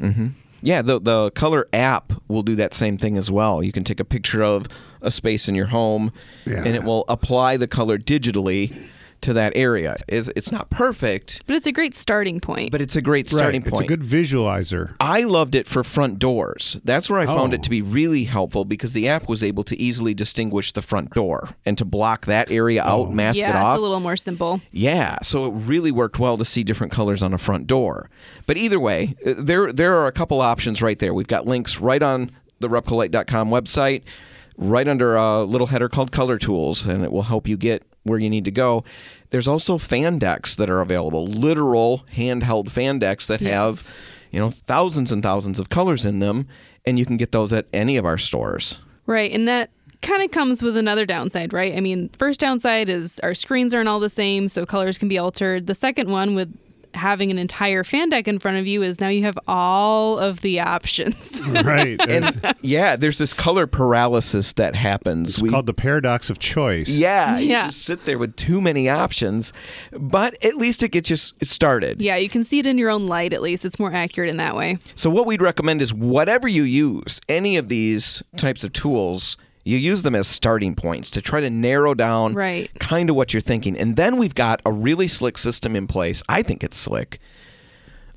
Yeah, 0.63 0.83
the 0.83 0.99
the 1.01 1.31
color 1.33 1.67
app 1.73 2.13
will 2.29 2.43
do 2.43 2.55
that 2.57 2.73
same 2.75 2.99
thing 2.99 3.17
as 3.17 3.31
well. 3.31 3.63
You 3.63 3.73
can 3.73 3.85
take 3.85 4.01
a 4.01 4.05
picture 4.05 4.43
of 4.43 4.67
a 5.03 5.11
space 5.11 5.49
in 5.49 5.55
your 5.55 5.67
home, 5.67 6.13
Yeah. 6.47 6.63
and 6.65 6.75
it 6.75 6.83
will 6.85 7.05
apply 7.09 7.57
the 7.57 7.69
color 7.69 7.99
digitally 7.99 8.77
to 9.23 9.33
that 9.33 9.53
area. 9.57 9.97
It's, 10.09 10.29
it's 10.37 10.53
not 10.53 10.71
perfect, 10.71 11.43
But 11.47 11.57
it's 11.57 11.67
a 11.67 11.73
great 11.73 11.95
starting 11.95 12.41
point. 12.41 12.71
but 12.71 12.81
it's 12.83 12.97
a 12.97 13.03
great 13.03 13.29
starting 13.31 13.63
right. 13.63 13.71
point. 13.73 13.85
It's 13.85 13.93
a 13.93 13.97
good 13.97 14.07
visualizer. 14.09 14.95
I 15.01 15.23
loved 15.23 15.55
it 15.55 15.67
for 15.67 15.83
front 15.85 16.19
doors. 16.19 16.79
That's 16.85 17.09
where 17.11 17.19
I 17.21 17.27
found 17.27 17.53
Oh. 17.53 17.57
it 17.57 17.63
to 17.65 17.71
be 17.71 17.83
really 17.83 18.25
helpful 18.25 18.65
because 18.65 18.93
the 18.93 19.09
app 19.09 19.29
was 19.29 19.43
able 19.43 19.65
to 19.65 19.81
easily 19.81 20.15
distinguish 20.15 20.73
the 20.73 20.83
front 20.83 21.11
door 21.15 21.51
and 21.65 21.77
to 21.79 21.85
block 21.85 22.27
that 22.27 22.51
area 22.51 22.83
out, 22.83 23.13
mask 23.13 23.39
yeah, 23.39 23.51
it 23.51 23.57
off. 23.57 23.75
it's 23.75 23.79
a 23.79 23.83
little 23.83 24.01
more 24.01 24.17
simple. 24.17 24.61
Yeah, 24.71 25.19
so 25.23 25.47
it 25.47 25.51
really 25.53 25.91
worked 25.91 26.19
well 26.19 26.37
to 26.39 26.45
see 26.45 26.63
different 26.63 26.93
colors 26.93 27.23
on 27.23 27.33
a 27.35 27.39
front 27.39 27.67
door. 27.67 28.11
But 28.47 28.57
either 28.57 28.79
way, 28.79 29.17
uh, 29.27 29.35
there 29.39 29.73
there 29.73 29.97
are 29.97 30.07
a 30.07 30.13
couple 30.13 30.41
options 30.41 30.83
right 30.83 30.99
there. 30.99 31.13
We've 31.15 31.27
got 31.27 31.47
links 31.47 31.81
right 31.81 32.03
on 32.03 32.31
the 32.61 32.69
repcolite.com 32.69 33.51
website, 33.51 34.03
right 34.57 34.89
under 34.89 35.17
a 35.17 35.45
little 35.45 35.67
header 35.69 35.89
called 35.89 36.13
Color 36.13 36.39
Tools, 36.39 36.87
and 36.87 37.03
it 37.05 37.13
will 37.13 37.23
help 37.23 37.47
you 37.47 37.57
get 37.57 37.83
where 38.05 38.19
you 38.19 38.31
need 38.31 38.45
to 38.45 38.51
go. 38.51 38.85
There's 39.31 39.49
also 39.49 39.79
fan 39.79 40.19
decks 40.19 40.55
that 40.55 40.71
are 40.71 40.81
available, 40.81 41.27
literal 41.27 42.05
handheld 42.15 42.71
fan 42.71 42.99
decks 42.99 43.27
that 43.27 43.41
Yes. 43.41 43.51
have, 43.99 44.07
you 44.31 44.41
know, 44.41 44.51
thousands 44.51 45.11
and 45.13 45.23
thousands 45.23 45.59
of 45.59 45.69
colors 45.69 46.07
in 46.07 46.21
them, 46.21 46.47
and 46.85 46.99
you 46.99 47.05
can 47.05 47.17
get 47.17 47.33
those 47.33 47.53
at 47.53 47.67
any 47.73 47.97
of 47.97 48.05
our 48.05 48.17
stores. 48.19 48.79
Right. 49.07 49.33
And 49.33 49.47
that 49.49 49.71
kind 50.03 50.23
of 50.23 50.31
comes 50.31 50.63
with 50.63 50.77
another 50.77 51.05
downside, 51.05 51.53
right? 51.53 51.75
I 51.75 51.81
mean, 51.81 52.11
first 52.19 52.39
downside 52.39 52.89
is 52.89 53.19
our 53.21 53.35
screens 53.35 53.75
aren't 53.75 53.89
all 53.89 53.99
the 54.01 54.09
same, 54.11 54.49
so 54.49 54.65
colors 54.65 54.99
can 54.99 55.09
be 55.09 55.19
altered. 55.19 55.67
The 55.67 55.75
second 55.75 56.09
one 56.11 56.35
with 56.35 56.55
having 56.97 57.31
an 57.31 57.39
entire 57.39 57.85
fan 57.85 58.09
deck 58.11 58.27
in 58.27 58.39
front 58.39 58.57
of 58.59 58.67
you 58.67 58.83
is 58.83 59.01
now 59.01 59.09
you 59.09 59.23
have 59.23 59.39
all 59.47 60.19
of 60.19 60.41
the 60.41 60.61
options. 60.61 61.43
right. 61.47 62.01
And 62.09 62.55
yeah, 62.63 62.97
there's 62.97 63.19
this 63.19 63.33
color 63.35 63.67
paralysis 63.67 64.53
that 64.55 64.75
happens. 64.75 65.39
it's 65.41 65.51
called 65.51 65.67
the 65.67 65.75
paradox 65.75 66.31
of 66.31 66.39
choice. 66.39 66.89
Yeah, 66.89 67.39
you 67.39 67.51
Yeah. 67.51 67.67
just 67.67 67.83
sit 67.85 68.05
there 68.05 68.19
with 68.19 68.35
too 68.37 68.61
many 68.61 68.89
options, 68.89 69.53
but 69.93 70.43
at 70.45 70.57
least 70.57 70.83
it 70.83 70.89
gets 70.89 71.11
you 71.11 71.17
started. 71.17 72.01
yeah, 72.01 72.17
you 72.17 72.29
can 72.29 72.43
see 72.45 72.59
it 72.59 72.67
in 72.67 72.79
your 72.79 72.91
own 72.91 73.07
light 73.07 73.33
at 73.33 73.43
least. 73.43 73.65
It's 73.65 73.79
more 73.79 73.93
accurate 73.93 74.31
in 74.31 74.39
that 74.39 74.57
way. 74.57 74.79
So 74.95 75.11
what 75.11 75.27
we'd 75.27 75.43
recommend 75.43 75.83
is 75.83 75.93
whatever 75.95 76.49
you 76.49 76.63
use, 76.65 77.21
any 77.29 77.57
of 77.57 77.69
these 77.69 78.23
types 78.37 78.65
of 78.65 78.73
tools, 78.73 79.37
you 79.67 79.77
use 79.79 80.03
them 80.03 80.15
as 80.15 80.29
starting 80.29 80.75
points 80.77 81.11
to 81.11 81.21
try 81.21 81.41
to 81.41 81.51
narrow 81.51 81.93
down 81.93 82.35
Right. 82.35 82.71
kind 82.79 83.11
of 83.11 83.17
what 83.17 83.35
you're 83.35 83.41
thinking. 83.41 83.77
And 83.77 83.97
then 83.97 84.17
we've 84.17 84.35
got 84.35 84.63
a 84.65 84.71
really 84.71 85.09
slick 85.09 85.37
system 85.37 85.75
in 85.75 85.87
place. 85.87 86.23
I 86.29 86.43
think 86.43 86.63
it's 86.63 86.77
slick. 86.77 87.19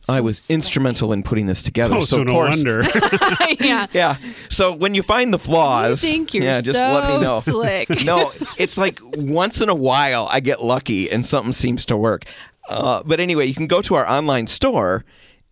I 0.07 0.21
was 0.21 0.37
slick. 0.39 0.53
instrumental 0.55 1.11
in 1.11 1.23
putting 1.23 1.47
this 1.47 1.61
together. 1.61 1.97
Oh, 1.97 2.01
so, 2.01 2.21
of 2.21 2.27
no 2.27 2.33
course, 2.33 2.55
wonder. 2.57 2.83
yeah. 3.59 3.87
Yeah. 3.91 4.15
So 4.49 4.71
when 4.71 4.93
you 4.95 5.03
find 5.03 5.33
the 5.33 5.39
flaws, 5.39 6.01
You 6.03 6.09
think 6.11 6.33
you're 6.33 6.45
yeah, 6.45 6.61
just 6.61 6.77
so 6.77 6.91
let 6.93 7.09
me 7.09 7.19
know. 7.25 7.39
slick. 7.41 7.89
no, 8.05 8.31
it's 8.57 8.77
like 8.77 8.99
once 9.03 9.59
in 9.59 9.67
a 9.69 9.75
while 9.75 10.29
I 10.31 10.39
get 10.39 10.63
lucky 10.63 11.09
and 11.11 11.25
something 11.25 11.51
seems 11.51 11.83
to 11.87 11.97
work. 11.97 12.23
Uh, 12.69 13.01
but 13.03 13.19
anyway, 13.19 13.45
you 13.47 13.55
can 13.55 13.67
go 13.67 13.81
to 13.81 13.95
our 13.95 14.07
online 14.07 14.47
store 14.47 15.03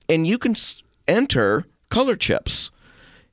and 0.08 0.26
you 0.28 0.38
can 0.38 0.52
s- 0.52 0.82
enter 1.08 1.66
color 1.90 2.16
chips. 2.16 2.72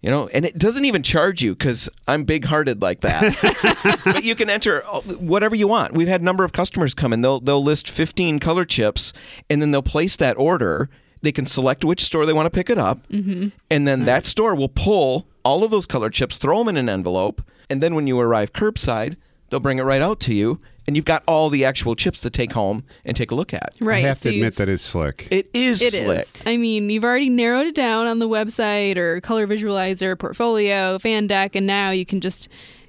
You 0.04 0.10
know, 0.10 0.28
and 0.34 0.44
it 0.44 0.58
doesn't 0.58 0.84
even 0.84 1.02
charge 1.02 1.40
you 1.40 1.54
because 1.54 1.88
I'm 2.06 2.24
big-hearted 2.24 2.82
like 2.82 3.00
that. 3.00 4.00
but 4.04 4.22
you 4.22 4.34
can 4.34 4.50
enter 4.50 4.84
uh, 4.84 5.00
whatever 5.00 5.56
you 5.56 5.66
want. 5.66 5.94
We've 5.94 6.08
had 6.08 6.20
a 6.20 6.24
number 6.24 6.44
of 6.44 6.52
customers 6.52 6.92
come 6.92 7.10
and 7.14 7.24
they'll 7.24 7.40
they'll 7.40 7.64
list 7.64 7.88
15 7.88 8.38
color 8.38 8.66
chips, 8.66 9.14
and 9.48 9.62
then 9.62 9.70
they'll 9.70 9.80
place 9.82 10.18
that 10.18 10.36
order. 10.36 10.90
They 11.22 11.32
can 11.32 11.46
select 11.46 11.86
which 11.86 12.02
store 12.02 12.26
they 12.26 12.34
want 12.34 12.44
to 12.44 12.50
pick 12.50 12.68
it 12.68 12.76
up, 12.76 13.08
Mm-hmm. 13.08 13.48
and 13.70 13.88
then 13.88 14.04
that 14.04 14.26
store 14.26 14.54
will 14.54 14.68
pull 14.68 15.26
all 15.42 15.64
of 15.64 15.70
those 15.70 15.86
color 15.86 16.10
chips, 16.10 16.36
throw 16.36 16.58
them 16.58 16.68
in 16.68 16.76
an 16.76 16.90
envelope, 16.90 17.40
and 17.70 17.82
then 17.82 17.94
when 17.94 18.06
you 18.06 18.20
arrive 18.20 18.52
curbside, 18.52 19.16
they'll 19.48 19.58
bring 19.58 19.78
it 19.78 19.84
right 19.84 20.02
out 20.02 20.20
to 20.20 20.34
you, 20.34 20.60
and 20.86 20.96
you've 20.96 21.04
got 21.04 21.22
all 21.26 21.50
the 21.50 21.64
actual 21.64 21.94
chips 21.94 22.20
to 22.20 22.30
take 22.30 22.52
home 22.52 22.84
and 23.04 23.16
take 23.16 23.30
a 23.30 23.34
look 23.34 23.54
at. 23.54 23.72
Right. 23.80 23.94
I 23.94 23.96
Right. 23.98 24.04
have 24.04 24.18
so 24.18 24.30
to 24.30 24.34
you've- 24.36 24.46
admit 24.46 24.56
that 24.56 24.68
is 24.68 24.82
slick. 24.82 25.28
It 25.30 25.48
is 25.54 25.80
It 25.82 25.94
slick. 25.94 26.20
is. 26.20 26.34
I 26.46 26.56
mean, 26.56 26.90
you've 26.90 27.04
already 27.04 27.28
narrowed 27.30 27.66
it 27.66 27.74
down 27.74 28.06
on 28.06 28.18
the 28.18 28.28
website 28.28 28.96
or 28.96 29.20
color 29.20 29.46
visualizer, 29.46 30.18
portfolio, 30.18 30.98
fan 30.98 31.26
deck, 31.26 31.54
and 31.56 31.66
now 31.66 31.90
you 31.90 32.04
can 32.06 32.20
just 32.20 32.48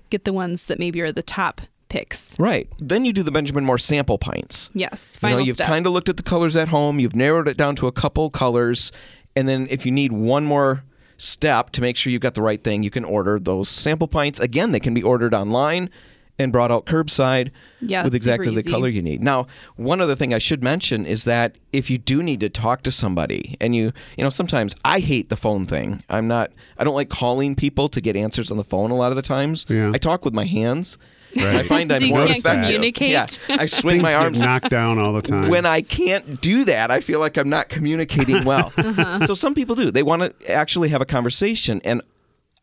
get 0.10 0.24
the 0.26 0.34
ones 0.34 0.66
that 0.66 0.80
maybe 0.80 1.02
are 1.02 1.12
the 1.12 1.24
top 1.24 1.62
picks. 1.90 2.38
Right. 2.40 2.68
Then 2.80 3.06
you 3.06 3.14
do 3.14 3.24
the 3.24 3.32
Benjamin 3.32 3.64
Moore 3.64 3.78
sample 3.78 4.18
pints. 4.18 4.70
Yes. 4.74 5.16
You 5.18 5.20
Final 5.22 5.38
know, 5.40 5.46
you've 5.46 5.58
kind 5.58 5.86
of 5.86 5.94
looked 5.94 6.10
at 6.10 6.18
the 6.18 6.24
colors 6.24 6.56
at 6.56 6.68
home, 6.70 7.00
you've 7.00 7.16
narrowed 7.16 7.48
it 7.48 7.58
down 7.58 7.76
to 7.78 7.88
a 7.88 7.92
couple 7.92 8.30
colors, 8.30 8.92
and 9.36 9.48
then 9.48 9.68
if 9.70 9.86
you 9.86 9.92
need 9.92 10.12
one 10.12 10.44
more 10.46 10.84
step 11.18 11.70
to 11.72 11.82
make 11.82 11.96
sure 11.96 12.12
you've 12.12 12.22
got 12.22 12.34
the 12.34 12.42
right 12.42 12.62
thing, 12.64 12.84
you 12.84 12.90
can 12.90 13.06
order 13.06 13.40
those 13.40 13.70
sample 13.70 14.08
pints. 14.08 14.40
Again, 14.40 14.72
they 14.74 14.80
can 14.82 14.94
be 14.94 15.02
ordered 15.02 15.34
online 15.34 15.90
and 16.38 16.52
brought 16.52 16.70
out 16.72 16.86
curbside 16.86 17.52
Yeah, 17.82 18.04
with 18.04 18.14
exactly 18.14 18.54
the 18.54 18.64
color 18.64 18.88
you 18.90 19.02
need. 19.02 19.24
Now, 19.24 19.48
one 19.78 20.02
other 20.02 20.16
thing 20.16 20.34
I 20.34 20.38
should 20.38 20.62
mention 20.64 21.06
is 21.06 21.24
that 21.24 21.56
if 21.72 21.90
you 21.90 21.98
do 21.98 22.22
need 22.22 22.40
to 22.42 22.50
talk 22.50 22.82
to 22.84 22.92
somebody 22.92 23.56
and 23.62 23.76
you, 23.76 23.94
you 24.18 24.24
know, 24.24 24.30
sometimes 24.30 24.76
I 24.84 25.00
hate 25.00 25.30
the 25.30 25.38
phone 25.38 25.66
thing. 25.66 26.04
I'm 26.10 26.28
not 26.28 26.52
I 26.78 26.84
don't 26.84 26.96
like 26.96 27.10
calling 27.10 27.56
people 27.56 27.88
to 27.90 28.02
get 28.02 28.16
answers 28.16 28.52
on 28.52 28.58
the 28.58 28.64
phone 28.66 28.92
a 28.92 28.96
lot 28.96 29.12
of 29.12 29.16
the 29.16 29.22
times. 29.22 29.66
Yeah. 29.70 29.92
I 29.94 29.98
talk 29.98 30.26
with 30.26 30.34
my 30.34 30.46
hands. 30.46 30.98
Right. 31.38 31.56
I 31.56 31.64
find 31.64 31.90
So 31.92 31.98
I'm 31.98 32.02
you 32.02 32.10
more 32.14 32.26
can't 32.28 32.38
effective. 32.40 32.66
communicate? 32.66 33.10
Yeah, 33.12 33.26
I 33.50 33.66
swing 33.66 33.96
Things 33.96 34.04
my 34.04 34.12
get 34.14 34.22
arms 34.22 34.40
knocked 34.40 34.70
down 34.70 34.98
all 35.00 35.12
the 35.12 35.22
time. 35.22 35.50
when 35.50 35.66
I 35.66 35.82
can't 35.82 36.40
do 36.40 36.64
that, 36.64 36.92
I 36.92 37.02
feel 37.02 37.20
like 37.20 37.36
I'm 37.38 37.50
not 37.50 37.68
communicating 37.70 38.46
well. 38.46 38.72
Uh-huh. 38.78 39.26
So 39.26 39.34
some 39.34 39.54
people 39.54 39.76
do. 39.76 39.92
They 39.92 40.04
want 40.04 40.22
to 40.40 40.50
actually 40.52 40.90
have 40.90 41.02
a 41.02 41.06
conversation. 41.06 41.82
And 41.84 42.02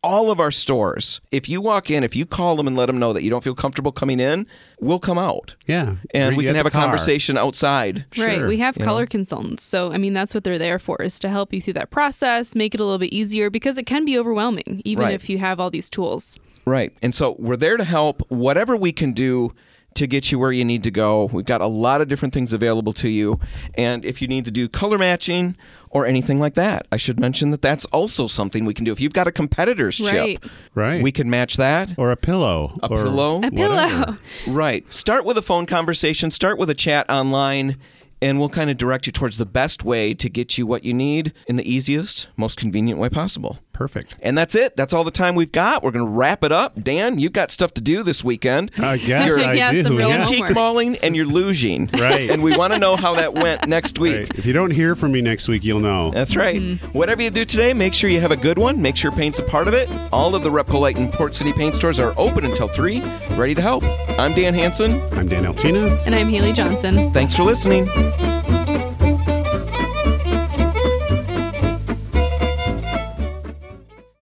all 0.03 0.29
of 0.29 0.39
our 0.39 0.51
stores, 0.51 1.21
if 1.31 1.47
you 1.47 1.61
walk 1.61 1.89
in, 1.89 2.03
if 2.03 2.15
you 2.15 2.25
call 2.25 2.55
them 2.57 2.67
and 2.67 2.75
let 2.75 2.87
them 2.87 2.99
know 2.99 3.13
that 3.13 3.23
you 3.23 3.29
don't 3.29 3.43
feel 3.43 3.55
comfortable 3.55 3.91
coming 3.91 4.19
in, 4.19 4.45
we'll 4.81 4.99
come 4.99 5.17
out. 5.17 5.55
yeah. 5.65 5.95
And 6.13 6.35
we 6.35 6.43
can 6.45 6.55
have 6.55 6.65
a 6.65 6.69
car. 6.71 6.81
conversation 6.83 7.37
outside. 7.37 8.05
Right. 8.17 8.37
Sure, 8.39 8.47
We 8.49 8.57
have 8.57 8.77
you 8.77 8.83
color 8.83 9.03
know. 9.03 9.07
consultants. 9.07 9.63
So, 9.63 9.91
I 9.93 9.97
mean, 9.97 10.13
that's 10.13 10.33
what 10.35 10.43
they're 10.43 10.57
there 10.59 10.77
for 10.79 11.01
is 11.01 11.17
to 11.19 11.29
help 11.29 11.53
you 11.53 11.61
through 11.61 11.73
that 11.75 11.89
process, 11.89 12.53
make 12.53 12.73
it 12.75 12.81
a 12.81 12.83
little 12.83 12.99
bit 12.99 13.13
easier 13.13 13.49
because 13.49 13.77
it 13.77 13.85
can 13.85 14.03
be 14.05 14.17
overwhelming, 14.19 14.81
even 14.83 15.05
Right. 15.05 15.13
if 15.13 15.29
you 15.29 15.37
have 15.37 15.59
all 15.59 15.69
these 15.71 15.89
tools. 15.89 16.37
Right. 16.65 16.93
And 17.01 17.15
so 17.15 17.35
we're 17.39 17.57
there 17.57 17.77
to 17.77 17.83
help 17.83 18.21
whatever 18.29 18.75
we 18.75 18.91
can 18.91 19.13
do 19.13 19.53
to 19.95 20.07
get 20.07 20.31
you 20.31 20.39
where 20.39 20.51
you 20.51 20.65
need 20.65 20.83
to 20.83 20.91
go. 20.91 21.25
We've 21.25 21.45
got 21.45 21.61
a 21.61 21.67
lot 21.67 22.01
of 22.01 22.07
different 22.07 22.33
things 22.33 22.53
available 22.53 22.93
to 22.93 23.09
you. 23.09 23.39
And 23.75 24.03
if 24.05 24.21
you 24.21 24.27
need 24.27 24.45
to 24.45 24.51
do 24.51 24.67
color 24.67 24.97
matching 24.97 25.55
or 25.89 26.05
anything 26.05 26.39
like 26.39 26.55
that, 26.55 26.87
I 26.91 26.97
should 26.97 27.19
mention 27.19 27.51
that 27.51 27.61
that's 27.61 27.85
also 27.85 28.25
something 28.27 28.65
we 28.65 28.73
can 28.73 28.83
do. 28.85 28.91
If 28.91 28.99
you've 28.99 29.13
got 29.13 29.27
a 29.27 29.31
competitor's 29.31 29.99
Right. 30.01 30.41
chip, 30.41 30.51
Right. 30.73 31.03
we 31.03 31.11
can 31.11 31.29
match 31.29 31.57
that. 31.57 31.89
or 31.97 32.11
a 32.11 32.17
pillow. 32.17 32.79
A 32.81 32.87
or 32.87 33.03
pillow? 33.03 33.41
A 33.43 33.51
pillow. 33.51 33.75
whatever. 33.75 34.17
Right. 34.47 34.85
Start 34.93 35.25
with 35.25 35.37
a 35.37 35.41
phone 35.43 35.65
conversation, 35.65 36.31
start 36.31 36.57
with 36.57 36.69
a 36.69 36.75
chat 36.75 37.07
online, 37.09 37.77
and 38.23 38.39
we'll 38.39 38.47
kind 38.47 38.69
of 38.69 38.77
direct 38.77 39.05
you 39.05 39.11
towards 39.11 39.37
the 39.37 39.45
best 39.45 39.83
way 39.83 40.13
to 40.13 40.29
get 40.29 40.57
you 40.57 40.65
what 40.65 40.85
you 40.85 40.93
need 40.93 41.33
in 41.45 41.57
the 41.57 41.69
easiest, 41.69 42.27
most 42.37 42.55
convenient 42.57 42.97
way 42.97 43.09
possible. 43.09 43.59
Perfect. 43.73 44.15
And 44.21 44.37
that's 44.37 44.55
it. 44.55 44.77
That's 44.77 44.93
all 44.93 45.03
the 45.03 45.11
time 45.11 45.35
we've 45.35 45.51
got. 45.51 45.83
We're 45.83 45.91
going 45.91 46.05
to 46.05 46.11
wrap 46.11 46.43
it 46.43 46.51
up. 46.51 46.81
Dan, 46.81 47.19
you've 47.19 47.33
got 47.33 47.51
stuff 47.51 47.73
to 47.73 47.81
do 47.81 48.01
this 48.01 48.23
weekend. 48.23 48.71
I 48.77 48.97
guess 48.97 49.27
You're 49.27 49.39
I 49.39 49.53
Yeah, 49.55 49.71
do. 49.71 49.83
some 49.83 49.97
real 49.97 50.09
yeah. 50.09 50.23
homework. 50.23 50.53
Mauling 50.53 50.95
and 50.97 51.15
you're 51.17 51.25
losing. 51.25 51.87
Right. 51.87 52.29
And 52.29 52.41
we 52.43 52.55
want 52.55 52.71
to 52.73 52.79
know 52.79 52.95
how 52.95 53.15
that 53.15 53.33
went 53.33 53.67
next 53.67 53.99
week. 53.99 54.19
Right. 54.29 54.37
If 54.39 54.45
you 54.45 54.53
don't 54.53 54.71
hear 54.71 54.95
from 54.95 55.11
me 55.11 55.21
next 55.21 55.47
week, 55.49 55.65
you'll 55.65 55.79
know. 55.81 56.11
That's 56.11 56.35
right. 56.35 56.61
Mm-hmm. 56.61 56.97
Whatever 56.97 57.23
you 57.23 57.29
do 57.31 57.43
today, 57.43 57.73
make 57.73 57.93
sure 57.93 58.09
you 58.09 58.21
have 58.21 58.31
a 58.31 58.37
good 58.37 58.57
one. 58.59 58.81
Make 58.81 58.95
sure 58.95 59.11
paint's 59.11 59.39
a 59.39 59.43
part 59.43 59.67
of 59.67 59.73
it. 59.73 59.89
All 60.13 60.33
of 60.35 60.43
the 60.43 60.49
Repcolite 60.51 60.95
and 60.97 61.11
Port 61.11 61.33
City 61.35 61.51
paint 61.51 61.75
stores 61.75 61.99
are 61.99 62.13
open 62.17 62.45
until 62.45 62.67
3, 62.69 63.01
ready 63.31 63.55
to 63.55 63.61
help. 63.61 63.83
I'm 64.19 64.33
Dan 64.33 64.53
Hanson. 64.53 65.01
I'm 65.13 65.27
Dan 65.27 65.45
Altina. 65.47 65.87
And 66.05 66.13
I'm 66.15 66.29
Haley 66.29 66.53
Johnson. 66.53 67.11
Thanks 67.11 67.35
for 67.35 67.43
listening. 67.43 67.87